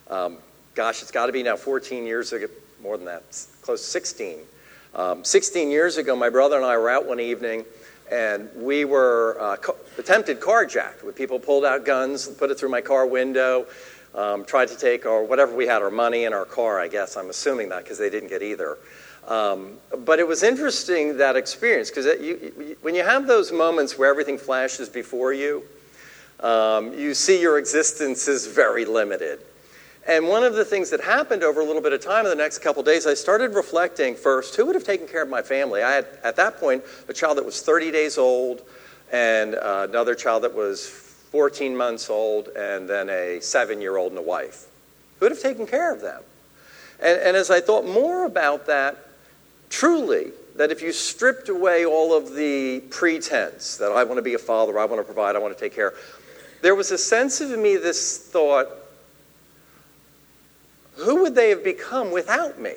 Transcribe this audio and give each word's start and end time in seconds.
Um, 0.09 0.39
gosh, 0.75 1.01
it's 1.01 1.11
got 1.11 1.27
to 1.27 1.31
be 1.31 1.43
now 1.43 1.55
14 1.55 2.05
years 2.05 2.33
ago, 2.33 2.47
more 2.83 2.97
than 2.97 3.05
that, 3.05 3.23
close 3.61 3.85
to 3.85 3.89
16 3.89 4.39
um, 4.93 5.23
16 5.23 5.71
years 5.71 5.97
ago, 5.97 6.15
my 6.15 6.29
brother 6.29 6.57
and 6.57 6.65
I 6.65 6.77
were 6.77 6.89
out 6.89 7.07
one 7.07 7.19
evening, 7.19 7.63
and 8.11 8.49
we 8.55 8.83
were 8.83 9.37
uh, 9.39 9.57
attempted 9.97 10.41
carjacked. 10.41 11.03
With 11.03 11.15
people 11.15 11.39
pulled 11.39 11.63
out 11.63 11.85
guns, 11.85 12.27
put 12.27 12.51
it 12.51 12.59
through 12.59 12.69
my 12.69 12.81
car 12.81 13.05
window, 13.07 13.65
um, 14.13 14.43
tried 14.43 14.67
to 14.67 14.77
take 14.77 15.05
our 15.05 15.23
whatever 15.23 15.55
we 15.55 15.65
had, 15.65 15.81
our 15.81 15.91
money 15.91 16.25
in 16.25 16.33
our 16.33 16.45
car. 16.45 16.79
I 16.79 16.89
guess 16.89 17.15
I'm 17.15 17.29
assuming 17.29 17.69
that 17.69 17.83
because 17.83 17.97
they 17.97 18.09
didn't 18.09 18.29
get 18.29 18.41
either. 18.41 18.77
Um, 19.27 19.77
but 19.99 20.19
it 20.19 20.27
was 20.27 20.43
interesting 20.43 21.17
that 21.17 21.35
experience 21.35 21.89
because 21.89 22.07
when 22.81 22.95
you 22.95 23.03
have 23.03 23.27
those 23.27 23.51
moments 23.51 23.97
where 23.97 24.09
everything 24.09 24.37
flashes 24.37 24.89
before 24.89 25.31
you, 25.31 25.63
um, 26.41 26.97
you 26.97 27.13
see 27.13 27.39
your 27.39 27.59
existence 27.59 28.27
is 28.27 28.47
very 28.47 28.83
limited. 28.83 29.39
And 30.07 30.27
one 30.27 30.43
of 30.43 30.55
the 30.55 30.65
things 30.65 30.89
that 30.89 31.01
happened 31.01 31.43
over 31.43 31.61
a 31.61 31.63
little 31.63 31.81
bit 31.81 31.93
of 31.93 32.01
time 32.01 32.25
in 32.25 32.29
the 32.29 32.35
next 32.35 32.59
couple 32.59 32.81
days, 32.81 33.05
I 33.05 33.13
started 33.13 33.53
reflecting 33.53 34.15
first 34.15 34.55
who 34.55 34.65
would 34.65 34.75
have 34.75 34.83
taken 34.83 35.07
care 35.07 35.21
of 35.21 35.29
my 35.29 35.43
family? 35.43 35.83
I 35.83 35.91
had, 35.91 36.07
at 36.23 36.35
that 36.37 36.57
point, 36.59 36.83
a 37.07 37.13
child 37.13 37.37
that 37.37 37.45
was 37.45 37.61
30 37.61 37.91
days 37.91 38.17
old, 38.17 38.63
and 39.11 39.55
uh, 39.55 39.87
another 39.89 40.15
child 40.15 40.43
that 40.43 40.55
was 40.55 40.87
14 40.87 41.77
months 41.77 42.09
old, 42.09 42.47
and 42.49 42.89
then 42.89 43.09
a 43.09 43.39
seven 43.41 43.79
year 43.79 43.97
old 43.97 44.11
and 44.11 44.19
a 44.19 44.23
wife. 44.23 44.67
Who 45.19 45.25
would 45.25 45.31
have 45.31 45.41
taken 45.41 45.67
care 45.67 45.93
of 45.93 46.01
them? 46.01 46.23
And, 46.99 47.19
and 47.21 47.37
as 47.37 47.51
I 47.51 47.61
thought 47.61 47.85
more 47.85 48.25
about 48.25 48.65
that, 48.65 48.97
truly, 49.69 50.31
that 50.55 50.71
if 50.71 50.81
you 50.81 50.91
stripped 50.91 51.47
away 51.47 51.85
all 51.85 52.15
of 52.15 52.33
the 52.33 52.81
pretense 52.89 53.77
that 53.77 53.91
I 53.91 54.03
want 54.03 54.17
to 54.17 54.23
be 54.23 54.33
a 54.33 54.39
father, 54.39 54.77
I 54.79 54.85
want 54.85 54.99
to 54.99 55.05
provide, 55.05 55.35
I 55.35 55.39
want 55.39 55.55
to 55.55 55.59
take 55.59 55.73
care, 55.73 55.93
there 56.61 56.75
was 56.75 56.91
a 56.91 56.97
sense 56.97 57.39
of 57.39 57.57
me, 57.57 57.77
this 57.77 58.17
thought, 58.17 58.67
who 60.95 61.23
would 61.23 61.35
they 61.35 61.49
have 61.49 61.63
become 61.63 62.11
without 62.11 62.59
me? 62.59 62.73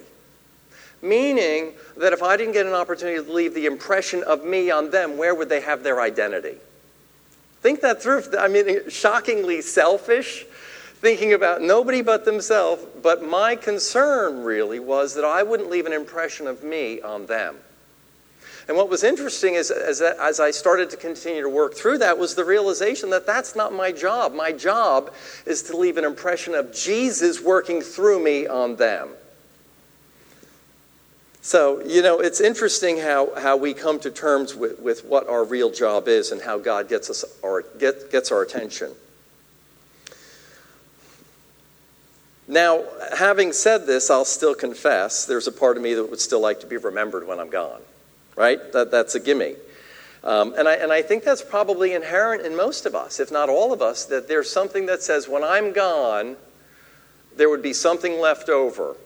Meaning 1.02 1.72
that 1.98 2.12
if 2.12 2.22
I 2.22 2.36
didn't 2.36 2.54
get 2.54 2.66
an 2.66 2.72
opportunity 2.72 3.22
to 3.22 3.32
leave 3.32 3.54
the 3.54 3.66
impression 3.66 4.22
of 4.22 4.44
me 4.44 4.70
on 4.70 4.90
them, 4.90 5.18
where 5.18 5.34
would 5.34 5.48
they 5.48 5.60
have 5.60 5.82
their 5.82 6.00
identity? 6.00 6.56
Think 7.60 7.80
that 7.82 8.02
through. 8.02 8.22
I 8.38 8.48
mean, 8.48 8.88
shockingly 8.88 9.60
selfish, 9.60 10.44
thinking 11.00 11.32
about 11.32 11.60
nobody 11.60 12.02
but 12.02 12.24
themselves. 12.24 12.84
But 13.02 13.22
my 13.22 13.56
concern 13.56 14.44
really 14.44 14.80
was 14.80 15.14
that 15.14 15.24
I 15.24 15.42
wouldn't 15.42 15.70
leave 15.70 15.86
an 15.86 15.92
impression 15.92 16.46
of 16.46 16.62
me 16.62 17.00
on 17.00 17.26
them. 17.26 17.56
And 18.66 18.76
what 18.76 18.88
was 18.88 19.04
interesting 19.04 19.54
is, 19.54 19.70
as, 19.70 20.00
as 20.00 20.40
I 20.40 20.50
started 20.50 20.88
to 20.90 20.96
continue 20.96 21.42
to 21.42 21.48
work 21.48 21.74
through 21.74 21.98
that 21.98 22.16
was 22.16 22.34
the 22.34 22.44
realization 22.44 23.10
that 23.10 23.26
that's 23.26 23.54
not 23.54 23.74
my 23.74 23.92
job. 23.92 24.32
My 24.32 24.52
job 24.52 25.12
is 25.44 25.62
to 25.64 25.76
leave 25.76 25.98
an 25.98 26.04
impression 26.04 26.54
of 26.54 26.72
Jesus 26.72 27.42
working 27.42 27.82
through 27.82 28.24
me 28.24 28.46
on 28.46 28.76
them. 28.76 29.10
So, 31.42 31.82
you 31.84 32.00
know, 32.00 32.20
it's 32.20 32.40
interesting 32.40 32.96
how, 32.96 33.34
how 33.38 33.58
we 33.58 33.74
come 33.74 34.00
to 34.00 34.10
terms 34.10 34.54
with, 34.54 34.80
with 34.80 35.04
what 35.04 35.28
our 35.28 35.44
real 35.44 35.70
job 35.70 36.08
is 36.08 36.32
and 36.32 36.40
how 36.40 36.56
God 36.56 36.88
gets, 36.88 37.10
us 37.10 37.22
our, 37.44 37.66
get, 37.78 38.10
gets 38.10 38.32
our 38.32 38.40
attention. 38.40 38.92
Now, 42.48 42.84
having 43.14 43.52
said 43.52 43.86
this, 43.86 44.08
I'll 44.08 44.24
still 44.24 44.54
confess 44.54 45.26
there's 45.26 45.46
a 45.46 45.52
part 45.52 45.76
of 45.76 45.82
me 45.82 45.92
that 45.92 46.08
would 46.08 46.20
still 46.20 46.40
like 46.40 46.60
to 46.60 46.66
be 46.66 46.78
remembered 46.78 47.26
when 47.26 47.38
I'm 47.38 47.50
gone 47.50 47.82
right? 48.36 48.72
That, 48.72 48.90
that's 48.90 49.14
a 49.14 49.20
gimme. 49.20 49.56
Um, 50.22 50.54
and, 50.56 50.66
I, 50.66 50.74
and 50.74 50.90
I 50.90 51.02
think 51.02 51.22
that's 51.22 51.42
probably 51.42 51.92
inherent 51.92 52.46
in 52.46 52.56
most 52.56 52.86
of 52.86 52.94
us, 52.94 53.20
if 53.20 53.30
not 53.30 53.48
all 53.48 53.72
of 53.72 53.82
us, 53.82 54.06
that 54.06 54.26
there's 54.26 54.50
something 54.50 54.86
that 54.86 55.02
says, 55.02 55.28
when 55.28 55.44
I'm 55.44 55.72
gone, 55.72 56.36
there 57.36 57.50
would 57.50 57.62
be 57.62 57.72
something 57.72 58.18
left 58.18 58.48
over 58.48 58.96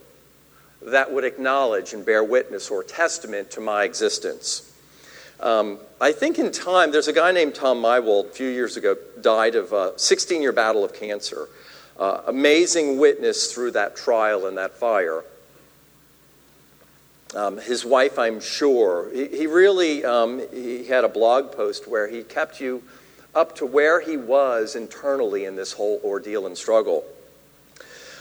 that 0.83 1.12
would 1.12 1.25
acknowledge 1.25 1.93
and 1.93 2.06
bear 2.06 2.22
witness 2.22 2.71
or 2.71 2.84
testament 2.84 3.50
to 3.53 3.61
my 3.61 3.84
existence. 3.84 4.65
Um, 5.41 5.78
I 6.00 6.12
think 6.12 6.39
in 6.39 6.50
time, 6.50 6.91
there's 6.91 7.09
a 7.09 7.12
guy 7.12 7.33
named 7.33 7.55
Tom 7.55 7.83
Meiwald 7.83 8.27
a 8.27 8.31
few 8.31 8.49
years 8.49 8.77
ago, 8.77 8.97
died 9.21 9.55
of 9.55 9.72
a 9.72 9.99
16 9.99 10.43
year 10.43 10.53
battle 10.53 10.84
of 10.84 10.93
cancer. 10.93 11.49
Uh, 11.99 12.22
amazing 12.27 12.99
witness 12.99 13.53
through 13.53 13.72
that 13.72 13.97
trial 13.97 14.47
and 14.47 14.56
that 14.56 14.72
fire. 14.72 15.25
Um, 17.34 17.59
his 17.59 17.84
wife, 17.84 18.19
I'm 18.19 18.41
sure, 18.41 19.11
he, 19.12 19.27
he 19.27 19.47
really 19.47 20.05
um, 20.05 20.43
he 20.53 20.87
had 20.87 21.05
a 21.05 21.09
blog 21.09 21.53
post 21.53 21.87
where 21.87 22.09
he 22.09 22.22
kept 22.22 22.61
you 22.61 22.83
up 23.34 23.56
to 23.56 23.66
where 23.66 24.00
he 24.00 24.16
was 24.16 24.75
internally 24.75 25.44
in 25.44 25.55
this 25.55 25.72
whole 25.72 26.00
ordeal 26.03 26.47
and 26.47 26.56
struggle. 26.56 27.05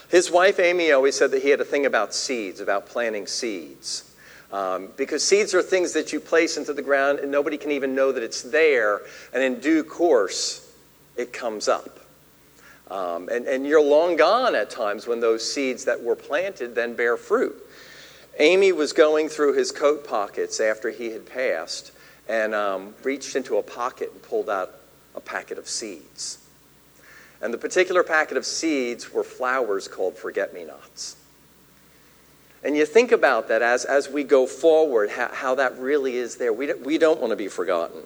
His 0.10 0.30
wife, 0.32 0.60
Amy, 0.60 0.92
always 0.92 1.16
said 1.16 1.32
that 1.32 1.42
he 1.42 1.50
had 1.50 1.60
a 1.62 1.66
thing 1.66 1.86
about 1.86 2.14
seeds, 2.14 2.60
about 2.60 2.86
planting 2.86 3.28
seeds. 3.28 4.04
Um, 4.52 4.90
because 4.96 5.26
seeds 5.26 5.54
are 5.54 5.62
things 5.62 5.92
that 5.94 6.14
you 6.14 6.22
place 6.22 6.56
into 6.56 6.74
the 6.74 6.82
ground 6.82 7.20
and 7.20 7.30
nobody 7.30 7.58
can 7.58 7.72
even 7.72 7.96
know 7.96 8.14
that 8.14 8.24
it's 8.24 8.42
there, 8.44 9.02
and 9.34 9.44
in 9.44 9.60
due 9.60 9.84
course, 9.84 10.74
it 11.18 11.34
comes 11.34 11.68
up. 11.68 12.00
Um, 12.90 13.28
and, 13.30 13.46
and 13.48 13.68
you're 13.68 13.84
long 13.84 14.16
gone 14.16 14.56
at 14.56 14.70
times 14.70 15.08
when 15.08 15.20
those 15.20 15.50
seeds 15.52 15.86
that 15.86 16.02
were 16.02 16.16
planted 16.16 16.76
then 16.76 16.94
bear 16.94 17.18
fruit. 17.18 17.62
Amy 18.40 18.72
was 18.72 18.94
going 18.94 19.30
through 19.30 19.54
his 19.54 19.72
coat 19.72 20.08
pockets 20.08 20.60
after 20.60 20.90
he 20.90 21.12
had 21.12 21.26
passed 21.26 21.92
and 22.28 22.54
um, 22.54 22.94
reached 23.04 23.36
into 23.36 23.58
a 23.58 23.64
pocket 23.64 24.12
and 24.12 24.22
pulled 24.22 24.50
out 24.50 24.74
a 25.16 25.20
packet 25.22 25.58
of 25.58 25.68
seeds. 25.68 26.38
And 27.42 27.54
the 27.54 27.58
particular 27.58 28.04
packet 28.04 28.38
of 28.38 28.46
seeds 28.46 29.12
were 29.14 29.24
flowers 29.24 29.88
called 29.88 30.18
forget 30.18 30.54
me 30.54 30.66
nots. 30.66 31.16
And 32.64 32.76
you 32.76 32.86
think 32.86 33.12
about 33.12 33.48
that 33.48 33.62
as, 33.62 33.86
as 33.86 34.10
we 34.10 34.24
go 34.24 34.46
forward, 34.48 35.12
how, 35.12 35.30
how 35.32 35.56
that 35.56 35.78
really 35.78 36.18
is 36.18 36.38
there. 36.38 36.52
We 36.52 36.66
don't, 36.68 36.82
we 36.82 36.98
don't 36.98 37.20
want 37.20 37.32
to 37.32 37.36
be 37.36 37.48
forgotten. 37.48 38.02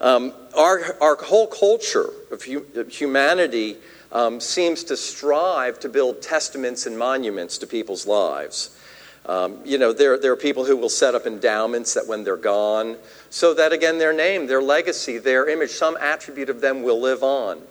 Um, 0.00 0.32
our, 0.56 0.96
our 1.00 1.14
whole 1.14 1.46
culture 1.46 2.10
of 2.30 2.42
humanity 2.42 3.76
um, 4.12 4.40
seems 4.40 4.84
to 4.84 4.96
strive 4.96 5.80
to 5.80 5.88
build 5.88 6.22
testaments 6.22 6.86
and 6.86 6.96
monuments 6.98 7.58
to 7.58 7.66
people's 7.66 8.06
lives. 8.06 8.78
Um, 9.24 9.60
you 9.64 9.78
know, 9.78 9.92
there, 9.92 10.18
there 10.18 10.32
are 10.32 10.36
people 10.36 10.64
who 10.64 10.76
will 10.76 10.88
set 10.88 11.14
up 11.14 11.26
endowments 11.26 11.94
that 11.94 12.06
when 12.06 12.24
they're 12.24 12.36
gone, 12.36 12.96
so 13.30 13.54
that 13.54 13.72
again, 13.72 13.98
their 13.98 14.12
name, 14.12 14.46
their 14.46 14.62
legacy, 14.62 15.18
their 15.18 15.48
image, 15.48 15.70
some 15.70 15.96
attribute 15.96 16.50
of 16.50 16.60
them 16.60 16.82
will 16.82 17.00
live 17.00 17.22
on. 17.22 17.62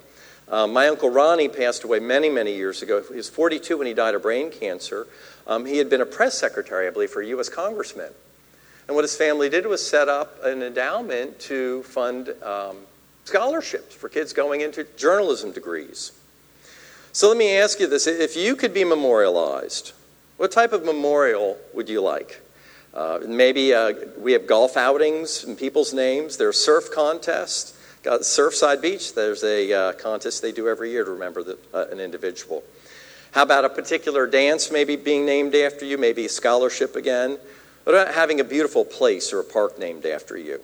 Um, 0.48 0.74
my 0.74 0.88
uncle 0.88 1.10
Ronnie 1.10 1.50
passed 1.50 1.84
away 1.84 2.00
many, 2.00 2.30
many 2.30 2.56
years 2.56 2.82
ago. 2.82 3.02
He 3.08 3.16
was 3.16 3.30
42 3.30 3.78
when 3.78 3.88
he 3.88 3.94
died 3.94 4.16
of 4.16 4.22
brain 4.22 4.52
cancer. 4.52 5.08
Um, 5.48 5.66
he 5.66 5.78
had 5.78 5.90
been 5.90 6.02
a 6.02 6.06
press 6.06 6.38
secretary, 6.38 6.88
I 6.88 6.90
believe, 6.92 7.10
for 7.10 7.22
a 7.22 7.28
U.S. 7.28 7.50
congressman. 7.50 8.12
And 8.88 8.96
what 8.96 9.04
his 9.04 9.16
family 9.16 9.50
did 9.50 9.66
was 9.66 9.86
set 9.86 10.10
up 10.10 10.44
an 10.44 10.62
endowment 10.62 11.40
to 11.42 11.84
fund 11.84 12.34
um, 12.44 12.78
scholarships 13.26 13.96
for 13.96 14.10
kids 14.10 14.34
going 14.34 14.62
into 14.62 14.84
journalism 14.98 15.52
degrees. 15.52 16.12
So 17.14 17.28
let 17.28 17.38
me 17.38 17.58
ask 17.58 17.80
you 17.80 17.88
this 17.88 18.08
if 18.08 18.38
you 18.38 18.56
could 18.56 18.74
be 18.74 18.86
memorialized, 18.86 19.92
what 20.38 20.52
type 20.52 20.72
of 20.72 20.86
memorial 20.86 21.58
would 21.74 21.90
you 21.90 22.02
like? 22.02 22.42
Uh, 22.94 23.20
maybe 23.28 23.74
uh, 23.74 23.94
we 24.18 24.32
have 24.32 24.48
golf 24.48 24.78
outings 24.78 25.44
in 25.44 25.56
people's 25.56 25.94
names, 25.94 26.38
there's 26.38 26.58
surf 26.58 26.86
contests. 26.94 27.78
Got 28.04 28.22
Surfside 28.22 28.82
Beach, 28.82 29.14
there's 29.14 29.44
a 29.44 29.72
uh, 29.72 29.94
contest 29.94 30.42
they 30.42 30.52
do 30.52 30.68
every 30.68 30.90
year 30.90 31.04
to 31.04 31.12
remember 31.12 31.44
the, 31.44 31.58
uh, 31.72 31.86
an 31.92 32.00
individual. 32.00 32.64
How 33.32 33.44
about 33.44 33.64
a 33.64 33.70
particular 33.70 34.26
dance 34.26 34.72
maybe 34.72 34.96
being 34.96 35.24
named 35.24 35.54
after 35.54 35.86
you, 35.86 36.00
maybe 36.00 36.26
a 36.26 36.30
scholarship 36.30 36.96
again? 36.96 37.38
What 37.84 37.94
about 37.94 38.14
having 38.14 38.40
a 38.40 38.44
beautiful 38.44 38.84
place 38.84 39.32
or 39.32 39.40
a 39.40 39.44
park 39.44 39.78
named 39.78 40.06
after 40.06 40.36
you? 40.36 40.62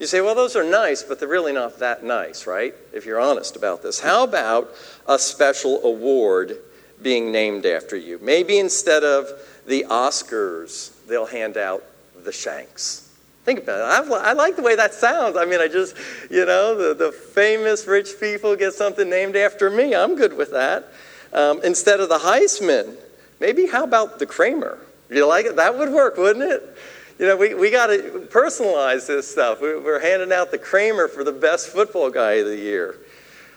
You 0.00 0.06
say, 0.06 0.20
well, 0.20 0.34
those 0.34 0.56
are 0.56 0.64
nice, 0.64 1.02
but 1.02 1.20
they're 1.20 1.28
really 1.28 1.52
not 1.52 1.78
that 1.78 2.02
nice, 2.02 2.46
right? 2.46 2.74
If 2.92 3.06
you're 3.06 3.20
honest 3.20 3.56
about 3.56 3.82
this. 3.82 4.00
How 4.00 4.24
about 4.24 4.70
a 5.06 5.18
special 5.18 5.84
award 5.84 6.56
being 7.00 7.30
named 7.30 7.64
after 7.64 7.96
you? 7.96 8.18
Maybe 8.20 8.58
instead 8.58 9.04
of 9.04 9.28
the 9.66 9.86
Oscars, 9.88 10.92
they'll 11.06 11.26
hand 11.26 11.56
out 11.56 11.84
the 12.24 12.32
Shanks. 12.32 13.08
Think 13.44 13.60
about 13.60 13.80
it. 13.80 14.10
I, 14.10 14.30
I 14.30 14.32
like 14.32 14.56
the 14.56 14.62
way 14.62 14.74
that 14.74 14.94
sounds. 14.94 15.36
I 15.36 15.44
mean, 15.44 15.60
I 15.60 15.68
just, 15.68 15.96
you 16.30 16.46
know, 16.46 16.74
the, 16.76 16.94
the 16.94 17.12
famous 17.12 17.86
rich 17.86 18.18
people 18.18 18.56
get 18.56 18.72
something 18.72 19.08
named 19.08 19.36
after 19.36 19.68
me. 19.68 19.94
I'm 19.94 20.16
good 20.16 20.36
with 20.36 20.50
that. 20.52 20.88
Um, 21.32 21.60
instead 21.62 22.00
of 22.00 22.08
the 22.08 22.18
Heisman, 22.18 22.96
maybe 23.40 23.66
how 23.66 23.84
about 23.84 24.18
the 24.18 24.26
Kramer? 24.26 24.78
You 25.10 25.26
like 25.26 25.44
it? 25.44 25.56
That 25.56 25.76
would 25.76 25.90
work, 25.90 26.16
wouldn't 26.16 26.50
it? 26.50 26.76
You 27.18 27.26
know, 27.26 27.36
we, 27.36 27.54
we 27.54 27.70
got 27.70 27.86
to 27.88 28.26
personalize 28.32 29.06
this 29.06 29.30
stuff. 29.30 29.60
We, 29.60 29.68
are 29.68 30.00
handing 30.00 30.32
out 30.32 30.50
the 30.50 30.58
Kramer 30.58 31.06
for 31.06 31.22
the 31.22 31.32
best 31.32 31.68
football 31.68 32.10
guy 32.10 32.32
of 32.34 32.46
the 32.46 32.56
year. 32.56 32.96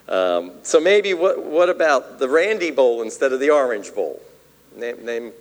Um, 0.07 0.51
so 0.62 0.80
maybe 0.80 1.13
what, 1.13 1.44
what 1.44 1.69
about 1.69 2.19
the 2.19 2.30
Randy 2.30 2.69
Bowl 2.69 3.01
instead 3.01 3.33
of 3.33 3.39
the 3.39 3.50
Orange 3.50 3.94
Bowl? 3.95 4.21
Name, 4.75 5.04
name 5.04 5.31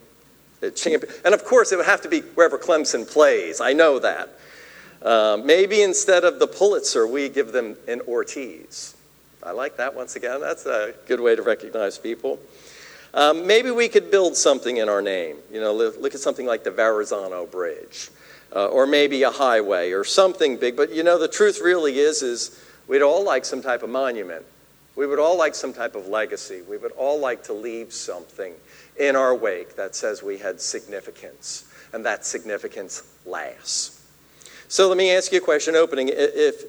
a 0.63 0.71
champion. 0.71 1.13
And 1.25 1.35
of 1.35 1.45
course, 1.45 1.73
it 1.73 1.77
would 1.77 1.87
have 1.87 2.01
to 2.03 2.09
be 2.09 2.21
wherever 2.21 2.59
Clemson 2.59 3.11
plays. 3.11 3.61
I 3.61 3.75
know 3.75 3.99
that. 3.99 4.31
Uh, 5.03 5.39
maybe 5.45 5.83
instead 5.83 6.25
of 6.25 6.39
the 6.39 6.47
Pulitzer, 6.47 7.07
we 7.07 7.29
give 7.29 7.53
them 7.53 7.77
an 7.87 8.01
Ortiz. 8.09 8.97
I 9.43 9.53
like 9.53 9.77
that 9.77 9.95
once 9.95 10.17
again. 10.17 10.41
That's 10.41 10.67
a 10.67 10.95
good 11.07 11.21
way 11.21 11.37
to 11.37 11.43
recognize 11.43 11.99
people. 11.99 12.41
Um, 13.17 13.47
maybe 13.47 13.71
we 13.71 13.89
could 13.89 14.11
build 14.11 14.37
something 14.37 14.77
in 14.77 14.91
our 14.91 15.01
name. 15.01 15.39
You 15.51 15.61
know, 15.61 15.73
look 15.73 16.15
at 16.15 16.21
something 16.21 16.45
like 16.45 16.65
the 16.65 16.71
Verrazano 16.71 17.47
Bridge, 17.47 18.11
uh, 18.55 18.67
or 18.67 18.87
maybe 18.87 19.23
a 19.23 19.31
highway, 19.31 19.93
or 19.93 20.05
something 20.05 20.59
big. 20.59 20.77
But 20.77 20.93
you 20.93 21.03
know, 21.03 21.19
the 21.19 21.27
truth 21.27 21.61
really 21.63 21.99
is, 21.99 22.23
is 22.23 22.63
we'd 22.87 23.01
all 23.01 23.25
like 23.25 23.47
some 23.47 23.63
type 23.63 23.83
of 23.83 23.89
monument. 23.89 24.45
We 24.97 25.07
would 25.07 25.19
all 25.19 25.37
like 25.37 25.55
some 25.55 25.73
type 25.73 25.95
of 25.95 26.09
legacy. 26.09 26.61
We 26.69 26.77
would 26.77 26.93
all 26.93 27.19
like 27.19 27.43
to 27.45 27.55
leave 27.55 27.93
something 27.93 28.53
in 28.99 29.17
our 29.17 29.35
wake 29.35 29.77
that 29.77 29.95
says 29.95 30.23
we 30.23 30.37
had 30.37 30.61
significance, 30.61 31.65
and 31.95 32.05
that 32.05 32.27
significance 32.27 33.03
lasts. 33.25 34.05
So 34.69 34.89
let 34.89 34.99
me 34.99 35.11
ask 35.11 35.33
you 35.33 35.39
a 35.39 35.43
question 35.43 35.75
opening. 35.75 36.11
If, 36.13 36.65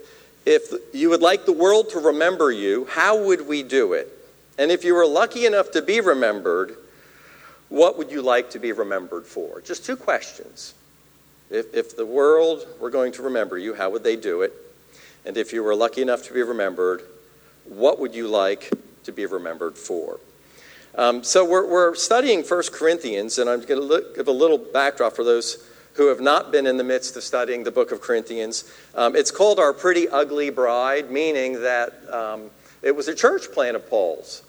if 0.45 0.71
you 0.93 1.09
would 1.09 1.21
like 1.21 1.45
the 1.45 1.51
world 1.51 1.89
to 1.89 1.99
remember 1.99 2.51
you, 2.51 2.85
how 2.85 3.21
would 3.21 3.47
we 3.47 3.63
do 3.63 3.93
it? 3.93 4.16
And 4.57 4.71
if 4.71 4.83
you 4.83 4.95
were 4.95 5.05
lucky 5.05 5.45
enough 5.45 5.71
to 5.71 5.81
be 5.81 6.01
remembered, 6.01 6.75
what 7.69 7.97
would 7.97 8.11
you 8.11 8.21
like 8.21 8.49
to 8.51 8.59
be 8.59 8.71
remembered 8.71 9.25
for? 9.25 9.61
Just 9.61 9.85
two 9.85 9.95
questions. 9.95 10.73
If, 11.49 11.73
if 11.73 11.95
the 11.95 12.05
world 12.05 12.65
were 12.79 12.89
going 12.89 13.11
to 13.13 13.23
remember 13.23 13.57
you, 13.57 13.73
how 13.73 13.89
would 13.89 14.03
they 14.03 14.15
do 14.15 14.41
it? 14.41 14.53
And 15.25 15.37
if 15.37 15.53
you 15.53 15.63
were 15.63 15.75
lucky 15.75 16.01
enough 16.01 16.23
to 16.23 16.33
be 16.33 16.41
remembered, 16.41 17.01
what 17.65 17.99
would 17.99 18.15
you 18.15 18.27
like 18.27 18.71
to 19.03 19.11
be 19.11 19.25
remembered 19.25 19.77
for? 19.77 20.19
Um, 20.95 21.23
so 21.23 21.45
we're, 21.45 21.69
we're 21.69 21.95
studying 21.95 22.43
1 22.43 22.63
Corinthians, 22.71 23.37
and 23.37 23.49
I'm 23.49 23.61
going 23.61 23.87
to 23.87 24.05
give 24.15 24.27
a 24.27 24.31
little 24.31 24.57
backdrop 24.57 25.15
for 25.15 25.23
those 25.23 25.67
who 25.93 26.07
have 26.07 26.21
not 26.21 26.51
been 26.51 26.65
in 26.65 26.77
the 26.77 26.83
midst 26.83 27.17
of 27.17 27.23
studying 27.23 27.63
the 27.63 27.71
book 27.71 27.91
of 27.91 28.01
Corinthians. 28.01 28.71
Um, 28.95 29.15
it's 29.15 29.31
called 29.31 29.59
Our 29.59 29.73
Pretty 29.73 30.07
Ugly 30.07 30.51
Bride, 30.51 31.11
meaning 31.11 31.61
that 31.61 31.93
um, 32.11 32.49
it 32.81 32.95
was 32.95 33.07
a 33.07 33.15
church 33.15 33.51
plant 33.51 33.75
of 33.75 33.89
Paul's. 33.89 34.43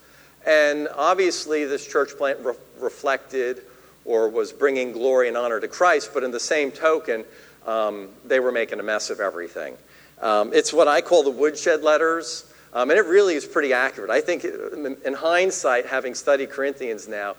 And 0.49 0.89
obviously, 0.97 1.67
this 1.67 1.87
church 1.87 2.17
plant 2.17 2.39
re- 2.41 2.55
reflected 2.81 3.61
or 4.07 4.31
was 4.31 4.51
bringing 4.51 4.93
glory 4.93 5.29
and 5.29 5.37
honor 5.37 5.61
to 5.61 5.69
Christ, 5.69 6.13
but 6.15 6.25
in 6.25 6.31
the 6.31 6.41
same 6.41 6.73
token, 6.73 7.27
um, 7.67 8.09
they 8.25 8.41
were 8.41 8.51
making 8.51 8.81
a 8.81 8.83
mess 8.83 9.11
of 9.11 9.21
everything. 9.21 9.77
Um, 10.23 10.53
it's 10.55 10.73
what 10.73 10.89
I 10.89 11.03
call 11.03 11.23
the 11.23 11.31
woodshed 11.31 11.83
letters, 11.83 12.51
um, 12.73 12.89
and 12.89 12.99
it 12.99 13.05
really 13.05 13.35
is 13.35 13.45
pretty 13.45 13.75
accurate. 13.75 14.11
I 14.11 14.23
think, 14.23 14.43
in 14.45 15.13
hindsight, 15.13 15.85
having 15.85 16.15
studied 16.15 16.49
Corinthians 16.49 17.07
now, 17.07 17.37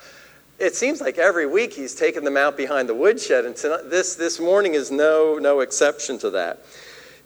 it 0.59 0.75
seems 0.75 1.01
like 1.01 1.17
every 1.17 1.47
week 1.47 1.73
he's 1.73 1.95
taken 1.95 2.23
them 2.23 2.37
out 2.37 2.55
behind 2.55 2.87
the 2.87 2.93
woodshed, 2.93 3.43
and 3.43 3.55
tonight, 3.55 3.89
this, 3.89 4.13
this 4.13 4.39
morning 4.39 4.75
is 4.75 4.91
no, 4.91 5.39
no 5.41 5.61
exception 5.61 6.19
to 6.19 6.29
that. 6.29 6.59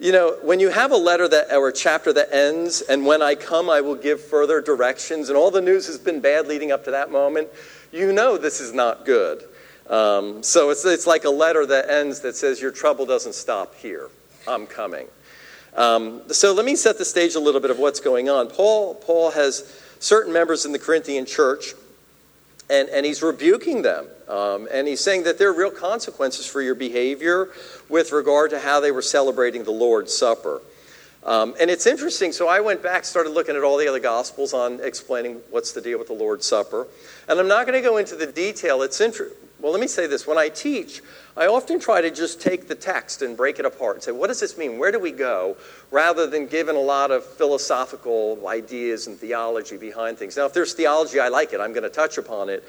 You 0.00 0.10
know, 0.10 0.36
when 0.42 0.58
you 0.58 0.70
have 0.70 0.90
a 0.90 0.96
letter 0.96 1.28
that, 1.28 1.52
or 1.52 1.68
a 1.68 1.72
chapter 1.72 2.12
that 2.12 2.34
ends, 2.34 2.80
and 2.82 3.06
when 3.06 3.22
I 3.22 3.36
come, 3.36 3.70
I 3.70 3.80
will 3.80 3.94
give 3.94 4.20
further 4.20 4.60
directions, 4.60 5.28
and 5.28 5.38
all 5.38 5.50
the 5.50 5.60
news 5.60 5.86
has 5.86 5.98
been 5.98 6.20
bad 6.20 6.48
leading 6.48 6.72
up 6.72 6.84
to 6.84 6.90
that 6.90 7.12
moment, 7.12 7.48
you 7.92 8.12
know 8.12 8.36
this 8.36 8.60
is 8.60 8.72
not 8.72 9.04
good. 9.04 9.44
Um, 9.88 10.42
so 10.42 10.70
it's, 10.70 10.84
it's 10.84 11.06
like 11.06 11.24
a 11.24 11.30
letter 11.30 11.64
that 11.66 11.90
ends 11.90 12.20
that 12.20 12.34
says, 12.34 12.60
Your 12.60 12.72
trouble 12.72 13.06
doesn't 13.06 13.34
stop 13.34 13.74
here. 13.76 14.08
I'm 14.48 14.66
coming. 14.66 15.06
Um, 15.76 16.22
so 16.32 16.52
let 16.52 16.64
me 16.64 16.76
set 16.76 16.98
the 16.98 17.04
stage 17.04 17.34
a 17.34 17.40
little 17.40 17.60
bit 17.60 17.70
of 17.70 17.78
what's 17.78 18.00
going 18.00 18.28
on. 18.28 18.48
Paul, 18.48 18.94
Paul 18.94 19.30
has 19.32 19.80
certain 19.98 20.32
members 20.32 20.64
in 20.64 20.72
the 20.72 20.78
Corinthian 20.78 21.26
church, 21.26 21.74
and, 22.68 22.88
and 22.88 23.06
he's 23.06 23.22
rebuking 23.22 23.82
them. 23.82 24.06
Um, 24.28 24.68
and 24.72 24.88
he's 24.88 25.02
saying 25.02 25.24
that 25.24 25.38
there 25.38 25.50
are 25.50 25.54
real 25.54 25.70
consequences 25.70 26.46
for 26.46 26.62
your 26.62 26.74
behavior 26.74 27.50
with 27.88 28.12
regard 28.12 28.50
to 28.50 28.58
how 28.58 28.80
they 28.80 28.90
were 28.90 29.02
celebrating 29.02 29.64
the 29.64 29.70
Lord's 29.70 30.16
Supper. 30.16 30.62
Um, 31.24 31.54
and 31.58 31.70
it's 31.70 31.86
interesting. 31.86 32.32
So 32.32 32.48
I 32.48 32.60
went 32.60 32.82
back, 32.82 33.04
started 33.04 33.30
looking 33.30 33.56
at 33.56 33.62
all 33.62 33.78
the 33.78 33.88
other 33.88 34.00
Gospels 34.00 34.52
on 34.52 34.80
explaining 34.82 35.40
what's 35.50 35.72
the 35.72 35.80
deal 35.80 35.98
with 35.98 36.08
the 36.08 36.14
Lord's 36.14 36.46
Supper. 36.46 36.86
And 37.28 37.40
I'm 37.40 37.48
not 37.48 37.66
going 37.66 37.82
to 37.82 37.86
go 37.86 37.96
into 37.96 38.14
the 38.14 38.26
detail. 38.26 38.82
It's 38.82 39.00
interesting. 39.00 39.38
Well, 39.60 39.72
let 39.72 39.80
me 39.80 39.86
say 39.86 40.06
this. 40.06 40.26
When 40.26 40.36
I 40.36 40.50
teach, 40.50 41.00
I 41.38 41.46
often 41.46 41.80
try 41.80 42.02
to 42.02 42.10
just 42.10 42.42
take 42.42 42.68
the 42.68 42.74
text 42.74 43.22
and 43.22 43.34
break 43.34 43.58
it 43.58 43.64
apart 43.64 43.96
and 43.96 44.02
say, 44.02 44.12
what 44.12 44.26
does 44.26 44.38
this 44.38 44.58
mean? 44.58 44.78
Where 44.78 44.92
do 44.92 44.98
we 44.98 45.10
go? 45.10 45.56
Rather 45.90 46.26
than 46.26 46.46
giving 46.46 46.76
a 46.76 46.80
lot 46.80 47.10
of 47.10 47.24
philosophical 47.24 48.46
ideas 48.46 49.06
and 49.06 49.18
theology 49.18 49.78
behind 49.78 50.18
things. 50.18 50.36
Now, 50.36 50.44
if 50.44 50.52
there's 50.52 50.74
theology, 50.74 51.18
I 51.18 51.28
like 51.28 51.54
it. 51.54 51.60
I'm 51.60 51.72
going 51.72 51.84
to 51.84 51.88
touch 51.88 52.18
upon 52.18 52.50
it. 52.50 52.62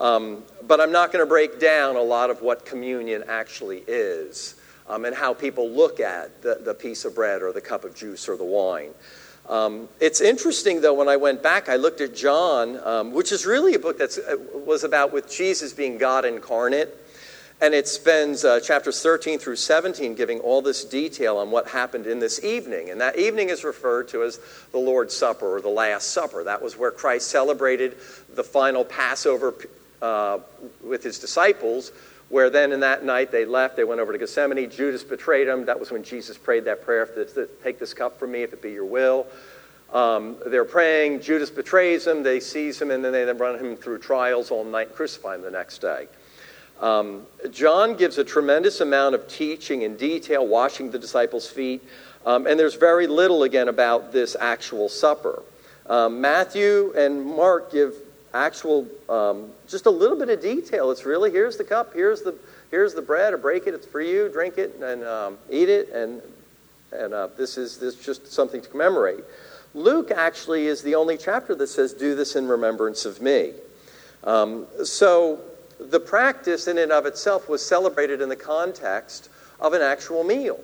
Um, 0.00 0.42
but 0.66 0.80
I'm 0.80 0.92
not 0.92 1.12
going 1.12 1.22
to 1.22 1.28
break 1.28 1.60
down 1.60 1.96
a 1.96 2.02
lot 2.02 2.30
of 2.30 2.40
what 2.40 2.64
communion 2.64 3.22
actually 3.28 3.84
is 3.86 4.54
um, 4.88 5.04
and 5.04 5.14
how 5.14 5.34
people 5.34 5.70
look 5.70 6.00
at 6.00 6.42
the, 6.42 6.58
the 6.64 6.74
piece 6.74 7.04
of 7.04 7.14
bread 7.14 7.42
or 7.42 7.52
the 7.52 7.60
cup 7.60 7.84
of 7.84 7.94
juice 7.94 8.28
or 8.28 8.36
the 8.36 8.44
wine. 8.44 8.90
Um, 9.48 9.88
it's 10.00 10.20
interesting, 10.20 10.80
though, 10.80 10.94
when 10.94 11.08
I 11.08 11.16
went 11.16 11.42
back, 11.42 11.68
I 11.68 11.76
looked 11.76 12.00
at 12.00 12.14
John, 12.14 12.78
um, 12.84 13.12
which 13.12 13.30
is 13.30 13.44
really 13.44 13.74
a 13.74 13.78
book 13.78 13.98
that 13.98 14.16
uh, 14.18 14.36
was 14.58 14.84
about 14.84 15.12
with 15.12 15.30
Jesus 15.30 15.72
being 15.72 15.98
God 15.98 16.24
incarnate. 16.24 16.96
And 17.62 17.74
it 17.74 17.86
spends 17.86 18.42
uh, 18.42 18.60
chapters 18.60 19.02
13 19.02 19.38
through 19.38 19.56
17 19.56 20.14
giving 20.14 20.40
all 20.40 20.62
this 20.62 20.82
detail 20.82 21.36
on 21.36 21.50
what 21.50 21.68
happened 21.68 22.06
in 22.06 22.18
this 22.18 22.42
evening. 22.42 22.88
And 22.88 23.00
that 23.02 23.18
evening 23.18 23.50
is 23.50 23.64
referred 23.64 24.08
to 24.08 24.22
as 24.22 24.40
the 24.72 24.78
Lord's 24.78 25.14
Supper 25.14 25.56
or 25.56 25.60
the 25.60 25.68
Last 25.68 26.12
Supper. 26.12 26.42
That 26.44 26.62
was 26.62 26.78
where 26.78 26.90
Christ 26.90 27.28
celebrated 27.28 27.98
the 28.34 28.44
final 28.44 28.82
Passover 28.82 29.52
uh, 30.02 30.38
with 30.82 31.02
his 31.02 31.18
disciples, 31.18 31.92
where 32.28 32.50
then 32.50 32.72
in 32.72 32.80
that 32.80 33.04
night 33.04 33.30
they 33.30 33.44
left, 33.44 33.76
they 33.76 33.84
went 33.84 34.00
over 34.00 34.12
to 34.12 34.18
Gethsemane. 34.18 34.70
Judas 34.70 35.02
betrayed 35.02 35.48
him. 35.48 35.64
That 35.64 35.78
was 35.78 35.90
when 35.90 36.02
Jesus 36.02 36.38
prayed 36.38 36.64
that 36.64 36.84
prayer 36.84 37.08
Take 37.62 37.78
this 37.78 37.92
cup 37.92 38.18
from 38.18 38.32
me 38.32 38.42
if 38.42 38.52
it 38.52 38.62
be 38.62 38.72
your 38.72 38.84
will. 38.84 39.26
Um, 39.92 40.36
they're 40.46 40.64
praying. 40.64 41.20
Judas 41.20 41.50
betrays 41.50 42.06
him. 42.06 42.22
They 42.22 42.38
seize 42.38 42.80
him, 42.80 42.90
and 42.90 43.04
then 43.04 43.12
they 43.12 43.24
then 43.24 43.38
run 43.38 43.58
him 43.58 43.76
through 43.76 43.98
trials 43.98 44.50
all 44.50 44.64
night 44.64 44.88
and 44.88 44.96
crucify 44.96 45.34
him 45.34 45.42
the 45.42 45.50
next 45.50 45.78
day. 45.78 46.06
Um, 46.80 47.26
John 47.50 47.96
gives 47.96 48.16
a 48.18 48.24
tremendous 48.24 48.80
amount 48.80 49.14
of 49.14 49.28
teaching 49.28 49.82
in 49.82 49.96
detail, 49.96 50.46
washing 50.46 50.90
the 50.90 50.98
disciples' 50.98 51.48
feet, 51.48 51.82
um, 52.24 52.46
and 52.46 52.58
there's 52.58 52.76
very 52.76 53.06
little, 53.06 53.42
again, 53.42 53.68
about 53.68 54.12
this 54.12 54.36
actual 54.38 54.88
supper. 54.88 55.42
Um, 55.86 56.20
Matthew 56.20 56.92
and 56.96 57.24
Mark 57.24 57.72
give 57.72 57.94
actual, 58.34 58.86
um, 59.08 59.50
just 59.68 59.86
a 59.86 59.90
little 59.90 60.18
bit 60.18 60.28
of 60.28 60.40
detail. 60.40 60.90
It's 60.90 61.04
really 61.04 61.30
here's 61.30 61.56
the 61.56 61.64
cup, 61.64 61.92
here's 61.94 62.22
the 62.22 62.34
here's 62.70 62.94
the 62.94 63.02
bread, 63.02 63.32
or 63.34 63.38
break 63.38 63.66
it, 63.66 63.74
it's 63.74 63.86
for 63.86 64.00
you, 64.00 64.28
drink 64.28 64.58
it, 64.58 64.76
and 64.80 65.04
um, 65.04 65.38
eat 65.50 65.68
it, 65.68 65.90
and 65.90 66.22
and 66.92 67.12
uh, 67.12 67.28
this 67.36 67.58
is 67.58 67.78
this 67.78 67.98
is 67.98 68.04
just 68.04 68.32
something 68.32 68.60
to 68.60 68.68
commemorate. 68.68 69.24
Luke 69.74 70.10
actually 70.10 70.66
is 70.66 70.82
the 70.82 70.94
only 70.94 71.16
chapter 71.16 71.54
that 71.54 71.68
says, 71.68 71.92
"Do 71.92 72.14
this 72.14 72.36
in 72.36 72.48
remembrance 72.48 73.04
of 73.04 73.20
me." 73.20 73.52
Um, 74.24 74.66
so 74.84 75.40
the 75.78 76.00
practice 76.00 76.68
in 76.68 76.78
and 76.78 76.92
of 76.92 77.06
itself 77.06 77.48
was 77.48 77.64
celebrated 77.64 78.20
in 78.20 78.28
the 78.28 78.36
context 78.36 79.30
of 79.58 79.72
an 79.72 79.82
actual 79.82 80.24
meal. 80.24 80.60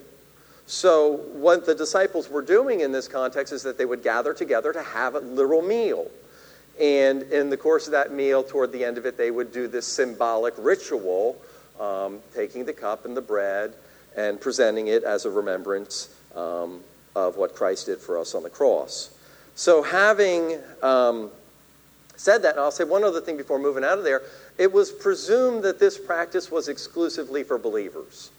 So, 0.66 1.18
what 1.32 1.64
the 1.64 1.74
disciples 1.74 2.28
were 2.28 2.42
doing 2.42 2.80
in 2.80 2.90
this 2.90 3.06
context 3.06 3.52
is 3.52 3.62
that 3.62 3.78
they 3.78 3.84
would 3.84 4.02
gather 4.02 4.34
together 4.34 4.72
to 4.72 4.82
have 4.82 5.14
a 5.14 5.20
literal 5.20 5.62
meal. 5.62 6.10
And 6.80 7.22
in 7.24 7.48
the 7.48 7.56
course 7.56 7.86
of 7.86 7.92
that 7.92 8.12
meal, 8.12 8.42
toward 8.42 8.72
the 8.72 8.84
end 8.84 8.98
of 8.98 9.06
it, 9.06 9.16
they 9.16 9.30
would 9.30 9.52
do 9.52 9.66
this 9.66 9.86
symbolic 9.86 10.54
ritual, 10.58 11.40
um, 11.80 12.20
taking 12.34 12.64
the 12.64 12.72
cup 12.72 13.04
and 13.04 13.16
the 13.16 13.22
bread 13.22 13.74
and 14.16 14.40
presenting 14.40 14.88
it 14.88 15.02
as 15.04 15.24
a 15.24 15.30
remembrance 15.30 16.14
um, 16.34 16.80
of 17.14 17.36
what 17.36 17.54
Christ 17.54 17.86
did 17.86 17.98
for 17.98 18.18
us 18.18 18.34
on 18.34 18.42
the 18.42 18.50
cross. 18.50 19.10
So, 19.54 19.82
having 19.82 20.58
um, 20.82 21.30
said 22.16 22.42
that, 22.42 22.52
and 22.52 22.60
I'll 22.60 22.70
say 22.70 22.84
one 22.84 23.04
other 23.04 23.20
thing 23.20 23.36
before 23.36 23.58
moving 23.58 23.84
out 23.84 23.98
of 23.98 24.04
there 24.04 24.22
it 24.58 24.72
was 24.72 24.90
presumed 24.90 25.62
that 25.64 25.78
this 25.78 25.98
practice 25.98 26.50
was 26.50 26.68
exclusively 26.68 27.42
for 27.42 27.58
believers. 27.58 28.30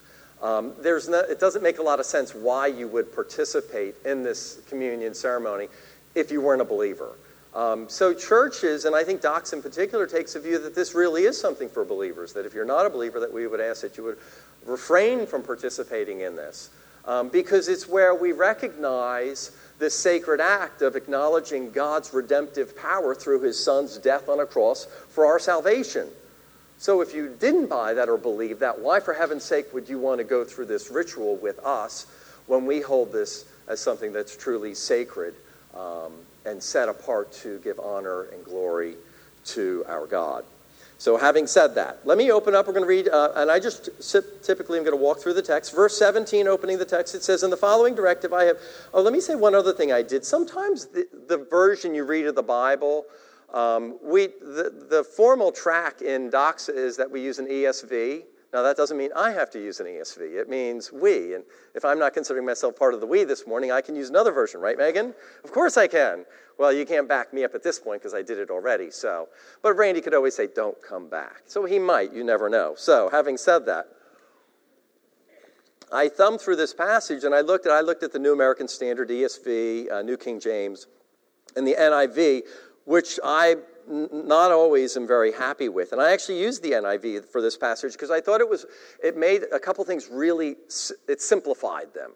Um, 0.41 0.74
no, 0.84 1.20
it 1.20 1.39
doesn't 1.39 1.63
make 1.63 1.79
a 1.79 1.84
lot 1.84 2.00
of 2.00 2.06
sense 2.06 2.34
why 2.34 2.67
you 2.67 2.88
would 2.88 3.13
participate 3.13 3.96
in 4.06 4.24
this 4.24 4.60
communion 4.67 5.13
ceremony 5.13 5.67
if 6.15 6.32
you 6.32 6.41
weren't 6.41 6.62
a 6.62 6.65
believer. 6.65 7.12
Um, 7.54 7.89
so, 7.89 8.13
churches, 8.13 8.86
and 8.86 8.96
I 8.96 9.04
think 9.04 9.22
Doxa 9.22 9.54
in 9.54 9.62
particular, 9.62 10.06
takes 10.06 10.36
a 10.36 10.39
view 10.39 10.60
that 10.60 10.75
this 10.75 10.94
really 10.94 11.24
is 11.24 11.39
something 11.39 11.70
for 11.70 11.84
believers, 11.84 12.34
that 12.34 12.46
if 12.46 12.54
you're 12.54 12.66
not 12.66 12.86
a 12.86 12.89
believer, 12.89 13.20
that 13.20 13.34
we 13.34 13.48
would 13.48 13.62
ask 13.62 13.82
that 13.82 13.98
you 13.98 14.04
would 14.04 14.18
refrain 14.66 15.25
from 15.25 15.42
participating 15.42 16.22
in 16.22 16.36
this. 16.36 16.70
Um, 17.06 17.30
because 17.30 17.70
it's 17.70 17.88
where 17.88 18.13
we 18.13 18.34
recognize 18.34 19.51
this 19.80 19.96
sacred 19.96 20.42
act 20.42 20.82
of 20.82 20.96
acknowledging 20.96 21.72
God's 21.72 22.13
redemptive 22.13 22.75
power 22.75 23.16
through 23.16 23.42
his 23.42 23.63
son's 23.63 23.98
death 23.98 24.27
on 24.27 24.42
a 24.42 24.46
cross 24.46 24.86
for 25.10 25.25
our 25.25 25.39
salvation. 25.39 26.10
So 26.77 27.01
if 27.01 27.13
you 27.13 27.36
didn't 27.39 27.68
buy 27.68 27.94
that 27.94 28.10
or 28.10 28.18
believe 28.18 28.60
that, 28.60 28.80
why, 28.80 29.00
for 29.00 29.13
heaven's 29.13 29.44
sake, 29.44 29.74
would 29.74 29.88
you 29.88 30.00
want 30.00 30.20
to 30.20 30.24
go 30.24 30.44
through 30.44 30.66
this 30.66 30.92
ritual 30.92 31.38
with 31.38 31.60
us 31.60 32.08
when 32.46 32.66
we 32.66 32.82
hold 32.82 33.12
this 33.12 33.46
as 33.68 33.80
something 33.80 34.13
that's 34.13 34.36
truly 34.36 34.74
sacred 34.74 35.34
um, 35.75 36.12
and 36.48 36.62
set 36.62 36.89
apart 36.89 37.32
to 37.32 37.60
give 37.60 37.80
honor 37.80 38.24
and 38.34 38.44
glory 38.44 38.96
to 39.46 39.84
our 39.88 40.08
God? 40.08 40.44
So, 41.00 41.16
having 41.16 41.46
said 41.46 41.75
that, 41.75 42.00
let 42.06 42.18
me 42.18 42.32
open 42.32 42.56
up. 42.56 42.66
We're 42.66 42.74
going 42.74 42.84
to 42.84 42.89
read, 42.89 43.08
uh, 43.08 43.32
and 43.36 43.51
I 43.51 43.60
just 43.60 43.89
typically 44.42 44.80
am 44.80 44.84
going 44.84 44.98
to 44.98 45.04
walk 45.04 45.20
through 45.20 45.36
the 45.36 45.44
text. 45.44 45.75
Verse 45.75 45.96
17, 45.96 46.48
opening 46.48 46.80
the 46.80 46.86
text, 46.86 47.13
it 47.13 47.22
says, 47.22 47.44
In 47.44 47.51
the 47.51 47.58
following 47.58 47.94
directive, 47.94 48.34
I 48.34 48.46
have. 48.46 48.58
Oh, 48.96 49.01
let 49.04 49.13
me 49.13 49.20
say 49.20 49.36
one 49.36 49.54
other 49.54 49.74
thing 49.74 49.92
I 49.92 50.01
did. 50.01 50.25
Sometimes 50.25 50.88
the, 50.88 51.08
the 51.27 51.38
version 51.38 51.94
you 51.94 52.04
read 52.04 52.25
of 52.25 52.34
the 52.34 52.42
Bible, 52.42 53.06
um, 53.54 54.00
we, 54.01 54.27
the, 54.42 54.88
the 54.89 55.04
formal 55.04 55.51
track 55.51 56.01
in 56.01 56.32
Doxa 56.32 56.75
is 56.75 56.98
that 56.98 57.12
we 57.12 57.22
use 57.22 57.38
an 57.38 57.48
ESV. 57.48 58.24
Now, 58.54 58.62
that 58.62 58.77
doesn't 58.77 58.98
mean 58.98 59.10
I 59.16 59.32
have 59.32 59.50
to 59.51 59.60
use 59.60 59.82
an 59.82 59.88
ESV. 59.88 60.39
It 60.39 60.48
means 60.48 60.92
we. 60.92 61.36
And 61.36 61.44
if 61.75 61.84
I'm 61.84 62.00
not 62.00 62.13
considering 62.13 62.46
myself 62.46 62.77
part 62.77 62.94
of 62.94 63.01
the 63.01 63.06
we 63.06 63.25
this 63.25 63.46
morning, 63.46 63.72
I 63.72 63.82
can 63.82 63.96
use 63.96 64.10
another 64.10 64.32
version, 64.32 64.62
right, 64.62 64.77
Megan? 64.77 65.13
Of 65.44 65.51
course 65.51 65.75
I 65.75 65.88
can. 65.88 66.25
Well, 66.58 66.72
you 66.72 66.86
can't 66.86 67.10
back 67.10 67.34
me 67.34 67.44
up 67.44 67.56
at 67.56 67.62
this 67.62 67.77
point 67.77 68.01
because 68.01 68.13
I 68.13 68.22
did 68.22 68.39
it 68.39 68.50
already. 68.50 68.89
So, 68.89 69.27
but 69.62 69.74
Randy 69.74 70.01
could 70.01 70.13
always 70.13 70.36
say, 70.36 70.48
"Don't 70.48 70.82
come 70.82 71.08
back." 71.08 71.44
So 71.46 71.66
he 71.66 71.77
might. 71.77 72.13
You 72.13 72.24
never 72.24 72.50
know. 72.50 72.74
So, 72.75 73.10
having 73.10 73.38
said 73.38 73.66
that, 73.68 73.88
I 75.92 76.10
thumbed 76.10 76.42
through 76.42 76.56
this 76.56 76.74
passage 76.74 77.24
and 77.24 77.36
I 77.36 77.42
looked 77.42 77.66
at 77.66 77.72
I 77.72 77.82
looked 77.82 78.01
at 78.01 78.12
the 78.12 78.20
New 78.20 78.34
American 78.34 78.68
Standard, 78.68 79.10
ESV, 79.10 79.92
uh, 79.92 80.01
New 80.01 80.18
King 80.18 80.39
James, 80.39 80.88
and 81.56 81.68
the 81.68 81.75
NIV, 81.75 82.42
which 82.86 83.20
I 83.24 83.58
not 83.88 84.51
always 84.51 84.98
am 84.98 85.08
very 85.08 85.32
happy 85.32 85.70
with. 85.70 85.91
And 85.91 86.01
I 86.01 86.12
actually 86.12 86.39
used 86.41 86.62
the 86.62 86.72
NIV 86.72 87.25
for 87.25 87.41
this 87.41 87.58
passage 87.58 87.94
because 87.94 88.12
I 88.12 88.22
thought 88.22 88.41
it 88.41 88.50
was 88.50 88.65
it 89.03 89.15
made 89.17 89.44
a 89.53 89.60
couple 89.60 89.84
things 89.86 90.10
really 90.12 90.56
it 91.08 91.22
simplified 91.22 91.94
them. 91.94 92.12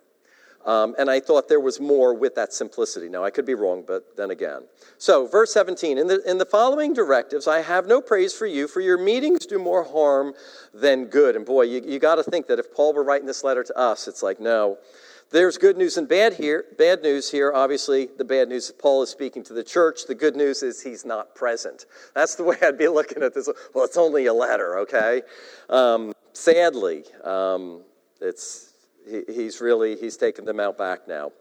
Um, 0.65 0.95
and 0.99 1.09
I 1.09 1.19
thought 1.19 1.47
there 1.47 1.59
was 1.59 1.79
more 1.79 2.13
with 2.13 2.35
that 2.35 2.53
simplicity. 2.53 3.09
Now, 3.09 3.23
I 3.23 3.31
could 3.31 3.45
be 3.45 3.55
wrong, 3.55 3.83
but 3.85 4.15
then 4.15 4.29
again. 4.29 4.61
So, 4.99 5.25
verse 5.25 5.51
17 5.53 5.97
in 5.97 6.07
the, 6.07 6.21
in 6.29 6.37
the 6.37 6.45
following 6.45 6.93
directives, 6.93 7.47
I 7.47 7.61
have 7.61 7.87
no 7.87 7.99
praise 7.99 8.33
for 8.33 8.45
you, 8.45 8.67
for 8.67 8.79
your 8.79 8.97
meetings 8.97 9.45
do 9.47 9.57
more 9.57 9.83
harm 9.83 10.33
than 10.73 11.05
good. 11.05 11.35
And 11.35 11.45
boy, 11.45 11.63
you, 11.63 11.81
you 11.83 11.97
got 11.97 12.15
to 12.15 12.23
think 12.23 12.47
that 12.47 12.59
if 12.59 12.73
Paul 12.73 12.93
were 12.93 13.03
writing 13.03 13.25
this 13.25 13.43
letter 13.43 13.63
to 13.63 13.77
us, 13.77 14.07
it's 14.07 14.21
like, 14.21 14.39
no. 14.39 14.77
There's 15.31 15.57
good 15.57 15.77
news 15.77 15.95
and 15.95 16.09
bad 16.09 16.33
here. 16.33 16.65
Bad 16.77 17.03
news 17.03 17.31
here, 17.31 17.53
obviously, 17.53 18.09
the 18.17 18.25
bad 18.25 18.49
news 18.49 18.65
is 18.65 18.71
Paul 18.73 19.01
is 19.01 19.09
speaking 19.09 19.43
to 19.43 19.53
the 19.53 19.63
church. 19.63 20.05
The 20.05 20.13
good 20.13 20.35
news 20.35 20.61
is 20.61 20.81
he's 20.81 21.05
not 21.05 21.35
present. 21.35 21.85
That's 22.13 22.35
the 22.35 22.43
way 22.45 22.57
I'd 22.61 22.77
be 22.77 22.89
looking 22.89 23.23
at 23.23 23.33
this. 23.33 23.47
Well, 23.73 23.85
it's 23.85 23.95
only 23.95 24.25
a 24.25 24.33
letter, 24.33 24.79
okay? 24.79 25.21
Um, 25.69 26.13
sadly, 26.33 27.05
um, 27.23 27.83
it's 28.19 28.73
he, 29.09 29.23
he's 29.33 29.61
really 29.61 29.95
he's 29.95 30.17
taken 30.17 30.43
them 30.43 30.59
out 30.59 30.77
back 30.77 31.07
now. 31.07 31.31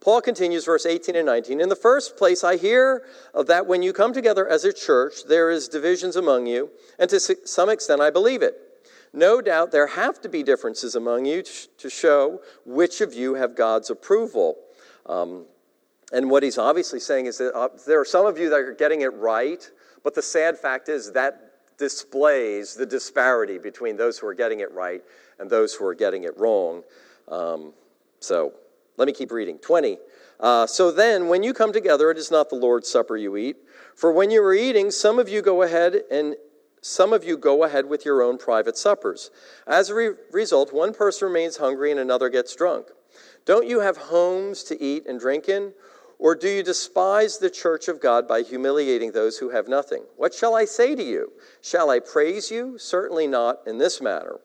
Paul 0.00 0.22
continues, 0.22 0.64
verse 0.64 0.86
18 0.86 1.16
and 1.16 1.26
19. 1.26 1.60
In 1.60 1.68
the 1.68 1.76
first 1.76 2.16
place, 2.16 2.42
I 2.42 2.56
hear 2.56 3.04
that 3.46 3.66
when 3.66 3.82
you 3.82 3.92
come 3.92 4.12
together 4.14 4.48
as 4.48 4.64
a 4.64 4.72
church, 4.72 5.24
there 5.28 5.50
is 5.50 5.68
divisions 5.68 6.16
among 6.16 6.46
you, 6.46 6.70
and 6.98 7.10
to 7.10 7.20
some 7.20 7.68
extent, 7.68 8.00
I 8.00 8.10
believe 8.10 8.40
it. 8.40 8.65
No 9.16 9.40
doubt 9.40 9.72
there 9.72 9.86
have 9.86 10.20
to 10.20 10.28
be 10.28 10.42
differences 10.42 10.94
among 10.94 11.24
you 11.24 11.42
to 11.78 11.88
show 11.88 12.42
which 12.66 13.00
of 13.00 13.14
you 13.14 13.32
have 13.32 13.56
God's 13.56 13.88
approval. 13.88 14.58
Um, 15.06 15.46
and 16.12 16.30
what 16.30 16.42
he's 16.42 16.58
obviously 16.58 17.00
saying 17.00 17.24
is 17.24 17.38
that 17.38 17.54
uh, 17.54 17.70
there 17.86 17.98
are 17.98 18.04
some 18.04 18.26
of 18.26 18.38
you 18.38 18.50
that 18.50 18.60
are 18.60 18.74
getting 18.74 19.00
it 19.00 19.14
right, 19.14 19.68
but 20.04 20.14
the 20.14 20.20
sad 20.20 20.58
fact 20.58 20.90
is 20.90 21.12
that 21.12 21.52
displays 21.78 22.74
the 22.74 22.84
disparity 22.84 23.56
between 23.56 23.96
those 23.96 24.18
who 24.18 24.26
are 24.26 24.34
getting 24.34 24.60
it 24.60 24.70
right 24.72 25.02
and 25.38 25.48
those 25.48 25.72
who 25.72 25.86
are 25.86 25.94
getting 25.94 26.24
it 26.24 26.36
wrong. 26.38 26.82
Um, 27.28 27.72
so 28.20 28.52
let 28.98 29.06
me 29.06 29.14
keep 29.14 29.32
reading. 29.32 29.56
20. 29.58 29.96
Uh, 30.38 30.66
so 30.66 30.92
then, 30.92 31.28
when 31.28 31.42
you 31.42 31.54
come 31.54 31.72
together, 31.72 32.10
it 32.10 32.18
is 32.18 32.30
not 32.30 32.50
the 32.50 32.56
Lord's 32.56 32.90
Supper 32.90 33.16
you 33.16 33.38
eat. 33.38 33.56
For 33.94 34.12
when 34.12 34.30
you 34.30 34.42
are 34.42 34.52
eating, 34.52 34.90
some 34.90 35.18
of 35.18 35.30
you 35.30 35.40
go 35.40 35.62
ahead 35.62 36.02
and 36.10 36.36
some 36.86 37.12
of 37.12 37.24
you 37.24 37.36
go 37.36 37.64
ahead 37.64 37.86
with 37.86 38.04
your 38.04 38.22
own 38.22 38.38
private 38.38 38.78
suppers. 38.78 39.30
As 39.66 39.90
a 39.90 39.94
re- 39.94 40.10
result, 40.30 40.72
one 40.72 40.94
person 40.94 41.26
remains 41.26 41.56
hungry 41.56 41.90
and 41.90 41.98
another 41.98 42.28
gets 42.28 42.54
drunk. 42.54 42.86
Don't 43.44 43.66
you 43.66 43.80
have 43.80 43.96
homes 43.96 44.62
to 44.64 44.80
eat 44.80 45.04
and 45.06 45.18
drink 45.18 45.48
in? 45.48 45.72
Or 46.18 46.34
do 46.34 46.48
you 46.48 46.62
despise 46.62 47.38
the 47.38 47.50
church 47.50 47.88
of 47.88 48.00
God 48.00 48.28
by 48.28 48.42
humiliating 48.42 49.12
those 49.12 49.36
who 49.36 49.50
have 49.50 49.66
nothing? 49.66 50.04
What 50.16 50.32
shall 50.32 50.54
I 50.54 50.64
say 50.64 50.94
to 50.94 51.02
you? 51.02 51.32
Shall 51.60 51.90
I 51.90 51.98
praise 51.98 52.50
you? 52.52 52.78
Certainly 52.78 53.26
not 53.26 53.58
in 53.66 53.78
this 53.78 54.00
matter. 54.00 54.40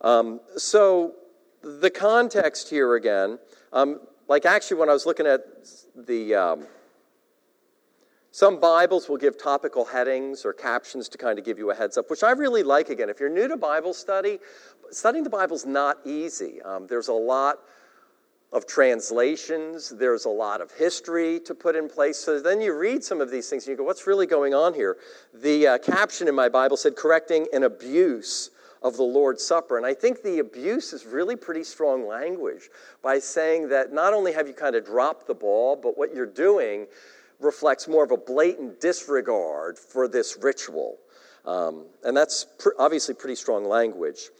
Um, 0.00 0.40
so, 0.56 1.14
the 1.62 1.90
context 1.90 2.70
here 2.70 2.94
again, 2.94 3.38
um, 3.72 4.00
like 4.28 4.46
actually, 4.46 4.78
when 4.78 4.88
I 4.88 4.92
was 4.92 5.04
looking 5.04 5.26
at 5.26 5.40
the. 5.96 6.34
Um, 6.34 6.66
some 8.36 8.60
Bibles 8.60 9.08
will 9.08 9.16
give 9.16 9.38
topical 9.38 9.86
headings 9.86 10.44
or 10.44 10.52
captions 10.52 11.08
to 11.08 11.16
kind 11.16 11.38
of 11.38 11.44
give 11.46 11.56
you 11.56 11.70
a 11.70 11.74
heads 11.74 11.96
up, 11.96 12.10
which 12.10 12.22
I 12.22 12.32
really 12.32 12.62
like. 12.62 12.90
Again, 12.90 13.08
if 13.08 13.18
you're 13.18 13.30
new 13.30 13.48
to 13.48 13.56
Bible 13.56 13.94
study, 13.94 14.40
studying 14.90 15.24
the 15.24 15.30
Bible 15.30 15.56
is 15.56 15.64
not 15.64 16.00
easy. 16.04 16.60
Um, 16.60 16.86
there's 16.86 17.08
a 17.08 17.14
lot 17.14 17.60
of 18.52 18.66
translations, 18.66 19.88
there's 19.88 20.26
a 20.26 20.28
lot 20.28 20.60
of 20.60 20.70
history 20.70 21.40
to 21.46 21.54
put 21.54 21.76
in 21.76 21.88
place. 21.88 22.18
So 22.18 22.38
then 22.38 22.60
you 22.60 22.76
read 22.76 23.02
some 23.02 23.22
of 23.22 23.30
these 23.30 23.48
things 23.48 23.64
and 23.64 23.70
you 23.70 23.78
go, 23.78 23.84
what's 23.84 24.06
really 24.06 24.26
going 24.26 24.52
on 24.52 24.74
here? 24.74 24.98
The 25.32 25.66
uh, 25.66 25.78
caption 25.78 26.28
in 26.28 26.34
my 26.34 26.50
Bible 26.50 26.76
said, 26.76 26.94
correcting 26.94 27.46
an 27.54 27.62
abuse 27.62 28.50
of 28.82 28.98
the 28.98 29.02
Lord's 29.02 29.42
Supper. 29.42 29.78
And 29.78 29.86
I 29.86 29.94
think 29.94 30.22
the 30.22 30.40
abuse 30.40 30.92
is 30.92 31.06
really 31.06 31.36
pretty 31.36 31.64
strong 31.64 32.06
language 32.06 32.68
by 33.02 33.18
saying 33.18 33.70
that 33.70 33.94
not 33.94 34.12
only 34.12 34.34
have 34.34 34.46
you 34.46 34.52
kind 34.52 34.76
of 34.76 34.84
dropped 34.84 35.26
the 35.26 35.34
ball, 35.34 35.74
but 35.74 35.96
what 35.96 36.14
you're 36.14 36.26
doing 36.26 36.86
reflects 37.40 37.88
more 37.88 38.04
of 38.04 38.10
a 38.10 38.16
blatant 38.16 38.80
disregard 38.80 39.78
for 39.78 40.08
this 40.08 40.38
ritual. 40.40 40.98
Um, 41.44 41.86
and 42.04 42.16
that's 42.16 42.46
pr- 42.58 42.70
obviously 42.78 43.14
pretty 43.14 43.36
strong 43.36 43.64
language. 43.64 44.30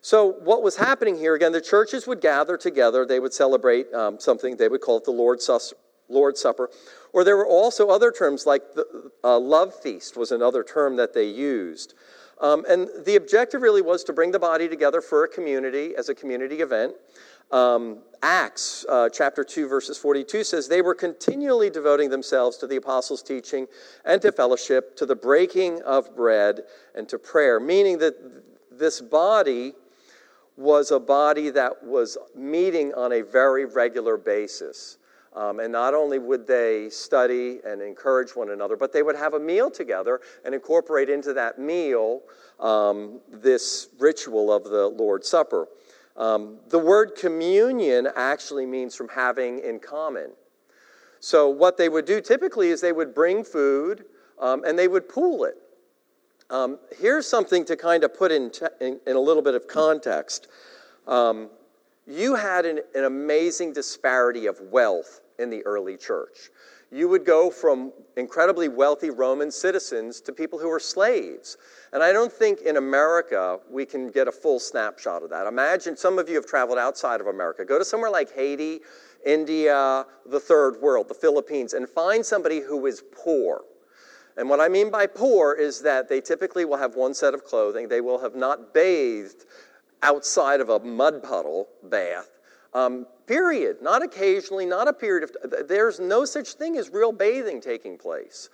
So, 0.00 0.32
what 0.42 0.62
was 0.62 0.76
happening 0.76 1.16
here 1.16 1.34
again, 1.34 1.52
the 1.52 1.60
churches 1.60 2.06
would 2.06 2.20
gather 2.20 2.56
together, 2.56 3.06
they 3.06 3.20
would 3.20 3.32
celebrate 3.32 3.92
um, 3.94 4.18
something, 4.18 4.56
they 4.56 4.68
would 4.68 4.80
call 4.80 4.96
it 4.98 5.04
the 5.04 5.12
Lord's, 5.12 5.44
Sus- 5.44 5.74
Lord's 6.08 6.40
Supper. 6.40 6.70
Or 7.12 7.22
there 7.24 7.36
were 7.36 7.46
also 7.46 7.88
other 7.88 8.10
terms 8.10 8.44
like 8.44 8.74
the 8.74 9.10
uh, 9.22 9.38
love 9.38 9.74
feast, 9.74 10.16
was 10.16 10.32
another 10.32 10.64
term 10.64 10.96
that 10.96 11.14
they 11.14 11.26
used. 11.26 11.94
Um, 12.40 12.64
and 12.68 12.88
the 13.04 13.14
objective 13.14 13.62
really 13.62 13.82
was 13.82 14.02
to 14.04 14.12
bring 14.12 14.32
the 14.32 14.38
body 14.40 14.68
together 14.68 15.00
for 15.00 15.22
a 15.22 15.28
community 15.28 15.94
as 15.96 16.08
a 16.08 16.14
community 16.14 16.56
event. 16.56 16.94
Um, 17.52 17.98
Acts 18.24 18.86
uh, 18.88 19.08
chapter 19.08 19.42
2, 19.42 19.68
verses 19.68 19.98
42 19.98 20.44
says, 20.44 20.68
They 20.68 20.80
were 20.80 20.94
continually 20.94 21.70
devoting 21.70 22.08
themselves 22.08 22.56
to 22.58 22.68
the 22.68 22.76
apostles' 22.76 23.22
teaching 23.22 23.66
and 24.04 24.22
to 24.22 24.30
fellowship, 24.30 24.96
to 24.96 25.06
the 25.06 25.16
breaking 25.16 25.82
of 25.82 26.14
bread, 26.14 26.60
and 26.94 27.08
to 27.08 27.18
prayer, 27.18 27.58
meaning 27.58 27.98
that 27.98 28.14
this 28.70 29.00
body 29.00 29.72
was 30.56 30.92
a 30.92 31.00
body 31.00 31.50
that 31.50 31.82
was 31.82 32.16
meeting 32.36 32.94
on 32.94 33.12
a 33.12 33.22
very 33.22 33.64
regular 33.64 34.16
basis. 34.16 34.98
Um, 35.34 35.60
and 35.60 35.72
not 35.72 35.94
only 35.94 36.18
would 36.18 36.46
they 36.46 36.90
study 36.90 37.60
and 37.66 37.80
encourage 37.80 38.36
one 38.36 38.50
another, 38.50 38.76
but 38.76 38.92
they 38.92 39.02
would 39.02 39.16
have 39.16 39.34
a 39.34 39.40
meal 39.40 39.70
together 39.70 40.20
and 40.44 40.54
incorporate 40.54 41.08
into 41.08 41.32
that 41.32 41.58
meal 41.58 42.20
um, 42.60 43.20
this 43.30 43.88
ritual 43.98 44.52
of 44.52 44.64
the 44.64 44.86
Lord's 44.88 45.28
Supper. 45.28 45.66
Um, 46.16 46.58
the 46.68 46.78
word 46.78 47.14
communion 47.16 48.08
actually 48.16 48.66
means 48.66 48.94
from 48.94 49.08
having 49.08 49.60
in 49.60 49.78
common. 49.80 50.30
So, 51.20 51.48
what 51.48 51.76
they 51.76 51.88
would 51.88 52.04
do 52.04 52.20
typically 52.20 52.68
is 52.68 52.80
they 52.80 52.92
would 52.92 53.14
bring 53.14 53.44
food 53.44 54.04
um, 54.40 54.64
and 54.64 54.78
they 54.78 54.88
would 54.88 55.08
pool 55.08 55.44
it. 55.44 55.56
Um, 56.50 56.78
here's 56.98 57.26
something 57.26 57.64
to 57.66 57.76
kind 57.76 58.04
of 58.04 58.14
put 58.14 58.30
in, 58.30 58.50
in, 58.80 59.00
in, 59.06 59.16
a 59.16 59.20
little 59.20 59.42
bit 59.42 59.54
of 59.54 59.66
context. 59.66 60.48
Um, 61.06 61.48
you 62.06 62.34
had 62.34 62.66
an, 62.66 62.80
an 62.94 63.04
amazing 63.04 63.72
disparity 63.72 64.46
of 64.46 64.60
wealth 64.60 65.20
in 65.42 65.50
the 65.50 65.64
early 65.66 65.96
church. 65.96 66.50
You 66.90 67.08
would 67.08 67.24
go 67.24 67.50
from 67.50 67.92
incredibly 68.16 68.68
wealthy 68.68 69.08
Roman 69.10 69.50
citizens 69.50 70.20
to 70.22 70.32
people 70.32 70.58
who 70.58 70.68
were 70.68 70.78
slaves. 70.80 71.56
And 71.92 72.02
I 72.02 72.12
don't 72.12 72.32
think 72.32 72.60
in 72.60 72.76
America 72.76 73.58
we 73.70 73.86
can 73.86 74.10
get 74.10 74.28
a 74.28 74.32
full 74.32 74.60
snapshot 74.60 75.22
of 75.22 75.30
that. 75.30 75.46
Imagine 75.46 75.96
some 75.96 76.18
of 76.18 76.28
you 76.28 76.34
have 76.34 76.46
traveled 76.46 76.78
outside 76.78 77.20
of 77.20 77.26
America. 77.26 77.64
Go 77.64 77.78
to 77.78 77.84
somewhere 77.84 78.10
like 78.10 78.34
Haiti, 78.34 78.80
India, 79.24 80.04
the 80.26 80.40
third 80.40 80.80
world, 80.82 81.08
the 81.08 81.14
Philippines, 81.14 81.72
and 81.72 81.88
find 81.88 82.24
somebody 82.24 82.60
who 82.60 82.84
is 82.86 83.02
poor. 83.12 83.62
And 84.36 84.48
what 84.48 84.60
I 84.60 84.68
mean 84.68 84.90
by 84.90 85.06
poor 85.06 85.54
is 85.54 85.80
that 85.82 86.08
they 86.08 86.20
typically 86.20 86.64
will 86.64 86.78
have 86.78 86.94
one 86.94 87.14
set 87.14 87.32
of 87.32 87.44
clothing. 87.44 87.88
They 87.88 88.00
will 88.00 88.18
have 88.18 88.34
not 88.34 88.74
bathed 88.74 89.44
outside 90.02 90.60
of 90.60 90.68
a 90.68 90.78
mud 90.80 91.22
puddle 91.22 91.68
bath. 91.84 92.28
Um, 92.74 93.06
period. 93.26 93.82
Not 93.82 94.02
occasionally, 94.02 94.66
not 94.66 94.88
a 94.88 94.92
period 94.92 95.24
of. 95.24 95.68
There's 95.68 96.00
no 96.00 96.24
such 96.24 96.54
thing 96.54 96.76
as 96.76 96.90
real 96.90 97.12
bathing 97.12 97.60
taking 97.60 97.98
place. 97.98 98.48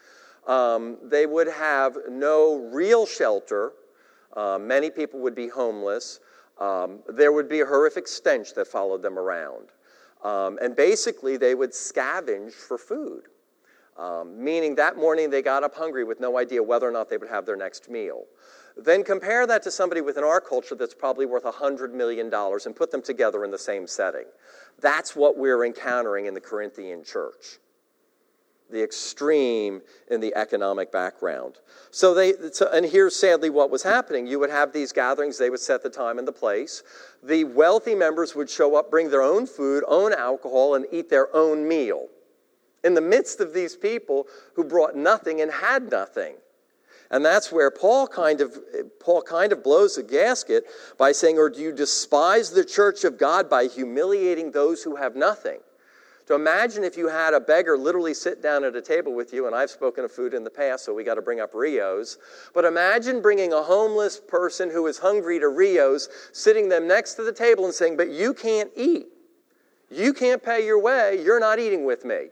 Um, 0.47 0.97
they 1.03 1.27
would 1.27 1.49
have 1.49 1.97
no 2.09 2.57
real 2.73 3.07
shelter. 3.07 3.73
Uh, 4.35 4.59
many 4.61 4.91
people 4.91 5.21
would 5.21 5.35
be 5.35 5.49
homeless. 5.49 6.21
Um, 6.59 7.01
there 7.09 7.33
would 7.33 7.49
be 7.49 7.61
a 7.61 7.67
horrific 7.67 8.09
stench 8.09 8.55
that 8.55 8.67
followed 8.67 9.03
them 9.03 9.19
around. 9.19 9.69
Um, 10.25 10.59
and 10.61 10.75
basically, 10.75 11.37
they 11.37 11.55
would 11.55 11.71
scavenge 11.71 12.53
for 12.53 12.77
food, 12.77 13.25
um, 13.97 14.43
meaning 14.43 14.75
that 14.75 14.97
morning 14.97 15.31
they 15.31 15.43
got 15.43 15.63
up 15.63 15.75
hungry 15.75 16.03
with 16.03 16.19
no 16.19 16.39
idea 16.39 16.61
whether 16.61 16.89
or 16.89 16.91
not 16.91 17.09
they 17.09 17.19
would 17.19 17.29
have 17.29 17.47
their 17.47 17.57
next 17.57 17.89
meal. 17.89 18.25
Then 18.79 19.03
compare 19.03 19.47
that 19.47 19.63
to 19.65 19.71
somebody 19.71 20.01
within 20.01 20.25
our 20.25 20.41
culture 20.41 20.75
that's 20.75 20.95
probably 20.95 21.27
worth 21.27 21.45
$100 21.45 21.93
million 21.93 22.33
and 22.33 22.77
put 22.77 22.91
them 22.91 23.03
together 23.03 23.45
in 23.45 23.51
the 23.51 23.59
same 23.59 23.87
setting. 23.87 24.27
That's 24.81 25.17
what 25.17 25.37
we're 25.37 25.65
encountering 25.65 26.27
in 26.27 26.35
the 26.35 26.41
Corinthian 26.41 27.03
church 27.03 27.59
the 28.71 28.83
extreme 28.83 29.81
in 30.11 30.21
the 30.21 30.35
economic 30.35 30.93
background. 30.93 31.59
So 31.91 32.15
they, 32.15 32.35
so, 32.53 32.71
and 32.73 32.85
here's 32.85 33.17
sadly 33.17 33.51
what 33.51 33.71
was 33.71 33.83
happening. 33.83 34.27
You 34.27 34.39
would 34.41 34.51
have 34.51 34.73
these 34.73 34.93
gatherings, 34.93 35.39
they 35.39 35.51
would 35.51 35.61
set 35.61 35.83
the 35.83 35.91
time 35.91 36.19
and 36.19 36.29
the 36.29 36.33
place. 36.33 36.83
The 37.23 37.45
wealthy 37.45 37.95
members 37.95 38.35
would 38.35 38.51
show 38.51 38.77
up, 38.77 38.91
bring 38.91 39.11
their 39.11 39.23
own 39.23 39.47
food, 39.47 39.85
own 39.89 40.13
alcohol, 40.13 40.75
and 40.75 40.87
eat 40.93 41.09
their 41.09 41.35
own 41.35 41.67
meal. 41.67 42.09
In 42.85 42.95
the 42.95 43.01
midst 43.01 43.41
of 43.41 43.55
these 43.55 43.75
people 43.75 44.27
who 44.55 44.65
brought 44.65 44.95
nothing 44.95 45.41
and 45.41 45.51
had 45.51 45.91
nothing. 45.91 46.35
And 47.11 47.25
that's 47.25 47.51
where 47.51 47.71
Paul 47.71 48.07
kind 48.07 48.41
of 48.41 48.59
Paul 49.01 49.23
kind 49.23 49.53
of 49.53 49.65
blows 49.65 49.97
the 49.97 50.03
gasket 50.03 50.65
by 50.99 51.13
saying, 51.13 51.39
Or 51.39 51.49
do 51.49 51.61
you 51.61 51.73
despise 51.73 52.51
the 52.51 52.65
church 52.65 53.05
of 53.05 53.19
God 53.19 53.49
by 53.49 53.67
humiliating 53.67 54.51
those 54.51 54.83
who 54.83 54.97
have 54.97 55.17
nothing? 55.17 55.59
To 56.27 56.35
imagine 56.35 56.85
if 56.85 56.99
you 56.99 57.09
had 57.09 57.33
a 57.33 57.41
beggar 57.41 57.79
literally 57.79 58.13
sit 58.13 58.43
down 58.43 58.63
at 58.63 58.77
a 58.77 58.83
table 58.83 59.15
with 59.15 59.33
you, 59.33 59.47
and 59.47 59.57
I've 59.57 59.71
spoken 59.71 60.05
of 60.05 60.13
food 60.13 60.35
in 60.35 60.45
the 60.45 60.51
past, 60.51 60.85
so 60.85 60.93
we 60.93 61.03
got 61.03 61.15
to 61.15 61.23
bring 61.23 61.41
up 61.41 61.55
Rio's. 61.55 62.19
But 62.53 62.67
imagine 62.67 63.23
bringing 63.23 63.55
a 63.55 63.63
homeless 63.63 64.21
person 64.21 64.71
who 64.71 64.87
is 64.89 64.99
hungry 64.99 65.41
to 65.41 65.49
Rio's, 65.49 66.11
sitting 66.33 66.69
them 66.69 66.87
next 66.87 67.15
to 67.15 67.23
the 67.23 67.33
table 67.33 67.65
and 67.65 67.73
saying, 67.73 67.97
But 67.97 68.11
you 68.11 68.35
can't 68.35 68.71
eat. 68.77 69.07
You 69.91 70.13
can't 70.13 70.43
pay 70.43 70.67
your 70.67 70.79
way. 70.79 71.23
You're 71.25 71.41
not 71.41 71.59
eating 71.59 71.87
with 71.87 72.05
me. 72.05 72.27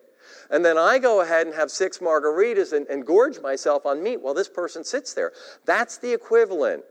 And 0.51 0.65
then 0.65 0.79
I 0.79 0.99
go 0.99 1.21
ahead 1.23 1.47
and 1.47 1.55
have 1.57 1.71
six 1.71 1.99
margaritas 1.99 2.73
and, 2.73 2.87
and 2.89 3.05
gorge 3.05 3.41
myself 3.41 3.87
on 3.87 4.03
meat 4.03 4.21
while 4.21 4.35
this 4.35 4.49
person 4.49 4.85
sits 4.85 5.15
there. 5.15 5.33
That's 5.65 5.99
the 5.99 6.13
equivalent 6.13 6.85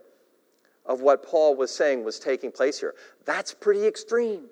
of 0.85 1.01
what 1.01 1.25
Paul 1.25 1.55
was 1.55 1.73
saying 1.73 2.03
was 2.03 2.19
taking 2.19 2.51
place 2.51 2.79
here. 2.79 2.95
That's 3.25 3.53
pretty 3.53 3.85
extreme. 3.87 4.47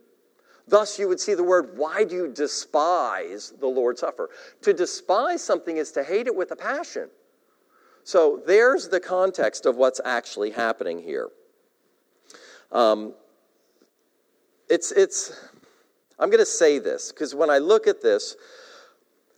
Thus, 0.67 0.97
you 0.97 1.07
would 1.09 1.19
see 1.19 1.33
the 1.33 1.43
word, 1.43 1.77
why 1.77 2.05
do 2.05 2.15
you 2.15 2.27
despise 2.29 3.53
the 3.59 3.67
Lord's 3.67 3.99
Supper? 3.99 4.29
To 4.61 4.73
despise 4.73 5.43
something 5.43 5.75
is 5.77 5.91
to 5.91 6.03
hate 6.03 6.27
it 6.27 6.35
with 6.35 6.51
a 6.51 6.55
passion. 6.55 7.09
So, 8.05 8.41
there's 8.45 8.87
the 8.87 8.99
context 8.99 9.65
of 9.65 9.75
what's 9.75 9.99
actually 10.03 10.51
happening 10.51 10.99
here. 10.99 11.29
Um, 12.71 13.13
it's, 14.69 14.91
it's, 14.93 15.49
I'm 16.17 16.29
going 16.29 16.39
to 16.39 16.45
say 16.45 16.79
this 16.79 17.11
because 17.11 17.35
when 17.35 17.49
I 17.49 17.57
look 17.57 17.85
at 17.85 18.01
this, 18.01 18.35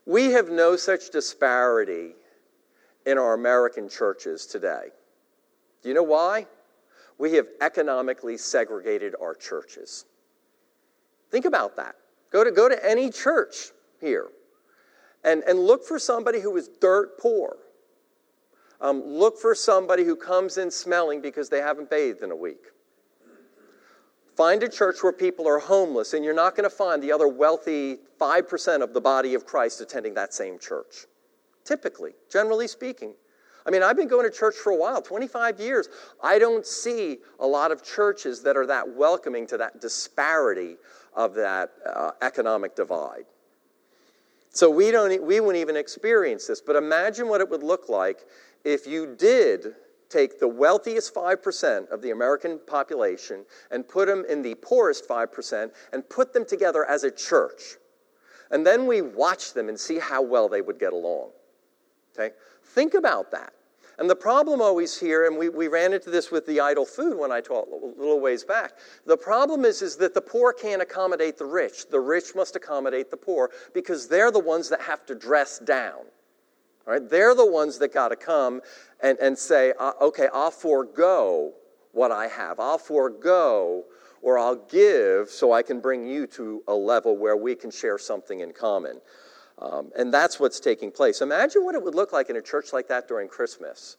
we 0.06 0.32
have 0.32 0.50
no 0.50 0.76
such 0.76 1.10
disparity 1.10 2.12
in 3.06 3.18
our 3.18 3.34
American 3.34 3.90
churches 3.90 4.46
today. 4.46 4.88
Do 5.82 5.90
you 5.90 5.96
know 5.96 6.04
why? 6.04 6.48
We 7.18 7.34
have 7.34 7.48
economically 7.62 8.38
segregated 8.38 9.16
our 9.22 9.36
churches. 9.36 10.06
Think 11.32 11.46
about 11.46 11.76
that. 11.78 11.96
Go 12.32 12.44
to, 12.44 12.52
go 12.52 12.68
to 12.68 12.90
any 12.90 13.10
church 13.10 13.72
here 14.02 14.28
and, 15.24 15.44
and 15.44 15.60
look 15.60 15.84
for 15.86 15.98
somebody 16.00 16.40
who 16.40 16.56
is 16.58 16.70
dirt 16.82 17.20
poor. 17.20 17.58
Um, 18.82 19.02
look 19.04 19.40
for 19.40 19.56
somebody 19.56 20.04
who 20.04 20.16
comes 20.16 20.58
in 20.58 20.70
smelling 20.70 21.22
because 21.22 21.50
they 21.50 21.62
haven't 21.62 21.90
bathed 21.90 22.22
in 22.22 22.32
a 22.32 22.36
week. 22.36 22.66
Find 24.36 24.64
a 24.64 24.70
church 24.70 25.02
where 25.02 25.14
people 25.14 25.48
are 25.48 25.60
homeless, 25.60 26.14
and 26.14 26.26
you're 26.26 26.34
not 26.34 26.56
going 26.56 26.70
to 26.70 26.76
find 26.76 27.02
the 27.02 27.12
other 27.12 27.28
wealthy 27.28 27.98
5% 28.20 28.82
of 28.82 28.94
the 28.94 29.00
body 29.00 29.34
of 29.34 29.46
Christ 29.46 29.80
attending 29.80 30.14
that 30.16 30.34
same 30.34 30.60
church. 30.60 31.06
Typically, 31.64 32.12
generally 32.30 32.68
speaking. 32.68 33.14
I 33.66 33.72
mean, 33.72 33.82
I've 33.82 33.98
been 33.98 34.08
going 34.08 34.30
to 34.30 34.36
church 34.36 34.56
for 34.56 34.72
a 34.72 34.76
while, 34.76 35.02
25 35.02 35.60
years. 35.60 35.90
I 36.22 36.38
don't 36.38 36.66
see 36.66 37.18
a 37.40 37.48
lot 37.48 37.72
of 37.72 37.84
churches 37.84 38.44
that 38.44 38.58
are 38.58 38.68
that 38.68 38.88
welcoming 38.96 39.48
to 39.48 39.58
that 39.58 39.82
disparity 39.82 40.76
of 41.16 41.34
that 41.36 41.72
uh, 41.92 42.12
economic 42.22 42.76
divide. 42.76 43.26
So 44.50 44.70
we, 44.70 44.92
don't, 44.92 45.24
we 45.24 45.40
wouldn't 45.40 45.62
even 45.62 45.78
experience 45.78 46.48
this. 46.48 46.62
But 46.62 46.76
imagine 46.76 47.28
what 47.28 47.42
it 47.42 47.50
would 47.50 47.64
look 47.64 47.90
like 47.90 48.26
if 48.64 48.86
you 48.86 49.16
did 49.16 49.76
take 50.16 50.40
the 50.40 50.48
wealthiest 50.48 51.14
5% 51.14 51.90
of 51.90 52.02
the 52.02 52.12
American 52.12 52.60
population 52.66 53.46
and 53.72 53.88
put 53.88 54.08
them 54.08 54.24
in 54.30 54.42
the 54.42 54.56
poorest 54.56 55.08
5% 55.08 55.72
and 55.92 56.10
put 56.10 56.34
them 56.34 56.46
together 56.46 56.86
as 56.86 57.04
a 57.04 57.12
church. 57.12 57.62
And 58.52 58.66
then 58.66 58.88
we 58.88 59.02
watch 59.02 59.54
them 59.54 59.68
and 59.68 59.78
see 59.80 60.00
how 60.00 60.22
well 60.22 60.48
they 60.48 60.62
would 60.62 60.80
get 60.80 60.94
along. 60.94 61.32
Okay? 62.18 62.34
Think 62.64 62.94
about 62.94 63.32
that. 63.32 63.52
And 63.98 64.10
the 64.10 64.16
problem 64.16 64.62
always 64.62 64.98
here, 65.00 65.26
and 65.26 65.38
we, 65.38 65.50
we 65.50 65.68
ran 65.68 65.94
into 65.94 66.10
this 66.10 66.30
with 66.30 66.46
the 66.46 66.60
idol 66.60 66.86
food 66.86 67.18
when 67.18 67.32
I 67.32 67.40
taught 67.40 67.68
a 67.68 68.00
little 68.00 68.20
ways 68.20 68.44
back. 68.44 68.74
The 69.06 69.18
problem 69.18 69.64
is, 69.64 69.82
is 69.82 69.96
that 69.98 70.14
the 70.14 70.22
poor 70.22 70.52
can't 70.54 70.82
accommodate 70.82 71.38
the 71.38 71.46
rich. 71.46 71.90
The 71.90 72.00
rich 72.00 72.36
must 72.36 72.56
accommodate 72.56 73.10
the 73.10 73.18
poor 73.18 73.52
because 73.74 74.08
they're 74.08 74.32
the 74.32 74.40
ones 74.40 74.70
that 74.70 74.82
have 74.82 75.06
to 75.08 75.16
dress 75.16 75.60
down. 75.60 76.06
Right? 76.86 77.10
They're 77.10 77.34
the 77.34 77.50
ones 77.50 77.80
that 77.80 77.94
got 77.94 78.10
to 78.10 78.16
come 78.16 78.62
and, 79.06 79.20
and 79.20 79.38
say, 79.38 79.72
uh, 79.80 79.92
okay, 80.02 80.28
I'll 80.34 80.50
forego 80.50 81.54
what 81.92 82.12
I 82.12 82.28
have. 82.28 82.60
I'll 82.60 82.80
forego 82.80 83.86
or 84.24 84.40
I'll 84.40 84.56
give 84.56 85.30
so 85.30 85.54
I 85.54 85.62
can 85.62 85.80
bring 85.80 86.08
you 86.08 86.26
to 86.28 86.64
a 86.68 86.74
level 86.74 87.16
where 87.16 87.38
we 87.38 87.54
can 87.54 87.70
share 87.70 88.00
something 88.00 88.40
in 88.40 88.52
common. 88.52 89.00
Um, 89.60 89.92
and 89.96 90.12
that's 90.12 90.40
what's 90.40 90.60
taking 90.60 90.92
place. 90.92 91.22
Imagine 91.22 91.64
what 91.64 91.76
it 91.76 91.84
would 91.84 91.94
look 91.94 92.14
like 92.14 92.32
in 92.32 92.36
a 92.36 92.42
church 92.42 92.74
like 92.74 92.88
that 92.88 93.08
during 93.08 93.28
Christmas. 93.28 93.98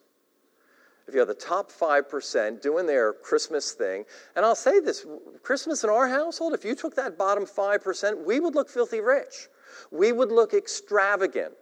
If 1.06 1.14
you 1.14 1.20
have 1.20 1.28
the 1.28 1.34
top 1.34 1.70
5% 1.70 2.60
doing 2.60 2.84
their 2.84 3.12
Christmas 3.12 3.72
thing, 3.72 4.04
and 4.34 4.44
I'll 4.44 4.56
say 4.56 4.80
this 4.80 5.06
Christmas 5.44 5.84
in 5.84 5.90
our 5.90 6.08
household, 6.08 6.52
if 6.52 6.64
you 6.64 6.74
took 6.74 6.96
that 6.96 7.16
bottom 7.16 7.46
5%, 7.46 8.26
we 8.26 8.40
would 8.40 8.56
look 8.56 8.68
filthy 8.68 9.00
rich. 9.00 9.48
We 9.92 10.10
would 10.10 10.32
look 10.32 10.52
extravagant. 10.52 11.52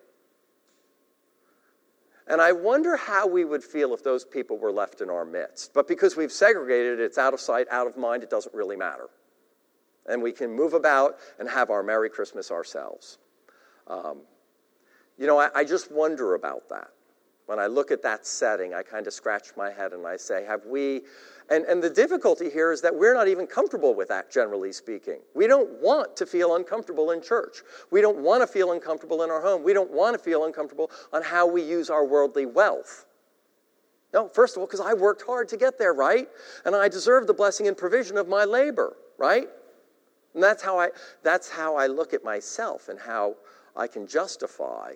And 2.26 2.40
I 2.40 2.52
wonder 2.52 2.96
how 2.96 3.26
we 3.26 3.44
would 3.44 3.62
feel 3.62 3.92
if 3.92 4.02
those 4.02 4.24
people 4.24 4.56
were 4.56 4.72
left 4.72 5.02
in 5.02 5.10
our 5.10 5.24
midst. 5.24 5.74
But 5.74 5.86
because 5.86 6.16
we've 6.16 6.32
segregated, 6.32 6.98
it's 6.98 7.18
out 7.18 7.34
of 7.34 7.40
sight, 7.40 7.66
out 7.70 7.86
of 7.86 7.98
mind, 7.98 8.22
it 8.22 8.30
doesn't 8.30 8.54
really 8.54 8.76
matter. 8.76 9.10
And 10.06 10.22
we 10.22 10.32
can 10.32 10.50
move 10.50 10.72
about 10.72 11.16
and 11.38 11.48
have 11.48 11.70
our 11.70 11.82
Merry 11.82 12.08
Christmas 12.08 12.50
ourselves. 12.50 13.18
Um, 13.86 14.22
you 15.18 15.26
know, 15.26 15.38
I, 15.38 15.50
I 15.54 15.64
just 15.64 15.92
wonder 15.92 16.34
about 16.34 16.68
that. 16.70 16.88
When 17.46 17.58
I 17.58 17.66
look 17.66 17.90
at 17.90 18.02
that 18.02 18.26
setting, 18.26 18.72
I 18.72 18.82
kind 18.82 19.06
of 19.06 19.12
scratch 19.12 19.48
my 19.56 19.70
head 19.70 19.92
and 19.92 20.06
I 20.06 20.16
say, 20.16 20.44
have 20.44 20.64
we. 20.64 21.02
And, 21.50 21.66
and 21.66 21.82
the 21.82 21.90
difficulty 21.90 22.48
here 22.48 22.72
is 22.72 22.80
that 22.80 22.94
we're 22.94 23.12
not 23.12 23.28
even 23.28 23.46
comfortable 23.46 23.94
with 23.94 24.08
that, 24.08 24.32
generally 24.32 24.72
speaking. 24.72 25.18
We 25.34 25.46
don't 25.46 25.70
want 25.82 26.16
to 26.16 26.26
feel 26.26 26.56
uncomfortable 26.56 27.10
in 27.10 27.20
church. 27.20 27.58
We 27.90 28.00
don't 28.00 28.18
want 28.18 28.42
to 28.42 28.46
feel 28.46 28.72
uncomfortable 28.72 29.22
in 29.24 29.30
our 29.30 29.42
home. 29.42 29.62
We 29.62 29.74
don't 29.74 29.90
want 29.90 30.16
to 30.16 30.22
feel 30.22 30.46
uncomfortable 30.46 30.90
on 31.12 31.22
how 31.22 31.46
we 31.46 31.62
use 31.62 31.90
our 31.90 32.06
worldly 32.06 32.46
wealth. 32.46 33.04
No, 34.14 34.28
first 34.28 34.56
of 34.56 34.60
all, 34.60 34.66
because 34.66 34.80
I 34.80 34.94
worked 34.94 35.22
hard 35.26 35.48
to 35.50 35.58
get 35.58 35.78
there, 35.78 35.92
right? 35.92 36.28
And 36.64 36.74
I 36.74 36.88
deserve 36.88 37.26
the 37.26 37.34
blessing 37.34 37.68
and 37.68 37.76
provision 37.76 38.16
of 38.16 38.26
my 38.26 38.44
labor, 38.44 38.96
right? 39.18 39.48
And 40.32 40.42
that's 40.42 40.62
how 40.62 40.78
I, 40.78 40.90
that's 41.22 41.50
how 41.50 41.76
I 41.76 41.88
look 41.88 42.14
at 42.14 42.24
myself 42.24 42.88
and 42.88 42.98
how 42.98 43.34
I 43.76 43.86
can 43.86 44.06
justify 44.06 44.94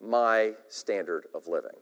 my 0.00 0.52
standard 0.68 1.26
of 1.34 1.46
living. 1.46 1.76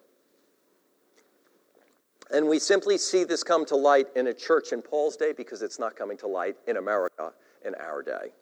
And 2.30 2.48
we 2.48 2.58
simply 2.58 2.98
see 2.98 3.24
this 3.24 3.44
come 3.44 3.64
to 3.66 3.76
light 3.76 4.08
in 4.16 4.26
a 4.26 4.34
church 4.34 4.72
in 4.72 4.82
Paul's 4.82 5.16
day 5.16 5.32
because 5.32 5.62
it's 5.62 5.78
not 5.78 5.94
coming 5.94 6.16
to 6.18 6.26
light 6.26 6.56
in 6.66 6.76
America 6.76 7.32
in 7.64 7.74
our 7.76 8.02
day. 8.02 8.32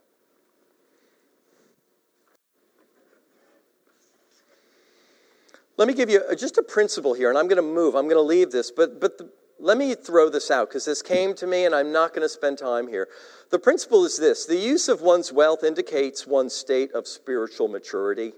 Let 5.77 5.89
me 5.89 5.95
give 5.95 6.09
you 6.09 6.23
just 6.37 6.57
a 6.57 6.63
principle 6.63 7.15
here, 7.15 7.31
and 7.31 7.37
I'm 7.37 7.49
going 7.49 7.57
to 7.57 7.63
move. 7.63 7.97
I'm 7.97 8.05
going 8.05 8.15
to 8.15 8.21
leave 8.21 8.53
this, 8.53 8.71
but, 8.71 9.01
but 9.01 9.19
the, 9.19 9.29
let 9.59 9.77
me 9.77 9.95
throw 9.95 10.31
this 10.31 10.51
out 10.51 10.69
because 10.69 10.85
this 10.85 11.03
came 11.03 11.35
to 11.35 11.47
me 11.47 11.65
and 11.65 11.75
I'm 11.75 11.93
not 11.93 12.11
going 12.11 12.23
to 12.23 12.29
spend 12.29 12.59
time 12.59 12.89
here. 12.89 13.09
The 13.51 13.59
principle 13.59 14.05
is 14.05 14.19
this 14.19 14.47
the 14.47 14.57
use 14.57 14.89
of 14.89 15.01
one's 15.01 15.33
wealth 15.33 15.65
indicates 15.65 16.27
one's 16.27 16.53
state 16.53 16.93
of 16.93 17.07
spiritual 17.07 17.69
maturity. 17.69 18.33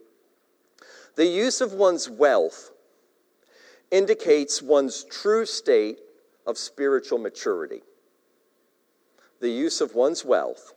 The 1.16 1.26
use 1.26 1.60
of 1.60 1.72
one's 1.72 2.08
wealth 2.08 2.70
indicates 3.90 4.62
one's 4.62 5.04
true 5.04 5.46
state 5.46 5.98
of 6.46 6.58
spiritual 6.58 7.18
maturity. 7.18 7.82
The 9.40 9.50
use 9.50 9.80
of 9.80 9.94
one's 9.94 10.24
wealth 10.24 10.74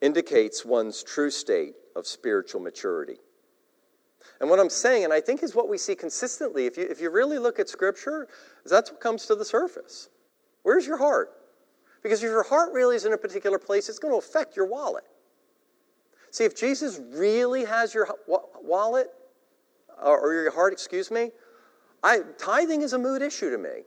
indicates 0.00 0.64
one's 0.64 1.02
true 1.02 1.30
state 1.30 1.74
of 1.94 2.06
spiritual 2.06 2.60
maturity. 2.60 3.16
And 4.40 4.48
what 4.48 4.58
I'm 4.58 4.70
saying, 4.70 5.04
and 5.04 5.12
I 5.12 5.20
think 5.20 5.42
is 5.42 5.54
what 5.54 5.68
we 5.68 5.78
see 5.78 5.94
consistently, 5.94 6.66
if 6.66 6.76
you, 6.76 6.86
if 6.88 7.00
you 7.00 7.10
really 7.10 7.38
look 7.38 7.58
at 7.58 7.68
Scripture, 7.68 8.28
that's 8.64 8.90
what 8.90 9.00
comes 9.00 9.26
to 9.26 9.34
the 9.34 9.44
surface. 9.44 10.08
Where's 10.62 10.86
your 10.86 10.96
heart? 10.96 11.32
Because 12.02 12.22
if 12.22 12.30
your 12.30 12.42
heart 12.42 12.72
really 12.72 12.96
is 12.96 13.04
in 13.04 13.12
a 13.12 13.18
particular 13.18 13.58
place, 13.58 13.88
it's 13.88 13.98
going 13.98 14.12
to 14.12 14.18
affect 14.18 14.56
your 14.56 14.66
wallet. 14.66 15.04
See, 16.30 16.44
if 16.44 16.56
Jesus 16.56 17.00
really 17.12 17.64
has 17.64 17.92
your 17.92 18.08
wallet, 18.62 19.10
or 20.02 20.32
your 20.32 20.50
heart, 20.52 20.72
excuse 20.72 21.10
me, 21.10 21.30
I, 22.02 22.20
tithing 22.38 22.82
is 22.82 22.92
a 22.92 22.98
mood 22.98 23.22
issue 23.22 23.50
to 23.50 23.58
me. 23.58 23.84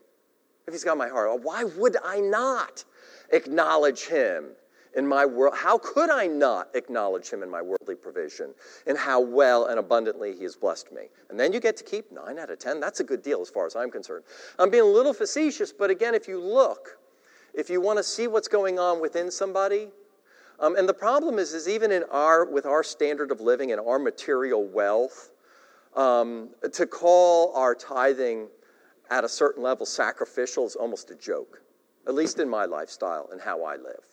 If 0.67 0.73
he's 0.73 0.83
got 0.83 0.97
my 0.97 1.09
heart, 1.09 1.41
why 1.43 1.63
would 1.63 1.97
I 2.03 2.19
not 2.19 2.85
acknowledge 3.31 4.05
him 4.05 4.51
in 4.95 5.05
my 5.05 5.25
world? 5.25 5.55
How 5.57 5.77
could 5.77 6.09
I 6.09 6.27
not 6.27 6.69
acknowledge 6.73 7.29
him 7.29 7.43
in 7.43 7.49
my 7.49 7.61
worldly 7.61 7.95
provision 7.95 8.53
and 8.87 8.97
how 8.97 9.19
well 9.19 9.65
and 9.65 9.79
abundantly 9.79 10.35
he 10.35 10.43
has 10.43 10.55
blessed 10.55 10.91
me? 10.91 11.03
And 11.29 11.39
then 11.39 11.51
you 11.51 11.59
get 11.59 11.75
to 11.77 11.83
keep 11.83 12.11
nine 12.11 12.39
out 12.39 12.49
of 12.49 12.59
ten. 12.59 12.79
That's 12.79 13.01
a 13.01 13.03
good 13.03 13.21
deal 13.21 13.41
as 13.41 13.49
far 13.49 13.65
as 13.65 13.75
I'm 13.75 13.91
concerned. 13.91 14.23
I'm 14.57 14.69
being 14.69 14.83
a 14.83 14.87
little 14.87 15.13
facetious, 15.13 15.73
but 15.73 15.89
again, 15.89 16.15
if 16.15 16.27
you 16.27 16.39
look, 16.39 16.97
if 17.53 17.69
you 17.69 17.81
want 17.81 17.97
to 17.97 18.03
see 18.03 18.27
what's 18.27 18.47
going 18.47 18.79
on 18.79 19.01
within 19.01 19.31
somebody, 19.31 19.89
um, 20.59 20.77
and 20.77 20.87
the 20.87 20.93
problem 20.93 21.39
is, 21.39 21.53
is 21.53 21.67
even 21.67 21.91
in 21.91 22.03
our 22.11 22.45
with 22.45 22.65
our 22.65 22.83
standard 22.83 23.31
of 23.31 23.41
living 23.41 23.71
and 23.71 23.81
our 23.81 23.99
material 23.99 24.65
wealth, 24.65 25.31
um, 25.95 26.49
to 26.71 26.85
call 26.85 27.55
our 27.55 27.75
tithing 27.75 28.47
at 29.09 29.23
a 29.23 29.29
certain 29.29 29.63
level 29.63 29.85
sacrificial 29.85 30.65
is 30.65 30.75
almost 30.75 31.11
a 31.11 31.15
joke, 31.15 31.61
at 32.07 32.13
least 32.13 32.39
in 32.39 32.49
my 32.49 32.65
lifestyle 32.65 33.29
and 33.31 33.41
how 33.41 33.63
I 33.63 33.75
live. 33.75 34.03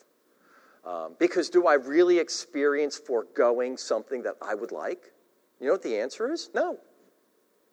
Um, 0.85 1.17
because 1.19 1.51
do 1.51 1.67
I 1.67 1.75
really 1.75 2.19
experience 2.19 2.97
foregoing 2.97 3.77
something 3.77 4.23
that 4.23 4.37
I 4.41 4.55
would 4.55 4.73
like? 4.73 5.13
You 5.61 5.67
know 5.67 5.73
what 5.73 5.83
the 5.83 5.99
answer 5.99 6.33
is? 6.33 6.51
No. 6.55 6.79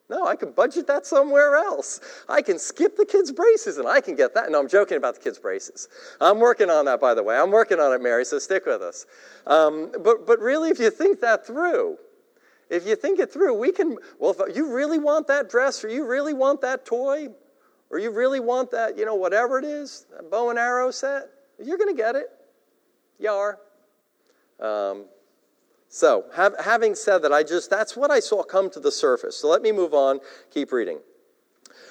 No, 0.10 0.26
I 0.26 0.38
can 0.38 0.52
budget 0.52 0.88
that 0.88 1.06
somewhere 1.06 1.56
else. 1.56 2.00
I 2.30 2.42
can 2.42 2.60
skip 2.60 2.96
the 2.96 3.06
kids' 3.06 3.32
braces 3.32 3.78
and 3.78 3.88
I 3.88 4.00
can 4.00 4.16
get 4.16 4.34
that. 4.36 4.50
No, 4.50 4.60
I'm 4.60 4.70
joking 4.70 4.96
about 4.96 5.16
the 5.16 5.22
kids' 5.22 5.38
braces. 5.38 5.90
I'm 6.22 6.40
working 6.40 6.70
on 6.70 6.86
that, 6.86 7.02
by 7.02 7.14
the 7.14 7.24
way. 7.24 7.38
I'm 7.38 7.52
working 7.52 7.80
on 7.80 7.94
it, 7.94 8.02
Mary, 8.02 8.24
so 8.24 8.40
stick 8.40 8.66
with 8.66 8.82
us. 8.82 9.06
Um, 9.46 9.92
but, 10.04 10.26
but 10.26 10.40
really, 10.40 10.70
if 10.70 10.80
you 10.80 10.90
think 10.92 11.20
that 11.22 11.46
through, 11.46 11.98
if 12.70 12.86
you 12.86 12.96
think 12.96 13.20
it 13.20 13.32
through, 13.32 13.54
we 13.54 13.72
can, 13.72 13.98
well, 14.20 14.36
if 14.40 14.56
you 14.56 14.74
really 14.74 15.00
want 15.00 15.28
that 15.28 15.50
dress 15.50 15.84
or 15.84 15.90
you 15.90 16.06
really 16.06 16.34
want 16.34 16.62
that 16.62 16.86
toy 16.86 17.28
or 17.90 18.00
you 18.00 18.12
really 18.12 18.40
want 18.40 18.72
that, 18.72 18.98
you 18.98 19.06
know, 19.06 19.16
whatever 19.16 19.58
it 19.58 19.66
is, 19.66 20.06
that 20.12 20.30
bow 20.30 20.50
and 20.50 20.60
arrow 20.60 20.92
set, 20.92 21.30
you're 21.64 21.78
going 21.78 21.94
to 21.94 22.00
get 22.00 22.16
it. 22.16 22.28
You 23.20 23.30
are. 23.32 23.60
Um, 24.60 25.06
so, 25.90 26.26
have, 26.36 26.56
having 26.64 26.96
said 26.96 27.20
that, 27.20 27.32
I 27.32 27.44
just, 27.44 27.70
that's 27.70 27.96
what 27.96 28.12
I 28.12 28.20
saw 28.20 28.44
come 28.44 28.70
to 28.72 28.80
the 28.80 28.92
surface. 28.92 29.38
So 29.38 29.48
let 29.48 29.62
me 29.62 29.72
move 29.72 29.94
on, 29.94 30.20
keep 30.52 30.72
reading. 30.72 31.00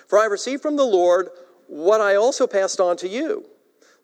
For 0.09 0.19
I 0.19 0.27
received 0.27 0.62
from 0.62 0.77
the 0.77 0.85
Lord 0.85 1.31
what 1.67 2.01
I 2.01 2.17
also 2.17 2.47
passed 2.47 2.81
on 2.81 2.97
to 2.99 3.09
you. 3.09 3.47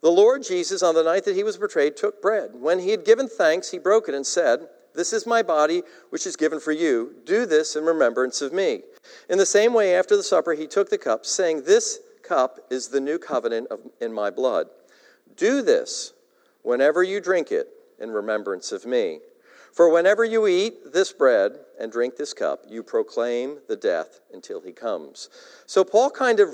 The 0.00 0.10
Lord 0.10 0.42
Jesus, 0.42 0.82
on 0.82 0.94
the 0.94 1.04
night 1.04 1.24
that 1.26 1.36
he 1.36 1.44
was 1.44 1.58
betrayed, 1.58 1.96
took 1.96 2.20
bread. 2.20 2.50
When 2.54 2.80
he 2.80 2.90
had 2.90 3.04
given 3.04 3.28
thanks, 3.28 3.70
he 3.70 3.78
broke 3.78 4.08
it 4.08 4.14
and 4.14 4.26
said, 4.26 4.66
This 4.94 5.12
is 5.12 5.26
my 5.26 5.42
body, 5.42 5.82
which 6.10 6.26
is 6.26 6.36
given 6.36 6.60
for 6.60 6.72
you. 6.72 7.14
Do 7.24 7.46
this 7.46 7.76
in 7.76 7.84
remembrance 7.84 8.42
of 8.42 8.52
me. 8.52 8.82
In 9.28 9.38
the 9.38 9.46
same 9.46 9.72
way, 9.72 9.94
after 9.94 10.16
the 10.16 10.22
supper, 10.22 10.54
he 10.54 10.66
took 10.66 10.90
the 10.90 10.98
cup, 10.98 11.24
saying, 11.24 11.62
This 11.62 12.00
cup 12.22 12.58
is 12.70 12.88
the 12.88 13.00
new 13.00 13.18
covenant 13.18 13.68
of, 13.68 13.80
in 14.00 14.12
my 14.12 14.30
blood. 14.30 14.68
Do 15.36 15.62
this 15.62 16.12
whenever 16.62 17.02
you 17.02 17.20
drink 17.20 17.50
it 17.50 17.68
in 17.98 18.10
remembrance 18.10 18.72
of 18.72 18.86
me. 18.86 19.20
For 19.72 19.90
whenever 19.90 20.24
you 20.24 20.46
eat 20.46 20.92
this 20.92 21.12
bread 21.12 21.58
and 21.80 21.90
drink 21.90 22.16
this 22.16 22.34
cup, 22.34 22.64
you 22.68 22.82
proclaim 22.82 23.58
the 23.68 23.76
death 23.76 24.20
until 24.32 24.60
he 24.60 24.72
comes. 24.72 25.30
So 25.66 25.82
Paul 25.82 26.10
kind 26.10 26.40
of 26.40 26.50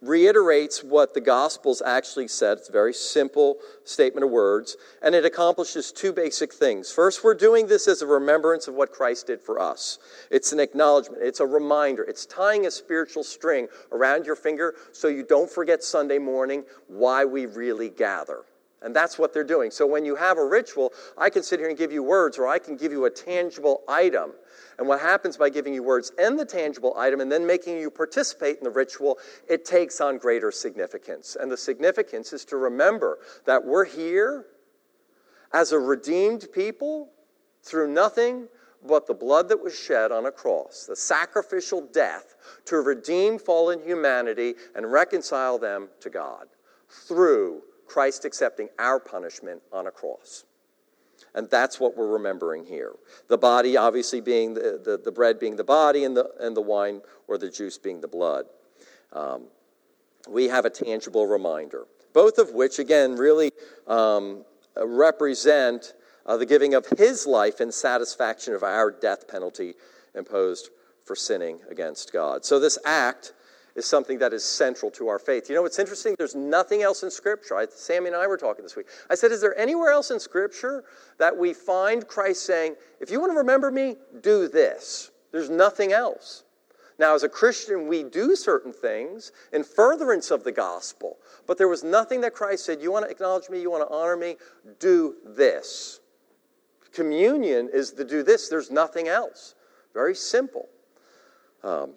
reiterates 0.00 0.82
what 0.82 1.14
the 1.14 1.20
Gospels 1.20 1.82
actually 1.84 2.28
said. 2.28 2.58
It's 2.58 2.68
a 2.68 2.72
very 2.72 2.92
simple 2.92 3.58
statement 3.84 4.24
of 4.24 4.30
words, 4.30 4.76
and 5.02 5.14
it 5.14 5.24
accomplishes 5.24 5.92
two 5.92 6.12
basic 6.12 6.52
things. 6.52 6.90
First, 6.90 7.22
we're 7.22 7.34
doing 7.34 7.66
this 7.68 7.86
as 7.86 8.02
a 8.02 8.06
remembrance 8.06 8.66
of 8.66 8.74
what 8.74 8.92
Christ 8.92 9.28
did 9.28 9.40
for 9.40 9.60
us. 9.60 9.98
It's 10.30 10.52
an 10.52 10.60
acknowledgement, 10.60 11.22
it's 11.22 11.40
a 11.40 11.46
reminder, 11.46 12.02
it's 12.02 12.26
tying 12.26 12.66
a 12.66 12.70
spiritual 12.70 13.22
string 13.22 13.68
around 13.92 14.26
your 14.26 14.36
finger 14.36 14.74
so 14.92 15.08
you 15.08 15.22
don't 15.22 15.50
forget 15.50 15.84
Sunday 15.84 16.18
morning 16.18 16.64
why 16.88 17.24
we 17.24 17.46
really 17.46 17.90
gather. 17.90 18.44
And 18.84 18.94
that's 18.94 19.18
what 19.18 19.32
they're 19.32 19.44
doing. 19.44 19.70
So 19.70 19.86
when 19.86 20.04
you 20.04 20.16
have 20.16 20.38
a 20.38 20.44
ritual, 20.44 20.92
I 21.16 21.30
can 21.30 21.42
sit 21.42 21.60
here 21.60 21.68
and 21.68 21.78
give 21.78 21.92
you 21.92 22.02
words, 22.02 22.38
or 22.38 22.48
I 22.48 22.58
can 22.58 22.76
give 22.76 22.92
you 22.92 23.04
a 23.04 23.10
tangible 23.10 23.82
item. 23.88 24.32
And 24.78 24.88
what 24.88 25.00
happens 25.00 25.36
by 25.36 25.50
giving 25.50 25.74
you 25.74 25.82
words 25.82 26.12
and 26.18 26.38
the 26.38 26.44
tangible 26.44 26.96
item 26.96 27.20
and 27.20 27.30
then 27.30 27.46
making 27.46 27.78
you 27.78 27.90
participate 27.90 28.58
in 28.58 28.64
the 28.64 28.70
ritual, 28.70 29.18
it 29.48 29.64
takes 29.64 30.00
on 30.00 30.18
greater 30.18 30.50
significance. 30.50 31.36
And 31.40 31.50
the 31.50 31.56
significance 31.56 32.32
is 32.32 32.44
to 32.46 32.56
remember 32.56 33.18
that 33.46 33.64
we're 33.64 33.84
here 33.84 34.46
as 35.52 35.72
a 35.72 35.78
redeemed 35.78 36.48
people 36.52 37.10
through 37.62 37.92
nothing 37.92 38.48
but 38.84 39.06
the 39.06 39.14
blood 39.14 39.48
that 39.48 39.62
was 39.62 39.78
shed 39.78 40.10
on 40.10 40.26
a 40.26 40.32
cross, 40.32 40.86
the 40.88 40.96
sacrificial 40.96 41.82
death 41.92 42.34
to 42.64 42.76
redeem 42.76 43.38
fallen 43.38 43.80
humanity 43.80 44.54
and 44.74 44.90
reconcile 44.90 45.58
them 45.58 45.88
to 46.00 46.10
God 46.10 46.48
through 46.88 47.62
Christ 47.86 48.24
accepting 48.24 48.68
our 48.78 48.98
punishment 49.00 49.62
on 49.72 49.86
a 49.86 49.90
cross. 49.90 50.44
And 51.34 51.48
that's 51.48 51.80
what 51.80 51.96
we're 51.96 52.08
remembering 52.08 52.66
here. 52.66 52.92
The 53.28 53.38
body, 53.38 53.76
obviously, 53.76 54.20
being 54.20 54.54
the, 54.54 54.80
the, 54.82 55.00
the 55.02 55.12
bread 55.12 55.38
being 55.38 55.56
the 55.56 55.64
body, 55.64 56.04
and 56.04 56.16
the, 56.16 56.30
and 56.40 56.56
the 56.56 56.60
wine 56.60 57.00
or 57.26 57.38
the 57.38 57.50
juice 57.50 57.78
being 57.78 58.00
the 58.00 58.08
blood. 58.08 58.46
Um, 59.12 59.44
we 60.28 60.48
have 60.48 60.64
a 60.64 60.70
tangible 60.70 61.26
reminder, 61.26 61.86
both 62.12 62.38
of 62.38 62.52
which, 62.52 62.78
again, 62.78 63.16
really 63.16 63.50
um, 63.86 64.44
represent 64.76 65.94
uh, 66.26 66.36
the 66.36 66.46
giving 66.46 66.74
of 66.74 66.86
his 66.98 67.26
life 67.26 67.60
in 67.60 67.72
satisfaction 67.72 68.54
of 68.54 68.62
our 68.62 68.90
death 68.90 69.26
penalty 69.26 69.74
imposed 70.14 70.70
for 71.04 71.16
sinning 71.16 71.60
against 71.70 72.12
God. 72.12 72.44
So, 72.44 72.60
this 72.60 72.78
act 72.84 73.32
is 73.74 73.86
something 73.86 74.18
that 74.18 74.32
is 74.32 74.44
central 74.44 74.90
to 74.92 75.08
our 75.08 75.18
faith. 75.18 75.48
You 75.48 75.54
know 75.54 75.62
what's 75.62 75.78
interesting? 75.78 76.14
There's 76.18 76.34
nothing 76.34 76.82
else 76.82 77.02
in 77.02 77.10
Scripture. 77.10 77.56
I, 77.56 77.66
Sammy 77.70 78.08
and 78.08 78.16
I 78.16 78.26
were 78.26 78.36
talking 78.36 78.62
this 78.62 78.76
week. 78.76 78.86
I 79.08 79.14
said, 79.14 79.32
Is 79.32 79.40
there 79.40 79.58
anywhere 79.58 79.90
else 79.90 80.10
in 80.10 80.20
Scripture 80.20 80.84
that 81.18 81.36
we 81.36 81.54
find 81.54 82.06
Christ 82.06 82.44
saying, 82.44 82.76
If 83.00 83.10
you 83.10 83.20
want 83.20 83.32
to 83.32 83.38
remember 83.38 83.70
me, 83.70 83.96
do 84.20 84.48
this? 84.48 85.10
There's 85.30 85.50
nothing 85.50 85.92
else. 85.92 86.44
Now, 86.98 87.14
as 87.14 87.22
a 87.22 87.28
Christian, 87.28 87.88
we 87.88 88.02
do 88.02 88.36
certain 88.36 88.72
things 88.72 89.32
in 89.52 89.64
furtherance 89.64 90.30
of 90.30 90.44
the 90.44 90.52
gospel, 90.52 91.16
but 91.46 91.58
there 91.58 91.68
was 91.68 91.82
nothing 91.82 92.20
that 92.20 92.34
Christ 92.34 92.66
said, 92.66 92.82
You 92.82 92.92
want 92.92 93.06
to 93.06 93.10
acknowledge 93.10 93.48
me, 93.48 93.60
you 93.60 93.70
want 93.70 93.88
to 93.88 93.94
honor 93.94 94.16
me, 94.16 94.36
do 94.78 95.16
this. 95.24 96.00
Communion 96.92 97.70
is 97.72 97.92
the 97.92 98.04
do 98.04 98.22
this, 98.22 98.48
there's 98.48 98.70
nothing 98.70 99.08
else. 99.08 99.54
Very 99.94 100.14
simple. 100.14 100.68
Um, 101.64 101.94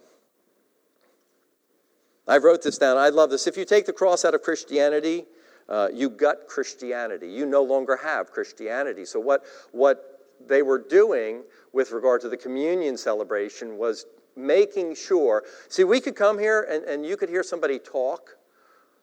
I 2.28 2.38
wrote 2.38 2.64
this 2.64 2.78
down. 2.78 2.98
I 2.98 3.10
love 3.10 3.30
this. 3.30 3.48
If 3.48 3.58
you 3.58 3.66
take 3.66 3.86
the 3.86 3.94
cross 3.94 4.26
out 4.26 4.34
of 4.34 4.42
Christianity, 4.42 5.26
uh, 5.70 5.90
you 5.94 6.10
gut 6.10 6.48
Christianity. 6.48 7.30
You 7.30 7.46
no 7.46 7.64
longer 7.64 7.98
have 7.98 8.32
Christianity. 8.32 9.06
So, 9.06 9.20
what, 9.20 9.44
what 9.72 10.16
they 10.46 10.62
were 10.62 10.80
doing 10.80 11.44
with 11.74 11.92
regard 11.92 12.22
to 12.22 12.30
the 12.30 12.38
communion 12.38 12.98
celebration 12.98 13.78
was 13.78 14.06
making 14.36 14.96
sure. 14.96 15.44
See, 15.70 15.84
we 15.84 16.00
could 16.00 16.16
come 16.16 16.40
here 16.40 16.68
and, 16.70 16.84
and 16.86 17.06
you 17.06 17.18
could 17.18 17.30
hear 17.30 17.44
somebody 17.44 17.80
talk 17.80 18.38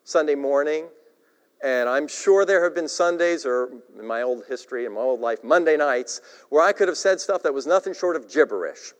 Sunday 0.03 0.35
morning, 0.35 0.85
and 1.63 1.87
I'm 1.87 2.07
sure 2.07 2.45
there 2.45 2.63
have 2.63 2.75
been 2.75 2.89
Sundays, 2.89 3.45
or 3.45 3.69
in 3.97 4.05
my 4.05 4.21
old 4.21 4.43
history, 4.47 4.85
in 4.85 4.93
my 4.93 5.01
old 5.01 5.21
life, 5.21 5.43
Monday 5.43 5.77
nights, 5.77 6.19
where 6.49 6.61
I 6.61 6.73
could 6.73 6.89
have 6.89 6.97
said 6.97 7.21
stuff 7.21 7.41
that 7.43 7.53
was 7.53 7.65
nothing 7.65 7.93
short 7.93 8.17
of 8.17 8.29
gibberish. 8.29 8.93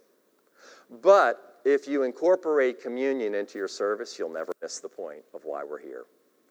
But 1.02 1.53
if 1.66 1.88
you 1.88 2.04
incorporate 2.04 2.82
communion 2.82 3.36
into 3.36 3.58
your 3.58 3.68
service, 3.68 4.18
you'll 4.18 4.34
never 4.34 4.52
miss 4.62 4.80
the 4.80 4.90
point 4.90 5.24
of 5.34 5.46
why 5.46 5.64
we're 5.64 5.82
here. 5.82 6.06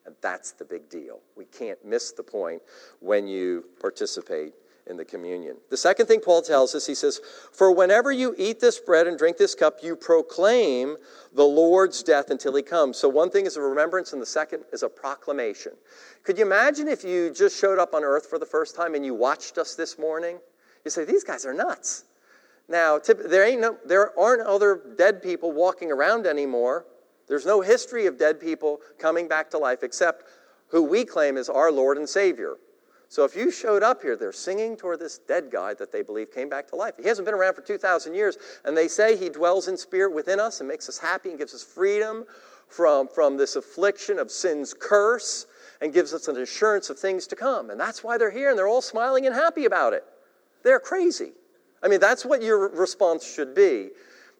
And 0.07 0.14
that's 0.20 0.53
the 0.53 0.64
big 0.64 0.88
deal. 0.88 1.20
We 1.37 1.44
can't 1.46 1.83
miss 1.85 2.12
the 2.12 2.22
point 2.22 2.62
when 3.01 3.27
you 3.27 3.64
participate 3.81 4.53
in 4.88 4.96
the 4.96 5.05
communion. 5.05 5.57
The 5.70 5.77
second 5.77 6.07
thing 6.07 6.20
Paul 6.20 6.42
tells 6.42 6.75
us, 6.75 6.87
he 6.87 6.94
says, 6.94 7.20
For 7.53 7.72
whenever 7.72 8.11
you 8.11 8.35
eat 8.37 8.59
this 8.59 8.81
bread 8.81 9.07
and 9.07 9.16
drink 9.16 9.37
this 9.37 9.55
cup, 9.55 9.79
you 9.83 9.94
proclaim 9.94 10.96
the 11.33 11.44
Lord's 11.44 12.03
death 12.03 12.31
until 12.31 12.55
he 12.57 12.62
comes. 12.62 12.96
So 12.96 13.09
one 13.09 13.31
thing 13.31 13.46
is 13.46 13.57
a 13.57 13.61
remembrance, 13.61 14.12
and 14.12 14.20
the 14.20 14.27
second 14.27 14.64
is 14.72 14.83
a 14.83 14.88
proclamation. 14.88 15.72
Could 16.25 16.37
you 16.37 16.44
imagine 16.44 16.88
if 16.88 17.05
you 17.05 17.33
just 17.33 17.59
showed 17.59 17.79
up 17.79 17.94
on 17.94 18.03
earth 18.03 18.27
for 18.27 18.38
the 18.38 18.46
first 18.46 18.75
time 18.75 18.94
and 18.94 19.05
you 19.05 19.14
watched 19.14 19.57
us 19.57 19.75
this 19.77 19.98
morning? 19.98 20.38
You 20.85 20.90
say, 20.90 21.05
These 21.05 21.25
guys 21.25 21.46
are 21.46 21.55
nuts. 21.55 22.05
Now, 22.68 22.98
there, 22.98 23.44
ain't 23.44 23.61
no, 23.61 23.77
there 23.85 24.18
aren't 24.18 24.42
other 24.42 24.81
dead 24.96 25.22
people 25.22 25.53
walking 25.53 25.90
around 25.90 26.27
anymore. 26.27 26.87
There's 27.29 27.46
no 27.46 27.61
history 27.61 28.07
of 28.07 28.18
dead 28.18 28.40
people 28.40 28.81
coming 28.98 29.29
back 29.29 29.51
to 29.51 29.59
life 29.59 29.83
except 29.83 30.25
who 30.68 30.83
we 30.83 31.05
claim 31.05 31.37
is 31.37 31.48
our 31.48 31.70
Lord 31.70 31.98
and 31.98 32.09
Savior. 32.09 32.57
So 33.09 33.25
if 33.25 33.37
you 33.37 33.51
showed 33.51 33.83
up 33.83 34.01
here, 34.01 34.16
they're 34.16 34.33
singing 34.33 34.75
toward 34.75 34.98
this 34.98 35.18
dead 35.18 35.51
guy 35.53 35.75
that 35.75 35.92
they 35.92 36.01
believe 36.01 36.33
came 36.33 36.48
back 36.48 36.66
to 36.68 36.77
life. 36.77 36.94
He 36.98 37.07
hasn't 37.07 37.27
been 37.27 37.35
around 37.35 37.53
for 37.53 37.61
2,000 37.61 38.14
years, 38.14 38.38
and 38.64 38.75
they 38.75 38.88
say 38.88 39.18
he 39.18 39.29
dwells 39.29 39.68
in 39.68 39.77
spirit 39.77 40.14
within 40.14 40.40
us 40.40 40.61
and 40.61 40.68
makes 40.68 40.88
us 40.88 40.96
happy 40.96 41.29
and 41.29 41.38
gives 41.38 41.53
us 41.53 41.62
freedom 41.62 42.25
from, 42.68 43.07
from 43.07 43.37
this 43.37 43.57
affliction 43.57 44.18
of 44.18 44.31
sin's 44.31 44.72
curse 44.72 45.46
and 45.83 45.92
gives 45.92 46.14
us 46.14 46.29
an 46.29 46.38
assurance 46.38 46.88
of 46.88 46.98
things 46.98 47.27
to 47.27 47.37
come. 47.37 47.68
And 47.68 47.79
that's 47.79 48.03
why 48.03 48.16
they're 48.16 48.31
here, 48.31 48.48
and 48.48 48.59
they're 48.59 48.66
all 48.66 48.81
smiling 48.81 49.27
and 49.27 49.35
happy 49.35 49.66
about 49.66 49.92
it. 49.92 50.05
They're 50.64 50.81
crazy. 50.81 51.33
I 51.82 51.88
mean, 51.88 52.00
that's 52.00 52.24
what 52.24 52.42
your 52.42 52.68
response 52.68 53.26
should 53.30 53.54
be 53.54 53.90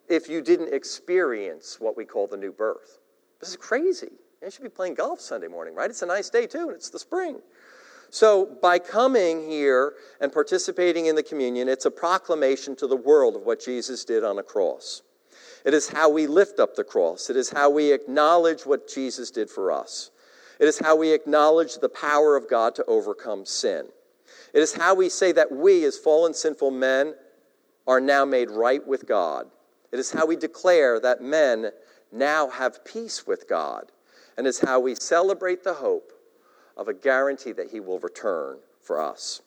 if 0.09 0.29
you 0.29 0.43
didn't 0.43 0.73
experience 0.73 1.79
what 1.81 1.97
we 1.97 2.05
call 2.05 2.27
the 2.27 2.37
new 2.37 2.53
birth. 2.53 2.99
This 3.41 3.51
is 3.51 3.57
crazy. 3.57 4.13
You 4.43 4.51
should 4.51 4.63
be 4.63 4.69
playing 4.69 4.95
golf 4.95 5.21
Sunday 5.21 5.49
morning, 5.49 5.75
right? 5.75 5.91
It's 5.91 6.03
a 6.03 6.07
nice 6.07 6.31
day, 6.31 6.47
too, 6.47 6.69
and 6.69 6.73
it's 6.73 6.91
the 6.91 6.99
spring. 6.99 7.41
So, 8.11 8.59
by 8.61 8.79
coming 8.79 9.49
here 9.49 9.95
and 10.21 10.33
participating 10.33 11.07
in 11.07 11.17
the 11.17 11.23
communion, 11.23 11.69
it's 11.69 11.87
a 11.87 11.91
proclamation 11.91 12.77
to 12.77 12.87
the 12.87 12.97
world 12.97 13.37
of 13.37 13.43
what 13.43 13.61
Jesus 13.61 14.05
did 14.05 14.23
on 14.23 14.37
the 14.37 14.43
cross. 14.43 15.03
It 15.65 15.75
is 15.75 15.89
how 15.89 16.11
we 16.11 16.27
lift 16.27 16.59
up 16.59 16.75
the 16.75 16.85
cross. 16.85 17.31
It 17.31 17.37
is 17.37 17.51
how 17.51 17.71
we 17.71 17.93
acknowledge 17.93 18.67
what 18.67 18.89
Jesus 18.89 19.31
did 19.31 19.49
for 19.49 19.73
us. 19.73 20.11
It 20.61 20.69
is 20.69 20.79
how 20.79 20.97
we 20.97 21.13
acknowledge 21.13 21.79
the 21.79 21.89
power 21.89 22.37
of 22.37 22.51
God 22.51 22.75
to 22.75 22.85
overcome 22.85 23.47
sin. 23.47 23.87
It 24.53 24.61
is 24.61 24.75
how 24.75 24.95
we 24.95 25.09
say 25.09 25.33
that 25.33 25.51
we, 25.51 25.85
as 25.85 25.97
fallen 25.97 26.35
sinful 26.35 26.71
men, 26.71 27.15
are 27.87 28.01
now 28.01 28.25
made 28.25 28.51
right 28.51 28.87
with 28.87 29.07
God. 29.07 29.47
It 29.93 29.99
is 29.99 30.11
how 30.11 30.27
we 30.27 30.37
declare 30.37 31.01
that 31.01 31.21
men 31.21 31.71
now 32.11 32.49
have 32.49 32.85
peace 32.85 33.27
with 33.27 33.49
God. 33.49 33.91
And 34.37 34.47
it's 34.47 34.61
how 34.61 34.81
we 34.81 34.95
celebrate 34.95 35.65
the 35.65 35.75
hope 35.75 36.13
of 36.77 36.89
a 36.89 36.95
guarantee 36.95 37.53
that 37.53 37.71
he 37.71 37.81
will 37.81 37.99
return 37.99 38.59
for 38.81 39.01
us. 39.01 39.43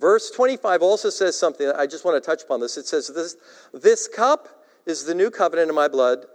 Verse 0.00 0.30
25 0.30 0.82
also 0.82 1.10
says 1.10 1.38
something 1.38 1.70
I 1.70 1.86
just 1.86 2.04
want 2.04 2.22
to 2.22 2.26
touch 2.26 2.42
upon 2.42 2.60
this. 2.60 2.76
It 2.76 2.86
says, 2.86 3.08
This, 3.08 3.36
this 3.72 4.08
cup 4.08 4.64
is 4.84 5.04
the 5.04 5.14
new 5.14 5.30
covenant 5.30 5.68
in 5.68 5.74
my 5.74 5.88
blood. 5.88 6.26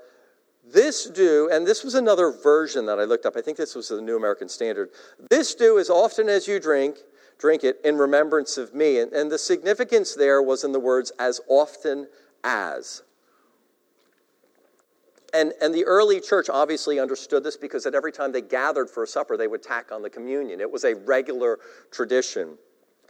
This 0.63 1.09
do, 1.09 1.49
and 1.51 1.65
this 1.65 1.83
was 1.83 1.95
another 1.95 2.31
version 2.31 2.85
that 2.85 2.99
I 2.99 3.03
looked 3.03 3.25
up. 3.25 3.35
I 3.35 3.41
think 3.41 3.57
this 3.57 3.75
was 3.75 3.89
the 3.89 4.01
New 4.01 4.15
American 4.15 4.47
Standard. 4.47 4.89
This 5.29 5.55
do 5.55 5.79
as 5.79 5.89
often 5.89 6.29
as 6.29 6.47
you 6.47 6.59
drink, 6.59 6.97
drink 7.41 7.63
it 7.63 7.79
in 7.83 7.97
remembrance 7.97 8.57
of 8.57 8.73
me. 8.73 8.99
And, 8.99 9.11
and 9.11 9.31
the 9.31 9.37
significance 9.37 10.13
there 10.13 10.41
was 10.43 10.63
in 10.63 10.71
the 10.71 10.79
words 10.79 11.11
as 11.19 11.41
often 11.49 12.07
as. 12.43 13.01
And, 15.33 15.53
and 15.61 15.73
the 15.73 15.85
early 15.85 16.19
church 16.19 16.49
obviously 16.49 16.99
understood 16.99 17.43
this 17.43 17.57
because 17.57 17.85
at 17.85 17.95
every 17.95 18.11
time 18.11 18.31
they 18.31 18.41
gathered 18.41 18.89
for 18.89 19.03
a 19.03 19.07
supper, 19.07 19.37
they 19.37 19.47
would 19.47 19.63
tack 19.63 19.91
on 19.91 20.01
the 20.01 20.09
communion. 20.09 20.61
It 20.61 20.71
was 20.71 20.83
a 20.83 20.93
regular 20.93 21.57
tradition. 21.89 22.57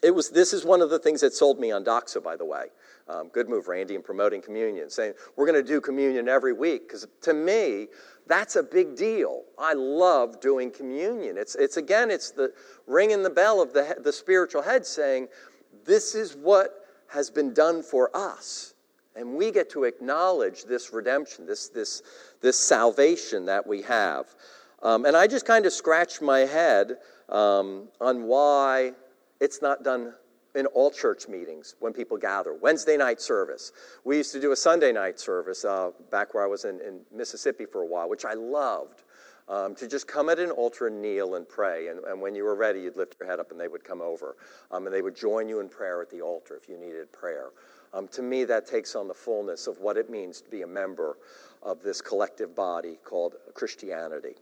It 0.01 0.11
was, 0.15 0.29
this 0.29 0.53
is 0.53 0.63
one 0.63 0.81
of 0.81 0.89
the 0.89 0.99
things 0.99 1.21
that 1.21 1.33
sold 1.33 1.59
me 1.59 1.71
on 1.71 1.83
Doxa, 1.83 2.23
by 2.23 2.37
the 2.37 2.45
way. 2.45 2.67
Um, 3.09 3.29
good 3.33 3.49
move, 3.49 3.67
Randy, 3.67 3.95
in 3.95 4.01
promoting 4.01 4.41
communion, 4.41 4.89
saying 4.89 5.13
we're 5.35 5.45
going 5.45 5.61
to 5.61 5.67
do 5.67 5.81
communion 5.81 6.29
every 6.29 6.53
week. 6.53 6.87
Because 6.87 7.05
to 7.21 7.33
me, 7.33 7.87
that's 8.27 8.55
a 8.55 8.63
big 8.63 8.95
deal. 8.95 9.43
I 9.57 9.73
love 9.73 10.39
doing 10.39 10.71
communion. 10.71 11.37
It's, 11.37 11.55
it's 11.55 11.77
again, 11.77 12.11
it's 12.11 12.31
the 12.31 12.53
ringing 12.87 13.23
the 13.23 13.29
bell 13.29 13.61
of 13.61 13.73
the, 13.73 13.97
the 14.03 14.13
spiritual 14.13 14.61
head 14.61 14.85
saying, 14.85 15.27
this 15.85 16.15
is 16.15 16.35
what 16.35 16.85
has 17.07 17.29
been 17.29 17.53
done 17.53 17.83
for 17.83 18.15
us. 18.15 18.73
And 19.15 19.35
we 19.35 19.51
get 19.51 19.69
to 19.71 19.83
acknowledge 19.83 20.63
this 20.63 20.93
redemption, 20.93 21.45
this, 21.45 21.67
this, 21.67 22.01
this 22.41 22.57
salvation 22.57 23.45
that 23.47 23.67
we 23.67 23.81
have. 23.81 24.27
Um, 24.81 25.05
and 25.05 25.15
I 25.17 25.27
just 25.27 25.45
kind 25.45 25.65
of 25.65 25.73
scratched 25.73 26.21
my 26.21 26.39
head 26.39 26.97
um, 27.27 27.89
on 27.99 28.23
why 28.23 28.93
it's 29.39 29.61
not 29.61 29.83
done 29.83 30.13
in 30.55 30.65
all 30.67 30.91
church 30.91 31.27
meetings 31.27 31.75
when 31.79 31.93
people 31.93 32.17
gather. 32.17 32.53
Wednesday 32.53 32.97
night 32.97 33.21
service. 33.21 33.71
We 34.03 34.17
used 34.17 34.31
to 34.33 34.41
do 34.41 34.51
a 34.51 34.55
Sunday 34.55 34.91
night 34.91 35.19
service 35.19 35.63
uh, 35.65 35.91
back 36.09 36.33
where 36.33 36.43
I 36.43 36.47
was 36.47 36.65
in, 36.65 36.79
in, 36.81 37.01
Mississippi 37.15 37.65
for 37.65 37.81
a 37.81 37.85
while, 37.85 38.09
which 38.09 38.25
I 38.25 38.33
loved. 38.33 39.03
Um, 39.49 39.75
to 39.75 39.87
just 39.87 40.07
come 40.07 40.29
at 40.29 40.39
an 40.39 40.51
altar 40.51 40.87
and 40.87 41.01
kneel 41.01 41.35
and 41.35 41.49
pray. 41.49 41.87
And, 41.87 41.99
and, 42.05 42.21
when 42.21 42.35
you 42.35 42.43
were 42.43 42.55
ready, 42.55 42.81
you'd 42.81 42.95
lift 42.95 43.17
your 43.19 43.27
head 43.27 43.39
up 43.39 43.51
and 43.51 43.59
they 43.59 43.67
would 43.67 43.83
come 43.83 43.99
over. 43.99 44.37
Um, 44.69 44.85
and 44.85 44.95
they 44.95 45.01
would 45.01 45.15
join 45.15 45.49
you 45.49 45.59
in 45.59 45.67
prayer 45.67 46.01
at 46.01 46.09
the 46.09 46.21
altar 46.21 46.55
if 46.55 46.69
you 46.69 46.77
needed 46.77 47.11
prayer. 47.11 47.49
Um, 47.93 48.07
to 48.09 48.21
me, 48.21 48.45
that 48.45 48.65
takes 48.65 48.95
on 48.95 49.07
the 49.07 49.13
fullness 49.13 49.67
of 49.67 49.79
what 49.79 49.97
it 49.97 50.09
means 50.09 50.39
to 50.41 50.49
be 50.49 50.61
a 50.61 50.67
member 50.67 51.17
of 51.63 51.81
this 51.81 52.01
collective 52.01 52.55
body 52.55 52.97
called 53.03 53.35
Christianity. 53.53 54.35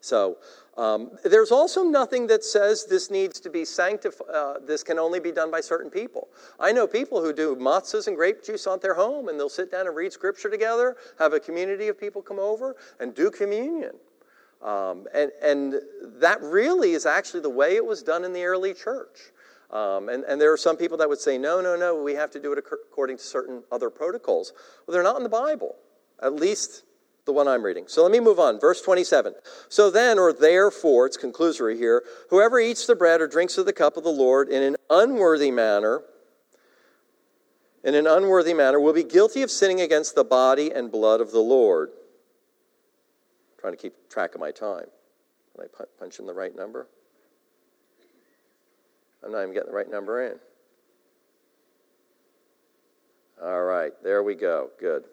So, 0.00 0.36
um, 0.76 1.12
there's 1.24 1.50
also 1.50 1.82
nothing 1.82 2.26
that 2.26 2.44
says 2.44 2.84
this 2.84 3.10
needs 3.10 3.40
to 3.40 3.48
be 3.48 3.64
sanctified, 3.64 4.26
uh, 4.32 4.54
this 4.64 4.82
can 4.82 4.98
only 4.98 5.20
be 5.20 5.32
done 5.32 5.50
by 5.50 5.60
certain 5.60 5.90
people. 5.90 6.28
I 6.60 6.72
know 6.72 6.86
people 6.86 7.22
who 7.22 7.32
do 7.32 7.56
matzahs 7.56 8.08
and 8.08 8.16
grape 8.16 8.44
juice 8.44 8.66
on 8.66 8.80
their 8.80 8.94
home, 8.94 9.28
and 9.28 9.40
they'll 9.40 9.48
sit 9.48 9.70
down 9.70 9.86
and 9.86 9.96
read 9.96 10.12
scripture 10.12 10.50
together, 10.50 10.96
have 11.18 11.32
a 11.32 11.40
community 11.40 11.88
of 11.88 11.98
people 11.98 12.20
come 12.20 12.38
over, 12.38 12.76
and 13.00 13.14
do 13.14 13.30
communion. 13.30 13.92
Um, 14.62 15.06
and, 15.14 15.32
and 15.42 15.80
that 16.20 16.42
really 16.42 16.92
is 16.92 17.06
actually 17.06 17.40
the 17.40 17.50
way 17.50 17.76
it 17.76 17.84
was 17.84 18.02
done 18.02 18.24
in 18.24 18.32
the 18.32 18.44
early 18.44 18.74
church. 18.74 19.32
Um, 19.70 20.08
and, 20.08 20.24
and 20.24 20.40
there 20.40 20.52
are 20.52 20.56
some 20.58 20.76
people 20.76 20.98
that 20.98 21.08
would 21.08 21.18
say, 21.18 21.38
no, 21.38 21.60
no, 21.60 21.74
no, 21.76 22.02
we 22.02 22.14
have 22.14 22.30
to 22.32 22.40
do 22.40 22.52
it 22.52 22.58
according 22.58 23.16
to 23.16 23.22
certain 23.22 23.62
other 23.72 23.90
protocols. 23.90 24.52
Well, 24.86 24.92
they're 24.92 25.02
not 25.02 25.16
in 25.16 25.22
the 25.22 25.28
Bible, 25.28 25.74
at 26.22 26.34
least 26.34 26.84
the 27.26 27.32
one 27.32 27.46
I'm 27.48 27.62
reading. 27.62 27.84
So 27.88 28.02
let 28.02 28.12
me 28.12 28.20
move 28.20 28.38
on. 28.38 28.58
Verse 28.58 28.80
27. 28.80 29.34
So 29.68 29.90
then, 29.90 30.18
or 30.18 30.32
therefore, 30.32 31.06
it's 31.06 31.18
conclusory 31.18 31.76
here, 31.76 32.02
whoever 32.30 32.58
eats 32.58 32.86
the 32.86 32.94
bread 32.94 33.20
or 33.20 33.26
drinks 33.26 33.58
of 33.58 33.66
the 33.66 33.72
cup 33.72 33.96
of 33.96 34.04
the 34.04 34.10
Lord 34.10 34.48
in 34.48 34.62
an 34.62 34.76
unworthy 34.88 35.50
manner, 35.50 36.02
in 37.84 37.94
an 37.94 38.06
unworthy 38.06 38.54
manner, 38.54 38.80
will 38.80 38.92
be 38.92 39.04
guilty 39.04 39.42
of 39.42 39.50
sinning 39.50 39.80
against 39.80 40.14
the 40.14 40.24
body 40.24 40.72
and 40.72 40.90
blood 40.90 41.20
of 41.20 41.32
the 41.32 41.40
Lord. 41.40 41.90
I'm 41.90 43.60
trying 43.60 43.72
to 43.74 43.78
keep 43.78 44.08
track 44.08 44.34
of 44.34 44.40
my 44.40 44.52
time. 44.52 44.86
Can 45.54 45.64
I 45.64 45.84
punch 45.98 46.18
in 46.18 46.26
the 46.26 46.34
right 46.34 46.54
number? 46.56 46.86
I'm 49.24 49.32
not 49.32 49.42
even 49.42 49.52
getting 49.52 49.70
the 49.70 49.76
right 49.76 49.90
number 49.90 50.24
in. 50.26 50.38
All 53.42 53.64
right, 53.64 53.92
there 54.02 54.22
we 54.22 54.34
go. 54.34 54.70
Good. 54.80 55.04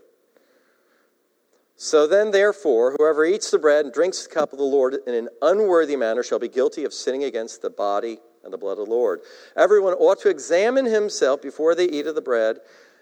So 1.75 2.07
then, 2.07 2.31
therefore, 2.31 2.95
whoever 2.97 3.25
eats 3.25 3.51
the 3.51 3.59
bread 3.59 3.85
and 3.85 3.93
drinks 3.93 4.23
the 4.23 4.33
cup 4.33 4.53
of 4.53 4.59
the 4.59 4.63
Lord 4.63 4.97
in 5.07 5.13
an 5.13 5.29
unworthy 5.41 5.95
manner 5.95 6.23
shall 6.23 6.39
be 6.39 6.47
guilty 6.47 6.85
of 6.85 6.93
sinning 6.93 7.23
against 7.23 7.61
the 7.61 7.69
body 7.69 8.19
and 8.43 8.53
the 8.53 8.57
blood 8.57 8.77
of 8.77 8.85
the 8.85 8.91
Lord. 8.91 9.21
Everyone 9.57 9.93
ought 9.93 10.19
to 10.21 10.29
examine 10.29 10.85
himself 10.85 11.41
before 11.41 11.75
they 11.75 11.85
eat 11.85 12.07
of 12.07 12.15
the 12.15 12.21
bread 12.21 12.57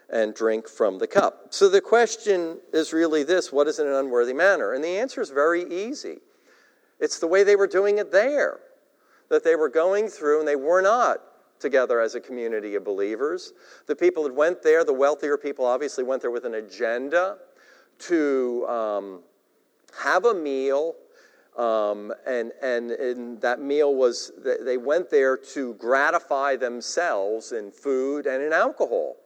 and 0.10 0.34
drink 0.34 0.67
from 0.67 0.99
the 0.99 1.07
cup. 1.07 1.47
So 1.51 1.69
the 1.69 1.81
question 1.81 2.60
is 2.73 2.93
really 2.93 3.23
this 3.23 3.51
what 3.51 3.67
is 3.67 3.79
in 3.79 3.88
an 3.88 3.93
unworthy 3.93 4.34
manner? 4.34 4.73
And 4.73 4.84
the 4.84 4.99
answer 4.99 5.21
is 5.21 5.29
very 5.29 5.63
easy. 5.63 6.17
It's 6.99 7.19
the 7.19 7.27
way 7.27 7.43
they 7.43 7.55
were 7.55 7.67
doing 7.67 7.97
it 7.97 8.12
there 8.12 8.60
that 9.29 9.43
they 9.43 9.55
were 9.55 9.69
going 9.69 10.10
through, 10.10 10.39
and 10.39 10.47
they 10.47 10.57
were 10.57 10.81
not 10.81 11.19
together 11.60 12.01
as 12.01 12.15
a 12.15 12.19
community 12.19 12.75
of 12.75 12.84
believers. 12.84 13.53
The 13.88 13.95
people 13.95 14.23
that 14.23 14.36
went 14.36 14.62
there, 14.62 14.84
the 14.84 14.93
wealthier 14.93 15.38
people, 15.38 15.65
obviously 15.65 16.03
went 16.03 16.21
there 16.21 16.31
with 16.31 16.45
an 16.45 16.55
agenda 16.55 17.38
to 18.01 18.65
um, 18.67 19.19
have 19.99 20.25
a 20.25 20.33
meal. 20.33 20.95
Um, 21.57 22.13
and, 22.25 22.53
and, 22.61 22.91
and 22.91 23.41
that 23.41 23.59
meal 23.59 23.93
was, 23.93 24.31
they 24.65 24.77
went 24.77 25.09
there 25.09 25.35
to 25.37 25.73
gratify 25.73 26.55
themselves 26.55 27.51
in 27.51 27.71
food 27.71 28.25
and 28.25 28.41
in 28.41 28.53
alcohol. 28.53 29.17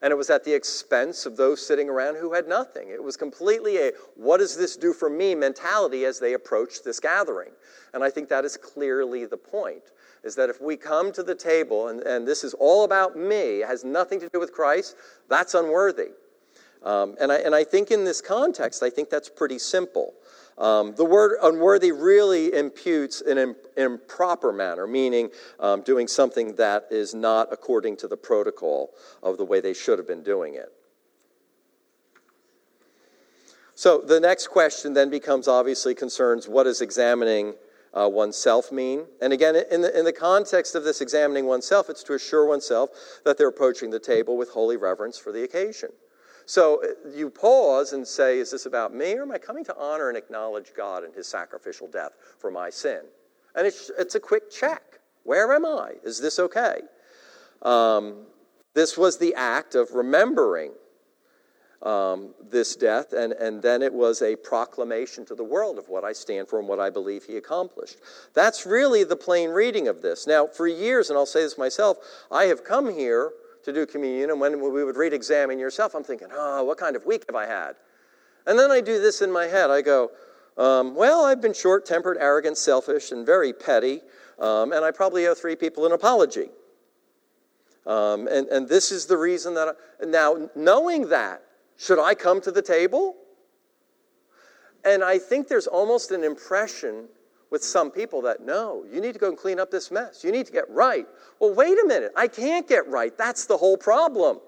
And 0.00 0.12
it 0.12 0.16
was 0.16 0.30
at 0.30 0.44
the 0.44 0.54
expense 0.54 1.26
of 1.26 1.36
those 1.36 1.64
sitting 1.64 1.88
around 1.88 2.16
who 2.16 2.32
had 2.32 2.48
nothing. 2.48 2.88
It 2.88 3.02
was 3.02 3.16
completely 3.16 3.78
a 3.78 3.90
what 4.14 4.38
does 4.38 4.56
this 4.56 4.76
do 4.76 4.92
for 4.92 5.10
me 5.10 5.34
mentality 5.34 6.04
as 6.04 6.20
they 6.20 6.34
approached 6.34 6.84
this 6.84 7.00
gathering. 7.00 7.50
And 7.92 8.04
I 8.04 8.10
think 8.10 8.28
that 8.28 8.44
is 8.44 8.56
clearly 8.56 9.26
the 9.26 9.36
point 9.36 9.82
is 10.24 10.34
that 10.36 10.50
if 10.50 10.60
we 10.60 10.76
come 10.76 11.12
to 11.12 11.22
the 11.22 11.34
table 11.34 11.88
and, 11.88 12.00
and 12.00 12.26
this 12.26 12.44
is 12.44 12.54
all 12.54 12.84
about 12.84 13.16
me, 13.16 13.60
has 13.60 13.84
nothing 13.84 14.20
to 14.20 14.28
do 14.28 14.40
with 14.40 14.52
Christ, 14.52 14.96
that's 15.28 15.54
unworthy. 15.54 16.08
Um, 16.82 17.16
and, 17.20 17.32
I, 17.32 17.36
and 17.38 17.54
I 17.54 17.64
think 17.64 17.90
in 17.90 18.04
this 18.04 18.20
context, 18.20 18.82
I 18.82 18.90
think 18.90 19.10
that's 19.10 19.28
pretty 19.28 19.58
simple. 19.58 20.14
Um, 20.58 20.94
the 20.96 21.04
word 21.04 21.36
unworthy 21.42 21.92
really 21.92 22.52
imputes 22.52 23.20
an 23.20 23.54
improper 23.76 24.52
manner, 24.52 24.86
meaning 24.86 25.30
um, 25.60 25.82
doing 25.82 26.08
something 26.08 26.56
that 26.56 26.86
is 26.90 27.14
not 27.14 27.52
according 27.52 27.96
to 27.98 28.08
the 28.08 28.16
protocol 28.16 28.90
of 29.22 29.38
the 29.38 29.44
way 29.44 29.60
they 29.60 29.74
should 29.74 29.98
have 29.98 30.08
been 30.08 30.24
doing 30.24 30.54
it. 30.54 30.72
So 33.76 34.00
the 34.00 34.18
next 34.18 34.48
question 34.48 34.92
then 34.92 35.08
becomes 35.08 35.46
obviously 35.46 35.94
concerns 35.94 36.48
what 36.48 36.64
does 36.64 36.80
examining 36.80 37.54
uh, 37.96 38.08
oneself 38.08 38.72
mean? 38.72 39.06
And 39.22 39.32
again, 39.32 39.54
in 39.70 39.82
the, 39.82 39.96
in 39.96 40.04
the 40.04 40.12
context 40.12 40.74
of 40.74 40.82
this 40.82 41.00
examining 41.00 41.46
oneself, 41.46 41.88
it's 41.88 42.02
to 42.04 42.14
assure 42.14 42.44
oneself 42.46 42.90
that 43.24 43.38
they're 43.38 43.48
approaching 43.48 43.90
the 43.90 44.00
table 44.00 44.36
with 44.36 44.50
holy 44.50 44.76
reverence 44.76 45.16
for 45.16 45.30
the 45.30 45.44
occasion. 45.44 45.90
So 46.48 46.82
uh, 46.82 47.10
you 47.14 47.28
pause 47.28 47.92
and 47.92 48.08
say, 48.08 48.38
Is 48.38 48.50
this 48.50 48.64
about 48.64 48.94
me, 48.94 49.12
or 49.12 49.22
am 49.22 49.30
I 49.30 49.36
coming 49.36 49.64
to 49.66 49.76
honor 49.76 50.08
and 50.08 50.16
acknowledge 50.16 50.72
God 50.74 51.04
and 51.04 51.14
his 51.14 51.28
sacrificial 51.28 51.88
death 51.88 52.12
for 52.38 52.50
my 52.50 52.70
sin? 52.70 53.02
And 53.54 53.66
it's, 53.66 53.90
it's 53.98 54.14
a 54.14 54.20
quick 54.20 54.50
check. 54.50 54.98
Where 55.24 55.52
am 55.52 55.66
I? 55.66 55.96
Is 56.02 56.18
this 56.18 56.38
okay? 56.38 56.80
Um, 57.60 58.24
this 58.72 58.96
was 58.96 59.18
the 59.18 59.34
act 59.34 59.74
of 59.74 59.92
remembering 59.92 60.72
um, 61.82 62.30
this 62.50 62.76
death, 62.76 63.12
and, 63.12 63.34
and 63.34 63.60
then 63.60 63.82
it 63.82 63.92
was 63.92 64.22
a 64.22 64.34
proclamation 64.34 65.26
to 65.26 65.34
the 65.34 65.44
world 65.44 65.76
of 65.76 65.90
what 65.90 66.02
I 66.02 66.14
stand 66.14 66.48
for 66.48 66.58
and 66.58 66.66
what 66.66 66.80
I 66.80 66.88
believe 66.88 67.24
he 67.24 67.36
accomplished. 67.36 67.98
That's 68.32 68.64
really 68.64 69.04
the 69.04 69.16
plain 69.16 69.50
reading 69.50 69.86
of 69.86 70.00
this. 70.00 70.26
Now, 70.26 70.46
for 70.46 70.66
years, 70.66 71.10
and 71.10 71.18
I'll 71.18 71.26
say 71.26 71.42
this 71.42 71.58
myself, 71.58 71.98
I 72.30 72.44
have 72.44 72.64
come 72.64 72.90
here 72.90 73.32
to 73.68 73.72
do 73.72 73.84
communion, 73.84 74.30
and 74.30 74.40
when 74.40 74.60
we 74.60 74.82
would 74.82 74.96
read 74.96 75.12
Examine 75.12 75.58
Yourself, 75.58 75.94
I'm 75.94 76.02
thinking, 76.02 76.28
oh, 76.32 76.64
what 76.64 76.78
kind 76.78 76.96
of 76.96 77.04
week 77.04 77.24
have 77.28 77.36
I 77.36 77.46
had? 77.46 77.74
And 78.46 78.58
then 78.58 78.70
I 78.70 78.80
do 78.80 78.98
this 78.98 79.20
in 79.20 79.30
my 79.30 79.44
head. 79.44 79.70
I 79.70 79.82
go, 79.82 80.10
um, 80.56 80.94
well, 80.94 81.24
I've 81.24 81.42
been 81.42 81.52
short 81.52 81.84
tempered, 81.84 82.16
arrogant, 82.18 82.56
selfish, 82.56 83.12
and 83.12 83.26
very 83.26 83.52
petty, 83.52 84.00
um, 84.38 84.72
and 84.72 84.84
I 84.84 84.90
probably 84.90 85.26
owe 85.26 85.34
three 85.34 85.54
people 85.54 85.84
an 85.84 85.92
apology. 85.92 86.48
Um, 87.86 88.26
and, 88.28 88.48
and 88.48 88.68
this 88.68 88.90
is 88.90 89.04
the 89.04 89.18
reason 89.18 89.52
that, 89.54 89.68
I, 89.68 90.04
now, 90.06 90.48
knowing 90.56 91.10
that, 91.10 91.42
should 91.76 92.02
I 92.02 92.14
come 92.14 92.40
to 92.40 92.50
the 92.50 92.62
table? 92.62 93.16
And 94.82 95.04
I 95.04 95.18
think 95.18 95.48
there's 95.48 95.66
almost 95.66 96.10
an 96.10 96.24
impression 96.24 97.08
with 97.50 97.64
some 97.64 97.90
people 97.90 98.22
that 98.22 98.44
no, 98.44 98.84
you 98.92 99.00
need 99.00 99.12
to 99.12 99.18
go 99.18 99.28
and 99.28 99.36
clean 99.36 99.58
up 99.58 99.70
this 99.70 99.90
mess. 99.90 100.22
You 100.22 100.32
need 100.32 100.46
to 100.46 100.52
get 100.52 100.68
right. 100.68 101.06
Well, 101.38 101.54
wait 101.54 101.78
a 101.78 101.86
minute. 101.86 102.12
I 102.16 102.28
can't 102.28 102.68
get 102.68 102.86
right. 102.88 103.16
That's 103.16 103.46
the 103.46 103.56
whole 103.56 103.76
problem. 103.76 104.40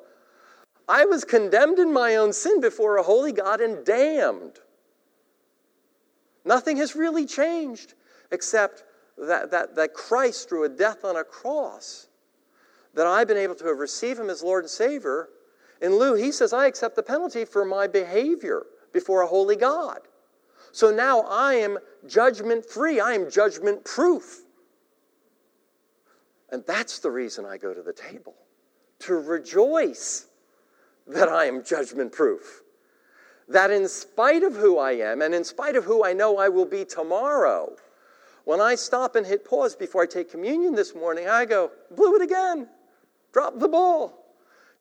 I 0.88 1.04
was 1.04 1.24
condemned 1.24 1.78
in 1.78 1.92
my 1.92 2.16
own 2.16 2.32
sin 2.32 2.60
before 2.60 2.96
a 2.96 3.02
holy 3.02 3.32
God 3.32 3.60
and 3.60 3.84
damned. 3.84 4.58
Nothing 6.44 6.78
has 6.78 6.96
really 6.96 7.26
changed 7.26 7.94
except 8.32 8.84
that, 9.16 9.50
that, 9.50 9.76
that 9.76 9.94
Christ, 9.94 10.48
through 10.48 10.64
a 10.64 10.68
death 10.68 11.04
on 11.04 11.16
a 11.16 11.24
cross, 11.24 12.08
that 12.94 13.06
I've 13.06 13.28
been 13.28 13.36
able 13.36 13.54
to 13.56 13.66
have 13.66 13.78
received 13.78 14.18
him 14.18 14.30
as 14.30 14.42
Lord 14.42 14.64
and 14.64 14.70
Savior. 14.70 15.28
In 15.80 15.96
lieu, 15.96 16.14
he 16.14 16.32
says, 16.32 16.52
I 16.52 16.66
accept 16.66 16.96
the 16.96 17.02
penalty 17.02 17.44
for 17.44 17.64
my 17.64 17.86
behavior 17.86 18.66
before 18.92 19.22
a 19.22 19.26
holy 19.26 19.56
God. 19.56 20.00
So 20.72 20.90
now 20.90 21.22
I 21.22 21.54
am 21.54 21.78
judgment 22.06 22.64
free, 22.64 23.00
I 23.00 23.12
am 23.12 23.30
judgment 23.30 23.84
proof. 23.84 24.40
And 26.50 26.64
that's 26.66 26.98
the 26.98 27.10
reason 27.10 27.44
I 27.44 27.56
go 27.56 27.74
to 27.74 27.82
the 27.82 27.92
table 27.92 28.34
to 29.00 29.14
rejoice 29.14 30.26
that 31.06 31.28
I 31.28 31.46
am 31.46 31.64
judgment 31.64 32.12
proof. 32.12 32.62
That 33.48 33.70
in 33.70 33.88
spite 33.88 34.42
of 34.42 34.54
who 34.54 34.78
I 34.78 34.92
am 34.92 35.22
and 35.22 35.34
in 35.34 35.44
spite 35.44 35.76
of 35.76 35.84
who 35.84 36.04
I 36.04 36.12
know 36.12 36.38
I 36.38 36.48
will 36.48 36.66
be 36.66 36.84
tomorrow, 36.84 37.74
when 38.44 38.60
I 38.60 38.74
stop 38.74 39.16
and 39.16 39.26
hit 39.26 39.44
pause 39.44 39.74
before 39.74 40.02
I 40.02 40.06
take 40.06 40.30
communion 40.30 40.74
this 40.74 40.94
morning, 40.94 41.28
I 41.28 41.44
go, 41.44 41.70
blew 41.90 42.16
it 42.16 42.22
again, 42.22 42.68
dropped 43.32 43.58
the 43.58 43.68
ball. 43.68 44.24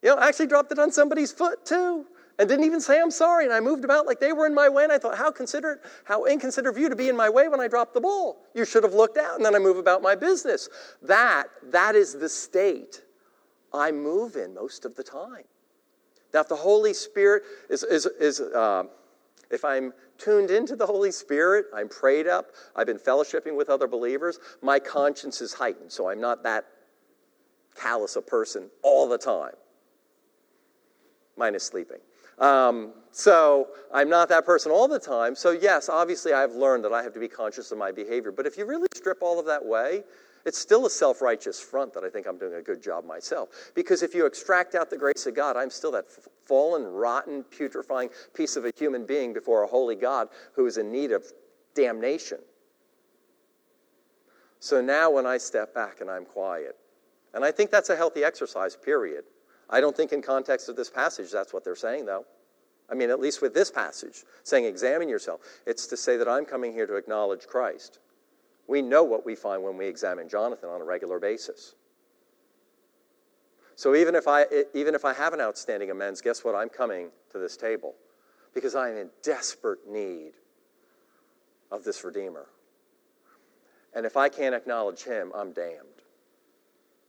You 0.02 0.10
know, 0.10 0.16
I 0.16 0.28
actually 0.28 0.48
dropped 0.48 0.72
it 0.72 0.80
on 0.80 0.92
somebody's 0.92 1.32
foot 1.32 1.66
too 1.66 2.06
and 2.40 2.48
didn't 2.48 2.64
even 2.64 2.80
say 2.80 3.02
I'm 3.02 3.12
sorry. 3.12 3.44
And 3.44 3.54
I 3.54 3.60
moved 3.60 3.84
about 3.84 4.08
like 4.08 4.22
they 4.22 4.32
were 4.32 4.48
in 4.48 4.56
my 4.56 4.70
way. 4.70 4.86
And 4.86 4.94
I 4.94 4.98
thought, 4.98 5.18
how 5.18 5.30
considerate, 5.30 5.82
how 6.06 6.24
inconsiderate 6.24 6.74
of 6.74 6.82
you 6.82 6.88
to 6.88 6.96
be 6.96 7.10
in 7.10 7.18
my 7.18 7.30
way 7.30 7.50
when 7.50 7.60
I 7.60 7.68
dropped 7.68 7.94
the 7.94 8.00
ball. 8.00 8.42
You 8.56 8.64
should 8.64 8.84
have 8.84 8.94
looked 8.94 9.18
out. 9.18 9.36
And 9.36 9.46
then 9.46 9.56
I 9.56 9.60
move 9.60 9.76
about 9.76 10.02
my 10.02 10.16
business. 10.16 10.70
That, 11.02 11.48
that 11.64 11.96
is 11.96 12.14
the 12.14 12.30
state 12.30 13.02
I 13.74 13.92
move 13.92 14.38
in 14.38 14.54
most 14.54 14.86
of 14.86 14.96
the 14.96 15.04
time. 15.04 15.44
Now, 16.34 16.40
if 16.40 16.48
the 16.48 16.56
Holy 16.56 16.94
Spirit 16.94 17.44
is, 17.70 17.84
is, 17.84 18.06
is 18.06 18.40
uh, 18.40 18.84
if 19.52 19.66
I'm 19.66 19.92
tuned 20.18 20.50
into 20.50 20.78
the 20.78 20.86
Holy 20.86 21.12
Spirit, 21.12 21.66
I'm 21.76 21.90
prayed 21.90 22.28
up, 22.28 22.52
I've 22.74 22.88
been 22.88 23.00
fellowshipping 23.00 23.56
with 23.56 23.70
other 23.70 23.88
believers, 23.88 24.40
my 24.62 24.80
conscience 24.80 25.42
is 25.42 25.54
heightened. 25.54 25.92
So 25.92 26.10
I'm 26.10 26.22
not 26.22 26.44
that 26.44 26.66
callous 27.76 28.16
a 28.16 28.22
person 28.22 28.70
all 28.82 29.10
the 29.10 29.18
time, 29.18 29.56
minus 31.36 31.64
sleeping. 31.64 32.00
Um, 32.40 32.94
so 33.12 33.68
I'm 33.94 34.10
not 34.10 34.30
that 34.30 34.46
person 34.46 34.72
all 34.72 34.88
the 34.88 35.00
time. 35.00 35.36
So, 35.36 35.52
yes, 35.52 35.90
obviously, 35.90 36.34
I've 36.34 36.54
learned 36.54 36.86
that 36.86 36.94
I 36.94 37.04
have 37.04 37.14
to 37.14 37.20
be 37.20 37.28
conscious 37.28 37.72
of 37.72 37.78
my 37.78 37.92
behavior. 37.92 38.32
But 38.32 38.46
if 38.46 38.58
you 38.58 38.66
really 38.66 38.88
strip 38.96 39.18
all 39.22 39.40
of 39.40 39.46
that 39.48 39.64
away, 39.64 40.04
it's 40.46 40.58
still 40.58 40.86
a 40.86 40.90
self 40.90 41.22
righteous 41.22 41.60
front 41.60 41.94
that 41.94 42.04
I 42.04 42.10
think 42.10 42.28
I'm 42.28 42.38
doing 42.38 42.54
a 42.56 42.62
good 42.62 42.82
job 42.82 43.06
myself. 43.06 43.72
Because 43.76 44.04
if 44.04 44.14
you 44.16 44.26
extract 44.26 44.76
out 44.76 44.90
the 44.90 44.98
grace 44.98 45.26
of 45.26 45.36
God, 45.36 45.58
I'm 45.58 45.70
still 45.70 45.92
that 45.92 46.06
fallen, 46.46 46.86
rotten, 46.86 47.44
putrefying 47.44 48.10
piece 48.34 48.56
of 48.56 48.66
a 48.66 48.72
human 48.78 49.06
being 49.06 49.34
before 49.34 49.64
a 49.64 49.68
holy 49.68 49.96
God 49.96 50.30
who 50.54 50.66
is 50.66 50.78
in 50.78 50.92
need 50.92 51.12
of 51.12 51.26
damnation. 51.76 52.40
So 54.60 54.82
now 54.82 55.10
when 55.10 55.26
I 55.26 55.38
step 55.38 55.74
back 55.74 56.02
and 56.02 56.10
I'm 56.10 56.26
quiet, 56.26 56.76
and 57.34 57.46
I 57.46 57.52
think 57.52 57.72
that's 57.72 57.90
a 57.90 57.96
healthy 57.96 58.24
exercise, 58.24 58.76
period. 58.76 59.24
I 59.70 59.82
don't 59.82 59.96
think 59.96 60.12
in 60.12 60.22
context 60.22 60.70
of 60.70 60.76
this 60.76 60.90
passage 60.90 61.32
that's 61.32 61.54
what 61.54 61.64
they're 61.64 61.76
saying, 61.76 62.06
though. 62.06 62.26
I 62.90 62.96
mean, 62.96 63.12
at 63.12 63.20
least 63.20 63.42
with 63.42 63.54
this 63.54 63.70
passage, 63.70 64.24
saying 64.44 64.66
examine 64.66 65.10
yourself, 65.10 65.42
it's 65.68 65.86
to 65.88 65.98
say 65.98 66.18
that 66.18 66.28
I'm 66.28 66.46
coming 66.46 66.74
here 66.74 66.88
to 66.88 66.96
acknowledge 66.96 67.46
Christ. 67.46 68.00
We 68.68 68.82
know 68.82 69.04
what 69.04 69.26
we 69.26 69.36
find 69.36 69.64
when 69.64 69.78
we 69.78 69.86
examine 69.86 70.28
Jonathan 70.28 70.70
on 70.70 70.82
a 70.82 70.84
regular 70.84 71.20
basis. 71.20 71.76
So 73.76 73.96
even 73.96 74.16
if 74.16 74.28
I, 74.28 74.46
even 74.74 74.96
if 74.96 75.06
I 75.06 75.14
have 75.14 75.34
an 75.34 75.40
outstanding 75.40 75.92
amends, 75.92 76.20
guess 76.22 76.44
what? 76.44 76.56
I'm 76.56 76.70
coming 76.70 77.10
to 77.32 77.38
this 77.38 77.56
table 77.56 77.96
because 78.54 78.76
I 78.76 78.90
am 78.90 78.98
in 78.98 79.10
desperate 79.24 79.80
need 79.90 80.34
of 81.72 81.84
this 81.84 82.04
Redeemer. 82.04 82.48
And 83.94 84.06
if 84.06 84.18
I 84.18 84.30
can't 84.30 84.54
acknowledge 84.54 85.04
him, 85.04 85.32
I'm 85.36 85.52
damned. 85.52 86.04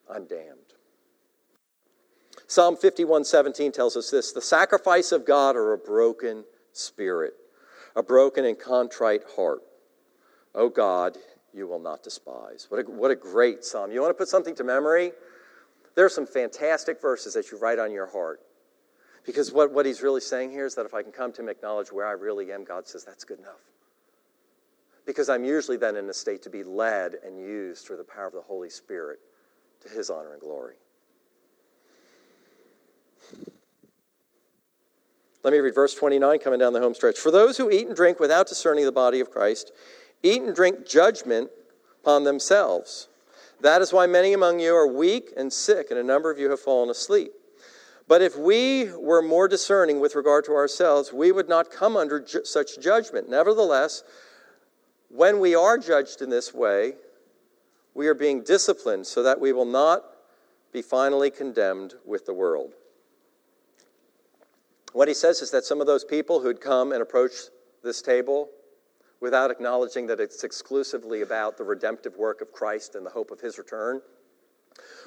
I'm 0.09 0.27
damned. 0.27 0.75
Psalm 2.51 2.77
51:17 2.77 3.73
tells 3.73 3.97
us 3.97 4.11
this, 4.11 4.33
the 4.33 4.43
sacrifice 4.43 5.13
of 5.13 5.25
God 5.25 5.55
are 5.55 5.73
a 5.73 5.79
broken 5.79 6.45
spirit, 6.73 7.35
a 7.95 8.03
broken 8.03 8.45
and 8.45 8.59
contrite 8.59 9.23
heart. 9.37 9.63
O 10.57 10.69
God, 10.69 11.17
you 11.53 11.69
will 11.69 11.79
not 11.79 12.03
despise. 12.03 12.67
What 12.69 12.81
a, 12.81 12.91
what 12.91 13.13
a 13.13 13.15
great 13.15 13.65
psalm. 13.65 13.93
You 13.93 14.01
want 14.01 14.11
to 14.11 14.19
put 14.19 14.27
something 14.27 14.57
to 14.57 14.65
memory? 14.65 15.13
There 15.95 16.05
are 16.05 16.09
some 16.09 16.27
fantastic 16.27 17.01
verses 17.01 17.35
that 17.35 17.53
you 17.53 17.59
write 17.59 17.79
on 17.79 17.93
your 17.93 18.09
heart. 18.09 18.41
Because 19.25 19.53
what, 19.53 19.73
what 19.73 19.87
he's 19.87 20.03
really 20.03 20.21
saying 20.21 20.51
here 20.51 20.67
is 20.67 20.75
that 20.75 20.87
if 20.87 20.93
I 20.93 21.05
can 21.05 21.13
come 21.13 21.33
to 21.35 21.43
him, 21.43 21.49
acknowledge 21.49 21.93
where 21.93 22.09
I 22.09 22.13
really 22.15 22.53
am, 22.53 22.65
God 22.65 22.89
says 22.89 23.05
that's 23.05 23.23
good 23.23 23.39
enough. 23.39 23.63
Because 25.07 25.29
I'm 25.29 25.45
usually 25.45 25.77
then 25.77 25.95
in 25.95 26.11
a 26.11 26.13
state 26.13 26.43
to 26.43 26.51
be 26.51 26.65
led 26.65 27.15
and 27.25 27.39
used 27.39 27.87
through 27.87 27.99
the 27.99 28.03
power 28.03 28.27
of 28.27 28.33
the 28.33 28.41
Holy 28.41 28.71
Spirit 28.71 29.21
to 29.83 29.89
his 29.89 30.11
honor 30.11 30.33
and 30.33 30.41
glory. 30.41 30.75
Let 35.43 35.53
me 35.53 35.59
read 35.59 35.75
verse 35.75 35.95
29 35.95 36.39
coming 36.41 36.59
down 36.59 36.73
the 36.73 36.81
home 36.81 36.95
stretch. 36.95 37.19
For 37.19 37.31
those 37.31 37.57
who 37.57 37.71
eat 37.71 37.87
and 37.87 37.97
drink 37.97 38.21
without 38.21 38.47
discerning 38.47 38.85
the 38.85 38.93
body 38.93 39.21
of 39.21 39.31
Christ, 39.31 39.73
eat 40.23 40.43
and 40.43 40.55
drink 40.55 40.87
judgment 40.87 41.51
upon 42.03 42.25
themselves. 42.25 43.09
That 43.61 43.83
is 43.83 43.93
why 43.93 44.07
many 44.07 44.33
among 44.33 44.61
you 44.61 44.75
are 44.75 44.87
weak 44.87 45.33
and 45.37 45.53
sick, 45.53 45.91
and 45.91 45.99
a 45.99 46.03
number 46.03 46.31
of 46.31 46.39
you 46.39 46.51
have 46.51 46.61
fallen 46.61 46.91
asleep. 46.91 47.33
But 48.09 48.23
if 48.23 48.37
we 48.37 48.91
were 48.93 49.23
more 49.23 49.49
discerning 49.49 50.01
with 50.01 50.15
regard 50.15 50.45
to 50.47 50.53
ourselves, 50.53 51.13
we 51.13 51.31
would 51.31 51.49
not 51.49 51.71
come 51.71 51.97
under 51.97 52.21
ju- 52.21 52.45
such 52.45 52.81
judgment. 52.81 53.29
Nevertheless, 53.29 54.03
when 55.09 55.41
we 55.41 55.55
are 55.55 55.79
judged 55.79 56.21
in 56.21 56.29
this 56.29 56.53
way, 56.53 56.95
we 57.95 58.09
are 58.09 58.15
being 58.15 58.43
disciplined 58.43 59.07
so 59.07 59.23
that 59.23 59.41
we 59.41 59.53
will 59.53 59.65
not 59.65 60.05
be 60.73 60.83
finally 60.83 61.31
condemned 61.31 61.95
with 62.05 62.27
the 62.27 62.35
world. 62.35 62.75
What 64.93 65.09
he 65.09 65.15
says 65.15 65.41
is 65.43 65.51
that 65.53 65.65
some 65.65 65.81
of 65.81 65.87
those 65.87 66.05
people 66.05 66.41
who'd 66.41 66.61
come 66.61 66.93
and 66.93 67.03
approach 67.03 67.33
this 67.83 68.03
table 68.03 68.51
without 69.21 69.51
acknowledging 69.51 70.07
that 70.07 70.21
it's 70.21 70.45
exclusively 70.45 71.23
about 71.23 71.57
the 71.57 71.65
redemptive 71.65 72.17
work 72.17 72.41
of 72.41 72.53
Christ 72.53 72.95
and 72.95 73.05
the 73.05 73.11
hope 73.11 73.31
of 73.31 73.41
his 73.41 73.59
return, 73.59 74.01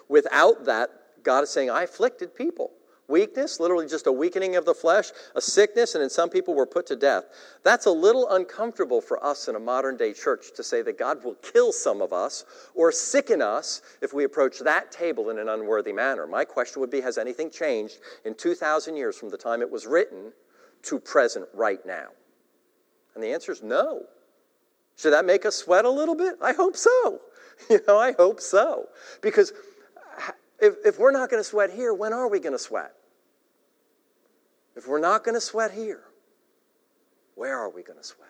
without 0.07 0.65
that, 0.65 0.89
God 1.23 1.43
is 1.43 1.49
saying, 1.49 1.69
I 1.69 1.83
afflicted 1.83 2.35
people. 2.35 2.71
Weakness, 3.09 3.59
literally 3.59 3.87
just 3.87 4.07
a 4.07 4.11
weakening 4.11 4.55
of 4.55 4.63
the 4.63 4.73
flesh, 4.73 5.11
a 5.35 5.41
sickness, 5.41 5.93
and 5.93 6.03
in 6.03 6.09
some 6.09 6.29
people 6.29 6.53
were 6.53 6.65
put 6.65 6.85
to 6.87 6.95
death. 6.95 7.25
That's 7.63 7.85
a 7.85 7.91
little 7.91 8.29
uncomfortable 8.29 9.01
for 9.01 9.23
us 9.23 9.49
in 9.49 9.55
a 9.55 9.59
modern 9.59 9.97
day 9.97 10.13
church 10.13 10.53
to 10.55 10.63
say 10.63 10.81
that 10.83 10.97
God 10.97 11.23
will 11.23 11.35
kill 11.35 11.73
some 11.73 12.01
of 12.01 12.13
us 12.13 12.45
or 12.73 12.93
sicken 12.93 13.41
us 13.41 13.81
if 14.01 14.13
we 14.13 14.23
approach 14.23 14.59
that 14.59 14.91
table 14.91 15.29
in 15.29 15.37
an 15.37 15.49
unworthy 15.49 15.91
manner. 15.91 16.25
My 16.25 16.45
question 16.45 16.79
would 16.79 16.91
be 16.91 17.01
Has 17.01 17.17
anything 17.17 17.49
changed 17.49 17.97
in 18.23 18.35
2,000 18.35 18.95
years 18.95 19.17
from 19.17 19.29
the 19.29 19.37
time 19.37 19.61
it 19.61 19.69
was 19.69 19.85
written 19.85 20.31
to 20.83 20.99
present 20.99 21.45
right 21.53 21.85
now? 21.85 22.07
And 23.15 23.23
the 23.23 23.33
answer 23.33 23.51
is 23.51 23.61
no. 23.61 24.03
Should 24.97 25.13
that 25.13 25.25
make 25.25 25.45
us 25.45 25.55
sweat 25.55 25.85
a 25.85 25.89
little 25.89 26.15
bit? 26.15 26.35
I 26.41 26.53
hope 26.53 26.77
so. 26.77 27.21
You 27.69 27.79
know, 27.87 27.99
I 27.99 28.13
hope 28.13 28.41
so. 28.41 28.89
Because 29.21 29.53
if, 30.59 30.75
if 30.85 30.99
we're 30.99 31.11
not 31.11 31.29
going 31.29 31.41
to 31.41 31.47
sweat 31.47 31.71
here, 31.71 31.93
when 31.93 32.13
are 32.13 32.29
we 32.29 32.39
going 32.39 32.53
to 32.53 32.59
sweat? 32.59 32.93
If 34.75 34.87
we're 34.87 34.99
not 34.99 35.23
going 35.23 35.35
to 35.35 35.41
sweat 35.41 35.71
here, 35.71 36.03
where 37.35 37.57
are 37.57 37.69
we 37.69 37.83
going 37.83 37.99
to 37.99 38.03
sweat? 38.03 38.29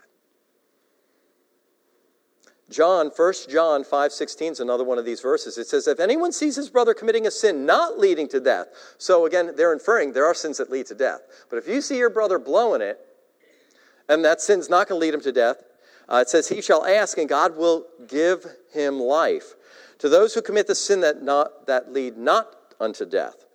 John, 2.69 3.11
1 3.15 3.33
John 3.49 3.83
5:16 3.83 4.51
is 4.53 4.59
another 4.59 4.83
one 4.83 4.97
of 4.97 5.05
these 5.05 5.21
verses. 5.21 5.57
It 5.57 5.67
says, 5.67 5.87
"If 5.87 5.99
anyone 5.99 6.31
sees 6.31 6.55
his 6.55 6.69
brother 6.69 6.93
committing 6.93 7.27
a 7.27 7.31
sin 7.31 7.65
not 7.65 7.99
leading 7.99 8.27
to 8.29 8.39
death." 8.39 8.67
So 8.97 9.25
again, 9.25 9.53
they're 9.55 9.73
inferring 9.73 10.13
there 10.13 10.25
are 10.25 10.33
sins 10.33 10.57
that 10.57 10.71
lead 10.71 10.87
to 10.87 10.95
death. 10.95 11.21
But 11.49 11.57
if 11.57 11.67
you 11.67 11.81
see 11.81 11.97
your 11.97 12.09
brother 12.09 12.39
blowing 12.39 12.81
it, 12.81 12.99
and 14.09 14.25
that 14.25 14.41
sin's 14.41 14.69
not 14.69 14.87
going 14.87 14.99
to 14.99 15.05
lead 15.05 15.13
him 15.13 15.21
to 15.21 15.31
death, 15.31 15.63
uh, 16.11 16.17
it 16.17 16.29
says, 16.29 16.47
"He 16.47 16.61
shall 16.61 16.85
ask, 16.85 17.17
and 17.17 17.29
God 17.29 17.55
will 17.55 17.85
give 18.07 18.45
him 18.71 18.99
life." 18.99 19.55
To 20.03 20.09
those 20.09 20.33
who 20.33 20.41
commit 20.41 20.67
the 20.67 20.75
sin 20.75 20.99
that 20.99 21.23
not 21.23 21.65
that 21.67 21.93
lead 21.93 22.17
not 22.17 22.57
unto 22.77 23.05
death, 23.05 23.45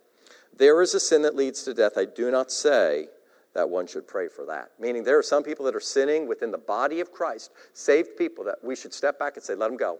there 0.57 0.81
is 0.81 0.95
a 0.95 0.99
sin 0.99 1.21
that 1.21 1.35
leads 1.35 1.61
to 1.61 1.75
death. 1.75 1.91
I 1.95 2.05
do 2.05 2.31
not 2.31 2.51
say 2.51 3.05
that 3.53 3.69
one 3.69 3.85
should 3.85 4.07
pray 4.07 4.29
for 4.29 4.47
that. 4.47 4.71
Meaning, 4.79 5.03
there 5.03 5.19
are 5.19 5.21
some 5.21 5.43
people 5.43 5.63
that 5.65 5.75
are 5.75 5.79
sinning 5.79 6.27
within 6.27 6.49
the 6.49 6.57
body 6.57 7.01
of 7.01 7.11
Christ, 7.11 7.51
saved 7.75 8.17
people, 8.17 8.43
that 8.45 8.55
we 8.63 8.75
should 8.75 8.95
step 8.95 9.19
back 9.19 9.35
and 9.35 9.43
say, 9.43 9.53
let 9.53 9.67
them 9.67 9.77
go. 9.77 9.99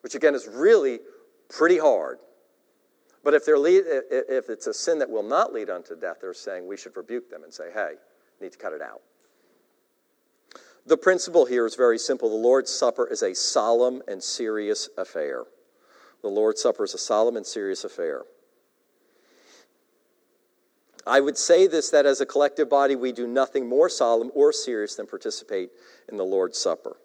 Which, 0.00 0.14
again, 0.14 0.34
is 0.34 0.48
really 0.48 1.00
pretty 1.50 1.76
hard. 1.76 2.20
But 3.22 3.34
if, 3.34 3.44
they're 3.44 3.58
lead, 3.58 3.82
if 3.86 4.48
it's 4.48 4.66
a 4.66 4.72
sin 4.72 4.98
that 5.00 5.10
will 5.10 5.22
not 5.22 5.52
lead 5.52 5.68
unto 5.68 5.94
death, 5.94 6.20
they're 6.22 6.32
saying 6.32 6.66
we 6.66 6.78
should 6.78 6.96
rebuke 6.96 7.28
them 7.28 7.44
and 7.44 7.52
say, 7.52 7.70
hey, 7.70 7.96
need 8.40 8.52
to 8.52 8.58
cut 8.58 8.72
it 8.72 8.80
out. 8.80 9.02
The 10.86 10.96
principle 10.96 11.46
here 11.46 11.64
is 11.66 11.76
very 11.76 11.98
simple. 11.98 12.28
The 12.28 12.36
Lord's 12.36 12.70
Supper 12.70 13.06
is 13.06 13.22
a 13.22 13.34
solemn 13.34 14.02
and 14.06 14.22
serious 14.22 14.88
affair. 14.98 15.44
The 16.22 16.28
Lord's 16.28 16.60
Supper 16.60 16.84
is 16.84 16.94
a 16.94 16.98
solemn 16.98 17.36
and 17.36 17.46
serious 17.46 17.84
affair. 17.84 18.22
I 21.06 21.20
would 21.20 21.36
say 21.36 21.66
this 21.66 21.90
that 21.90 22.06
as 22.06 22.20
a 22.20 22.26
collective 22.26 22.68
body, 22.68 22.96
we 22.96 23.12
do 23.12 23.26
nothing 23.26 23.68
more 23.68 23.88
solemn 23.88 24.30
or 24.34 24.52
serious 24.52 24.94
than 24.94 25.06
participate 25.06 25.70
in 26.08 26.16
the 26.16 26.24
Lord's 26.24 26.58
Supper. 26.58 26.96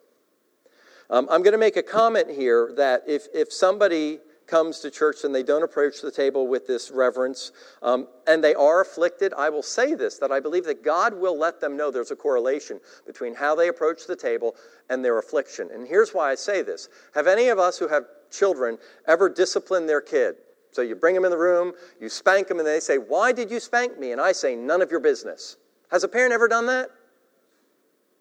Um, 1.10 1.28
I'm 1.32 1.42
going 1.42 1.54
to 1.54 1.58
make 1.58 1.76
a 1.76 1.84
comment 1.84 2.30
here 2.30 2.72
that 2.78 3.04
if, 3.08 3.28
if 3.34 3.52
somebody 3.52 4.20
comes 4.50 4.80
to 4.80 4.90
church 4.90 5.24
and 5.24 5.34
they 5.34 5.44
don't 5.44 5.64
approach 5.64 6.02
the 6.02 6.12
table 6.12 6.48
with 6.48 6.66
this 6.68 6.92
reverence 6.92 7.52
um, 7.82 8.08
and 8.28 8.44
they 8.44 8.56
are 8.56 8.82
afflicted, 8.82 9.34
I 9.34 9.50
will 9.50 9.64
say 9.64 9.94
this 9.94 10.18
that 10.18 10.32
I 10.32 10.40
believe 10.40 10.66
that 10.66 10.84
God 10.84 11.14
will 11.14 11.38
let 11.38 11.62
them 11.62 11.78
know 11.78 11.92
there's 11.92 12.12
a 12.12 12.16
correlation 12.16 12.80
between 13.06 13.36
how 13.36 13.56
they 13.56 13.68
approach 13.68 14.08
the 14.08 14.16
table 14.16 14.56
and 14.90 15.04
their 15.06 15.20
affliction. 15.20 15.70
And 15.74 15.88
here's 15.88 16.14
why 16.14 16.32
I 16.32 16.36
say 16.36 16.62
this 16.62 16.90
Have 17.14 17.28
any 17.28 17.50
of 17.50 17.60
us 17.60 17.78
who 17.78 17.88
have 17.88 18.06
children 18.32 18.78
ever 19.08 19.30
disciplined 19.30 19.88
their 19.88 20.02
kid? 20.02 20.36
So 20.72 20.82
you 20.82 20.96
bring 20.96 21.16
them 21.16 21.26
in 21.26 21.32
the 21.32 21.38
room, 21.38 21.74
you 22.00 22.10
spank 22.10 22.48
them, 22.48 22.60
and 22.60 22.68
they 22.68 22.80
say, 22.80 22.98
Why 22.98 23.32
did 23.32 23.50
you 23.50 23.60
spank 23.60 24.00
me? 24.00 24.12
And 24.12 24.22
I 24.22 24.32
say, 24.32 24.56
None 24.56 24.82
of 24.82 24.92
your 24.92 25.00
business. 25.00 25.58
Has 25.92 26.04
a 26.04 26.08
parent 26.08 26.34
ever 26.34 26.48
done 26.48 26.68
that? 26.68 26.90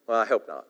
Well, 0.06 0.18
I 0.18 0.24
hope 0.24 0.48
not. 0.48 0.64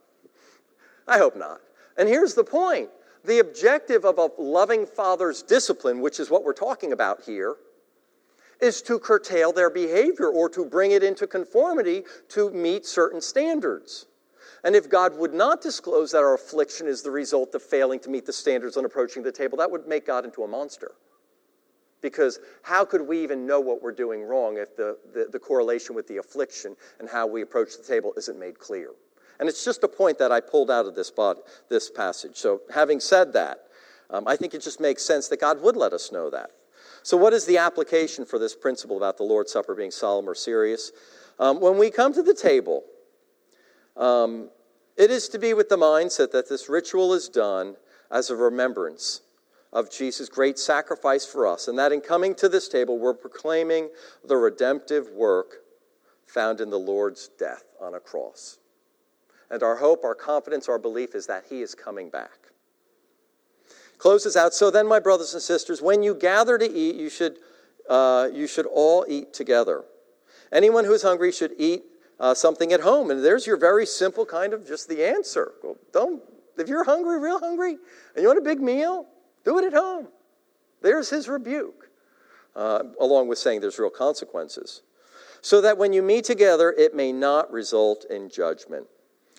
I 1.06 1.18
hope 1.18 1.36
not. 1.36 1.60
And 1.96 2.08
here's 2.08 2.34
the 2.34 2.44
point 2.44 2.90
the 3.28 3.38
objective 3.40 4.04
of 4.04 4.18
a 4.18 4.30
loving 4.38 4.86
father's 4.86 5.42
discipline, 5.42 6.00
which 6.00 6.18
is 6.18 6.30
what 6.30 6.44
we're 6.44 6.54
talking 6.54 6.92
about 6.92 7.22
here, 7.22 7.56
is 8.60 8.82
to 8.82 8.98
curtail 8.98 9.52
their 9.52 9.70
behavior 9.70 10.28
or 10.28 10.48
to 10.48 10.64
bring 10.64 10.90
it 10.90 11.04
into 11.04 11.26
conformity 11.26 12.02
to 12.30 12.50
meet 12.50 12.86
certain 12.86 13.20
standards. 13.20 14.06
And 14.64 14.74
if 14.74 14.88
God 14.88 15.16
would 15.16 15.34
not 15.34 15.60
disclose 15.60 16.10
that 16.10 16.18
our 16.18 16.34
affliction 16.34 16.88
is 16.88 17.02
the 17.02 17.10
result 17.10 17.54
of 17.54 17.62
failing 17.62 18.00
to 18.00 18.10
meet 18.10 18.26
the 18.26 18.32
standards 18.32 18.76
on 18.76 18.84
approaching 18.84 19.22
the 19.22 19.30
table, 19.30 19.58
that 19.58 19.70
would 19.70 19.86
make 19.86 20.06
God 20.06 20.24
into 20.24 20.42
a 20.42 20.48
monster. 20.48 20.92
Because 22.00 22.40
how 22.62 22.84
could 22.84 23.02
we 23.02 23.22
even 23.22 23.46
know 23.46 23.60
what 23.60 23.82
we're 23.82 23.92
doing 23.92 24.22
wrong 24.22 24.56
if 24.56 24.74
the, 24.76 24.96
the, 25.12 25.28
the, 25.30 25.38
correlation 25.38 25.94
with 25.94 26.08
the 26.08 26.16
affliction 26.16 26.76
and 26.98 27.08
how 27.08 27.26
we 27.26 27.42
approach 27.42 27.76
the 27.76 27.82
table 27.82 28.12
isn't 28.16 28.38
made 28.38 28.58
clear? 28.58 28.90
And 29.40 29.48
it's 29.48 29.64
just 29.64 29.84
a 29.84 29.88
point 29.88 30.18
that 30.18 30.32
I 30.32 30.40
pulled 30.40 30.70
out 30.70 30.86
of 30.86 30.94
this, 30.94 31.12
this 31.68 31.90
passage. 31.90 32.36
So, 32.36 32.62
having 32.74 33.00
said 33.00 33.32
that, 33.34 33.64
um, 34.10 34.26
I 34.26 34.36
think 34.36 34.54
it 34.54 34.62
just 34.62 34.80
makes 34.80 35.04
sense 35.04 35.28
that 35.28 35.40
God 35.40 35.62
would 35.62 35.76
let 35.76 35.92
us 35.92 36.10
know 36.10 36.30
that. 36.30 36.50
So, 37.02 37.16
what 37.16 37.32
is 37.32 37.44
the 37.46 37.58
application 37.58 38.24
for 38.24 38.38
this 38.38 38.56
principle 38.56 38.96
about 38.96 39.16
the 39.16 39.22
Lord's 39.22 39.52
Supper 39.52 39.74
being 39.74 39.90
solemn 39.90 40.28
or 40.28 40.34
serious? 40.34 40.92
Um, 41.38 41.60
when 41.60 41.78
we 41.78 41.90
come 41.90 42.12
to 42.14 42.22
the 42.22 42.34
table, 42.34 42.84
um, 43.96 44.50
it 44.96 45.10
is 45.10 45.28
to 45.28 45.38
be 45.38 45.54
with 45.54 45.68
the 45.68 45.76
mindset 45.76 46.32
that 46.32 46.48
this 46.48 46.68
ritual 46.68 47.14
is 47.14 47.28
done 47.28 47.76
as 48.10 48.30
a 48.30 48.36
remembrance 48.36 49.20
of 49.72 49.90
Jesus' 49.90 50.28
great 50.28 50.58
sacrifice 50.58 51.26
for 51.26 51.46
us, 51.46 51.68
and 51.68 51.78
that 51.78 51.92
in 51.92 52.00
coming 52.00 52.34
to 52.36 52.48
this 52.48 52.68
table, 52.68 52.98
we're 52.98 53.14
proclaiming 53.14 53.90
the 54.26 54.36
redemptive 54.36 55.08
work 55.10 55.58
found 56.26 56.60
in 56.60 56.70
the 56.70 56.78
Lord's 56.78 57.28
death 57.38 57.64
on 57.80 57.94
a 57.94 58.00
cross. 58.00 58.58
And 59.50 59.62
our 59.62 59.76
hope, 59.76 60.04
our 60.04 60.14
confidence, 60.14 60.68
our 60.68 60.78
belief 60.78 61.14
is 61.14 61.26
that 61.26 61.44
He 61.48 61.62
is 61.62 61.74
coming 61.74 62.10
back. 62.10 62.50
Closes 63.98 64.36
out. 64.36 64.54
So 64.54 64.70
then, 64.70 64.86
my 64.86 65.00
brothers 65.00 65.34
and 65.34 65.42
sisters, 65.42 65.82
when 65.82 66.02
you 66.02 66.14
gather 66.14 66.58
to 66.58 66.70
eat, 66.70 66.96
you 66.96 67.10
should, 67.10 67.38
uh, 67.88 68.28
you 68.32 68.46
should 68.46 68.66
all 68.66 69.04
eat 69.08 69.32
together. 69.32 69.84
Anyone 70.52 70.84
who 70.84 70.92
is 70.92 71.02
hungry 71.02 71.32
should 71.32 71.52
eat 71.58 71.82
uh, 72.20 72.34
something 72.34 72.72
at 72.72 72.80
home. 72.80 73.10
And 73.10 73.24
there's 73.24 73.46
your 73.46 73.56
very 73.56 73.86
simple 73.86 74.24
kind 74.24 74.52
of 74.52 74.66
just 74.66 74.88
the 74.88 75.04
answer. 75.04 75.52
Well, 75.62 75.76
don't, 75.92 76.22
if 76.56 76.68
you're 76.68 76.84
hungry, 76.84 77.18
real 77.18 77.38
hungry, 77.38 77.72
and 78.14 78.22
you 78.22 78.26
want 78.26 78.38
a 78.38 78.42
big 78.42 78.60
meal, 78.60 79.06
do 79.44 79.58
it 79.58 79.64
at 79.64 79.72
home. 79.72 80.08
There's 80.82 81.10
his 81.10 81.28
rebuke, 81.28 81.90
uh, 82.54 82.84
along 83.00 83.28
with 83.28 83.38
saying 83.38 83.60
there's 83.60 83.78
real 83.78 83.90
consequences. 83.90 84.82
So 85.40 85.60
that 85.60 85.78
when 85.78 85.92
you 85.92 86.02
meet 86.02 86.24
together, 86.24 86.74
it 86.76 86.94
may 86.94 87.12
not 87.12 87.50
result 87.52 88.04
in 88.10 88.28
judgment. 88.28 88.86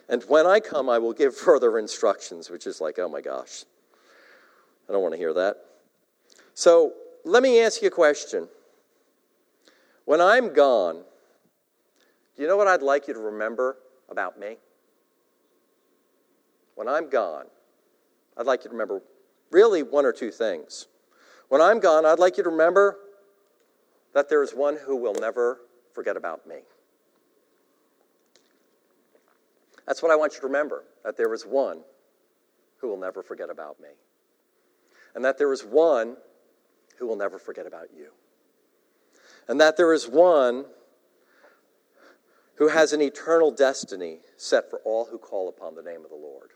And 0.08 0.24
when 0.24 0.47
I 0.47 0.60
come, 0.60 0.89
I 0.89 0.97
will 0.97 1.14
give 1.14 1.36
further 1.50 1.78
instructions, 1.78 2.50
which 2.50 2.66
is 2.68 2.80
like, 2.80 3.00
oh 3.00 3.10
my 3.10 3.22
gosh, 3.22 3.66
I 4.88 4.93
don't 4.93 5.02
want 5.02 5.14
to 5.14 5.20
hear 5.20 5.34
that. 5.34 5.58
So 6.54 6.93
let 7.26 7.43
me 7.43 7.62
ask 7.62 7.82
you 7.82 7.88
a 7.88 7.91
question. 7.91 8.47
When 10.06 10.22
I'm 10.22 10.54
gone, 10.54 11.04
do 12.36 12.41
you 12.41 12.47
know 12.47 12.58
what 12.58 12.68
I'd 12.68 12.82
like 12.82 13.08
you 13.08 13.14
to 13.14 13.20
remember 13.20 13.78
about 14.10 14.39
me? 14.39 14.58
When 16.76 16.88
I'm 16.88 17.10
gone, 17.10 17.45
I'd 18.38 18.45
like 18.45 18.64
you 18.64 18.70
to 18.70 18.74
remember 18.74 19.02
Really, 19.52 19.82
one 19.84 20.06
or 20.06 20.12
two 20.12 20.32
things. 20.32 20.88
When 21.47 21.62
I'm 21.62 21.80
gone, 21.80 22.06
I'd 22.06 22.20
like 22.20 22.38
you 22.38 22.43
to 22.43 22.50
remember 22.50 22.97
that 24.14 24.30
there 24.30 24.43
is 24.43 24.54
one 24.54 24.78
who 24.86 24.95
will 24.95 25.16
never 25.16 25.62
forget 25.93 26.16
about 26.16 26.47
me. 26.47 26.58
That's 29.89 30.01
what 30.01 30.11
I 30.11 30.15
want 30.15 30.35
you 30.35 30.39
to 30.41 30.45
remember 30.45 30.85
that 31.03 31.17
there 31.17 31.33
is 31.33 31.43
one 31.43 31.81
who 32.77 32.87
will 32.87 32.99
never 32.99 33.21
forget 33.21 33.49
about 33.49 33.81
me. 33.81 33.89
And 35.15 35.25
that 35.25 35.37
there 35.37 35.51
is 35.51 35.65
one 35.65 36.15
who 36.97 37.07
will 37.07 37.17
never 37.17 37.39
forget 37.39 37.65
about 37.67 37.87
you. 37.93 38.11
And 39.47 39.59
that 39.59 39.75
there 39.75 39.91
is 39.91 40.07
one 40.07 40.65
who 42.55 42.67
has 42.67 42.93
an 42.93 43.01
eternal 43.01 43.51
destiny 43.51 44.19
set 44.37 44.69
for 44.69 44.79
all 44.85 45.05
who 45.05 45.17
call 45.17 45.49
upon 45.49 45.75
the 45.75 45.81
name 45.81 46.03
of 46.05 46.09
the 46.09 46.15
Lord 46.15 46.51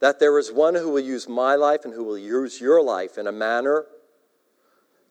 that 0.00 0.18
there 0.18 0.38
is 0.38 0.52
one 0.52 0.74
who 0.74 0.90
will 0.90 1.00
use 1.00 1.28
my 1.28 1.54
life 1.54 1.84
and 1.84 1.94
who 1.94 2.04
will 2.04 2.18
use 2.18 2.60
your 2.60 2.82
life 2.82 3.18
in 3.18 3.26
a 3.26 3.32
manner 3.32 3.86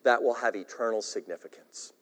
that 0.03 0.21
will 0.21 0.35
have 0.35 0.55
eternal 0.55 1.01
significance. 1.01 1.93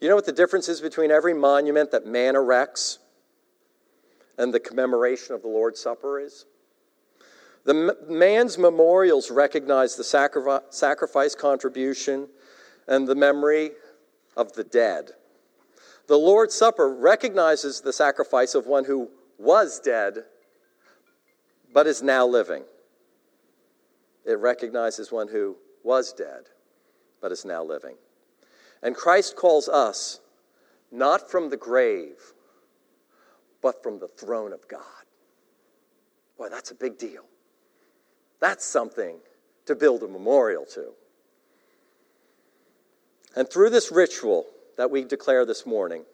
You 0.00 0.08
know 0.08 0.14
what 0.14 0.26
the 0.26 0.32
difference 0.32 0.68
is 0.68 0.80
between 0.80 1.10
every 1.10 1.34
monument 1.34 1.90
that 1.90 2.06
man 2.06 2.34
erects 2.34 2.98
and 4.38 4.52
the 4.54 4.60
commemoration 4.60 5.34
of 5.34 5.42
the 5.42 5.48
Lord's 5.48 5.80
Supper 5.80 6.18
is? 6.18 6.46
The 7.64 7.96
man's 8.08 8.56
memorials 8.56 9.30
recognize 9.30 9.96
the 9.96 10.04
sacrifice, 10.70 11.34
contribution, 11.34 12.28
and 12.88 13.06
the 13.06 13.14
memory 13.14 13.72
of 14.36 14.54
the 14.54 14.64
dead. 14.64 15.10
The 16.06 16.16
Lord's 16.16 16.54
Supper 16.54 16.88
recognizes 16.94 17.82
the 17.82 17.92
sacrifice 17.92 18.54
of 18.54 18.66
one 18.66 18.86
who 18.86 19.10
was 19.38 19.78
dead 19.78 20.24
but 21.72 21.86
is 21.86 22.02
now 22.02 22.26
living. 22.26 22.64
It 24.24 24.38
recognizes 24.38 25.12
one 25.12 25.28
who 25.28 25.56
was 25.84 26.14
dead 26.14 26.44
but 27.20 27.30
is 27.30 27.44
now 27.44 27.62
living. 27.62 27.96
And 28.82 28.94
Christ 28.94 29.36
calls 29.36 29.68
us 29.68 30.20
not 30.90 31.30
from 31.30 31.50
the 31.50 31.56
grave, 31.56 32.32
but 33.62 33.82
from 33.82 33.98
the 33.98 34.08
throne 34.08 34.52
of 34.52 34.66
God. 34.68 34.80
Boy, 36.38 36.48
that's 36.48 36.70
a 36.70 36.74
big 36.74 36.98
deal. 36.98 37.24
That's 38.40 38.64
something 38.64 39.18
to 39.66 39.74
build 39.74 40.02
a 40.02 40.08
memorial 40.08 40.64
to. 40.74 40.92
And 43.36 43.48
through 43.48 43.70
this 43.70 43.92
ritual, 43.92 44.46
that 44.80 44.90
we 44.90 45.04
declare 45.04 45.44
this 45.44 45.66
morning 45.66 46.04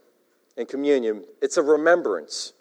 in 0.57 0.67
communion, 0.67 1.23
it's 1.41 1.57
a 1.57 1.63
remembrance 1.63 2.53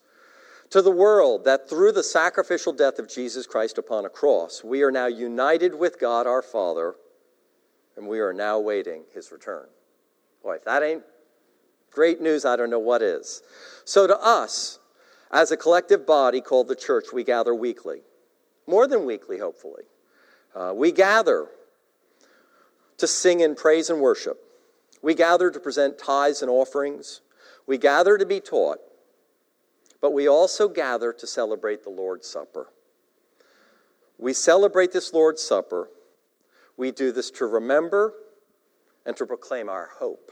to 0.69 0.79
the 0.83 0.91
world 0.91 1.45
that 1.45 1.67
through 1.67 1.91
the 1.93 2.03
sacrificial 2.03 2.71
death 2.73 2.99
of 2.99 3.09
Jesus 3.09 3.47
Christ 3.47 3.79
upon 3.79 4.05
a 4.05 4.09
cross, 4.09 4.63
we 4.63 4.83
are 4.83 4.91
now 4.91 5.07
united 5.07 5.73
with 5.73 5.99
God 5.99 6.27
our 6.27 6.43
Father, 6.43 6.93
and 7.97 8.07
we 8.07 8.19
are 8.19 8.33
now 8.33 8.59
waiting 8.59 9.03
his 9.15 9.31
return. 9.31 9.65
Boy, 10.45 10.55
if 10.55 10.63
that 10.63 10.81
ain't 10.81 11.03
Great 11.95 12.19
news, 12.21 12.43
I 12.43 12.57
don't 12.57 12.69
know 12.69 12.77
what 12.77 13.01
is. 13.01 13.41
So, 13.85 14.05
to 14.05 14.19
us, 14.19 14.79
as 15.31 15.51
a 15.51 15.57
collective 15.57 16.05
body 16.05 16.41
called 16.41 16.67
the 16.67 16.75
church, 16.75 17.05
we 17.13 17.23
gather 17.23 17.55
weekly. 17.55 18.01
More 18.67 18.85
than 18.85 19.05
weekly, 19.05 19.37
hopefully. 19.37 19.83
Uh, 20.53 20.73
we 20.75 20.91
gather 20.91 21.47
to 22.97 23.07
sing 23.07 23.39
in 23.39 23.55
praise 23.55 23.89
and 23.89 24.01
worship. 24.01 24.37
We 25.01 25.13
gather 25.13 25.49
to 25.49 25.57
present 25.57 25.97
tithes 25.97 26.41
and 26.41 26.51
offerings. 26.51 27.21
We 27.65 27.77
gather 27.77 28.17
to 28.17 28.25
be 28.25 28.41
taught. 28.41 28.79
But 30.01 30.11
we 30.11 30.27
also 30.27 30.67
gather 30.67 31.13
to 31.13 31.25
celebrate 31.25 31.85
the 31.85 31.91
Lord's 31.91 32.27
Supper. 32.27 32.67
We 34.17 34.33
celebrate 34.33 34.91
this 34.91 35.13
Lord's 35.13 35.41
Supper. 35.41 35.89
We 36.75 36.91
do 36.91 37.13
this 37.13 37.31
to 37.31 37.45
remember 37.45 38.13
and 39.05 39.15
to 39.17 39.25
proclaim 39.25 39.69
our 39.69 39.89
hope, 39.97 40.31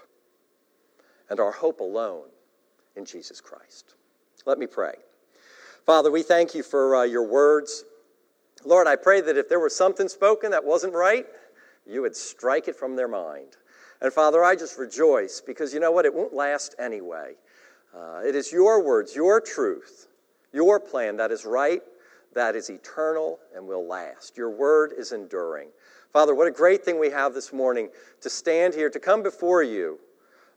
and 1.29 1.39
our 1.39 1.51
hope 1.51 1.79
alone 1.79 2.27
in 2.95 3.05
Jesus 3.05 3.41
Christ. 3.41 3.95
Let 4.45 4.59
me 4.59 4.67
pray. 4.67 4.95
Father, 5.85 6.11
we 6.11 6.23
thank 6.23 6.55
you 6.55 6.63
for 6.63 6.95
uh, 6.95 7.03
your 7.03 7.27
words. 7.27 7.83
Lord, 8.65 8.87
I 8.87 8.95
pray 8.95 9.21
that 9.21 9.37
if 9.37 9.49
there 9.49 9.59
was 9.59 9.75
something 9.75 10.07
spoken 10.07 10.51
that 10.51 10.63
wasn't 10.63 10.93
right, 10.93 11.25
you 11.85 12.01
would 12.01 12.15
strike 12.15 12.67
it 12.67 12.75
from 12.75 12.95
their 12.95 13.07
mind. 13.07 13.57
And 14.01 14.11
Father, 14.11 14.43
I 14.43 14.55
just 14.55 14.77
rejoice 14.77 15.41
because 15.45 15.73
you 15.73 15.79
know 15.79 15.91
what? 15.91 16.05
It 16.05 16.13
won't 16.13 16.33
last 16.33 16.75
anyway. 16.79 17.33
Uh, 17.95 18.21
it 18.25 18.35
is 18.35 18.51
your 18.51 18.83
words, 18.83 19.15
your 19.15 19.39
truth, 19.39 20.07
your 20.51 20.79
plan 20.79 21.17
that 21.17 21.31
is 21.31 21.45
right, 21.45 21.81
that 22.33 22.55
is 22.55 22.69
eternal, 22.69 23.39
and 23.55 23.67
will 23.67 23.87
last. 23.87 24.35
Your 24.37 24.49
word 24.49 24.93
is 24.97 25.11
enduring. 25.11 25.69
Father, 26.13 26.35
what 26.35 26.47
a 26.47 26.51
great 26.51 26.85
thing 26.85 26.99
we 26.99 27.09
have 27.09 27.33
this 27.33 27.51
morning 27.51 27.89
to 28.21 28.29
stand 28.29 28.75
here, 28.75 28.87
to 28.87 28.99
come 28.99 29.23
before 29.23 29.63
you, 29.63 29.99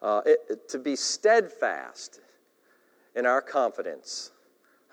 uh, 0.03 0.21
it, 0.27 0.69
to 0.69 0.79
be 0.79 0.95
steadfast 0.95 2.21
in 3.15 3.25
our 3.25 3.41
confidence 3.41 4.33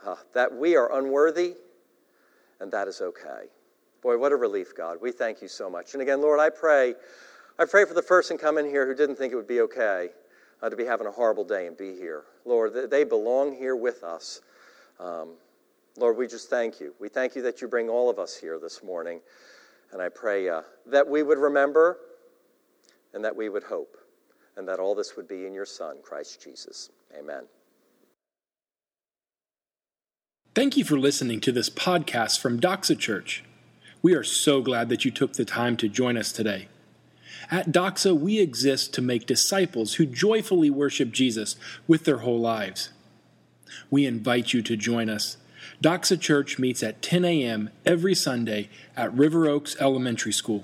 uh, 0.05 0.15
that 0.33 0.55
we 0.55 0.77
are 0.77 0.97
unworthy 0.97 1.55
and 2.61 2.71
that 2.71 2.87
is 2.87 3.01
okay. 3.01 3.49
Boy, 4.01 4.17
what 4.17 4.31
a 4.31 4.37
relief, 4.37 4.73
God. 4.75 4.99
We 5.01 5.11
thank 5.11 5.41
you 5.41 5.49
so 5.49 5.69
much. 5.69 5.93
And 5.93 6.01
again, 6.01 6.21
Lord, 6.21 6.39
I 6.39 6.49
pray, 6.49 6.95
I 7.59 7.65
pray 7.65 7.83
for 7.83 7.93
the 7.93 8.01
person 8.01 8.37
coming 8.37 8.65
here 8.65 8.87
who 8.87 8.95
didn't 8.95 9.17
think 9.17 9.33
it 9.33 9.35
would 9.35 9.47
be 9.47 9.59
okay 9.61 10.11
uh, 10.61 10.69
to 10.69 10.77
be 10.77 10.85
having 10.85 11.07
a 11.07 11.11
horrible 11.11 11.43
day 11.43 11.67
and 11.67 11.77
be 11.77 11.93
here. 11.93 12.23
Lord, 12.45 12.89
they 12.89 13.03
belong 13.03 13.53
here 13.53 13.75
with 13.75 14.01
us. 14.01 14.39
Um, 14.97 15.31
Lord, 15.97 16.15
we 16.15 16.25
just 16.25 16.49
thank 16.49 16.79
you. 16.79 16.93
We 17.01 17.09
thank 17.09 17.35
you 17.35 17.41
that 17.41 17.61
you 17.61 17.67
bring 17.67 17.89
all 17.89 18.09
of 18.09 18.17
us 18.17 18.33
here 18.33 18.57
this 18.59 18.81
morning. 18.81 19.19
And 19.93 20.01
I 20.01 20.09
pray 20.09 20.49
uh, 20.49 20.63
that 20.87 21.07
we 21.07 21.21
would 21.21 21.37
remember 21.37 21.99
and 23.13 23.23
that 23.23 23.35
we 23.35 23.47
would 23.47 23.63
hope 23.63 23.95
and 24.57 24.67
that 24.67 24.79
all 24.79 24.95
this 24.95 25.15
would 25.15 25.27
be 25.27 25.45
in 25.45 25.53
your 25.53 25.65
Son, 25.65 25.97
Christ 26.03 26.41
Jesus. 26.43 26.89
Amen. 27.17 27.43
Thank 30.55 30.77
you 30.77 30.83
for 30.83 30.97
listening 30.97 31.39
to 31.41 31.51
this 31.51 31.69
podcast 31.69 32.39
from 32.39 32.59
Doxa 32.59 32.97
Church. 32.97 33.43
We 34.01 34.13
are 34.13 34.23
so 34.23 34.61
glad 34.61 34.89
that 34.89 35.05
you 35.05 35.11
took 35.11 35.33
the 35.33 35.45
time 35.45 35.77
to 35.77 35.87
join 35.87 36.17
us 36.17 36.31
today. 36.31 36.67
At 37.51 37.71
Doxa, 37.71 38.19
we 38.19 38.39
exist 38.39 38.93
to 38.95 39.01
make 39.01 39.25
disciples 39.25 39.95
who 39.95 40.05
joyfully 40.05 40.69
worship 40.69 41.11
Jesus 41.11 41.55
with 41.87 42.05
their 42.05 42.19
whole 42.19 42.39
lives. 42.39 42.89
We 43.89 44.05
invite 44.05 44.53
you 44.53 44.61
to 44.63 44.75
join 44.75 45.09
us. 45.09 45.37
Doxa 45.83 46.19
Church 46.19 46.57
meets 46.57 46.81
at 46.81 47.01
10 47.01 47.25
a.m. 47.25 47.69
every 47.85 48.15
Sunday 48.15 48.69
at 48.95 49.13
River 49.13 49.49
Oaks 49.49 49.75
Elementary 49.81 50.31
School. 50.31 50.63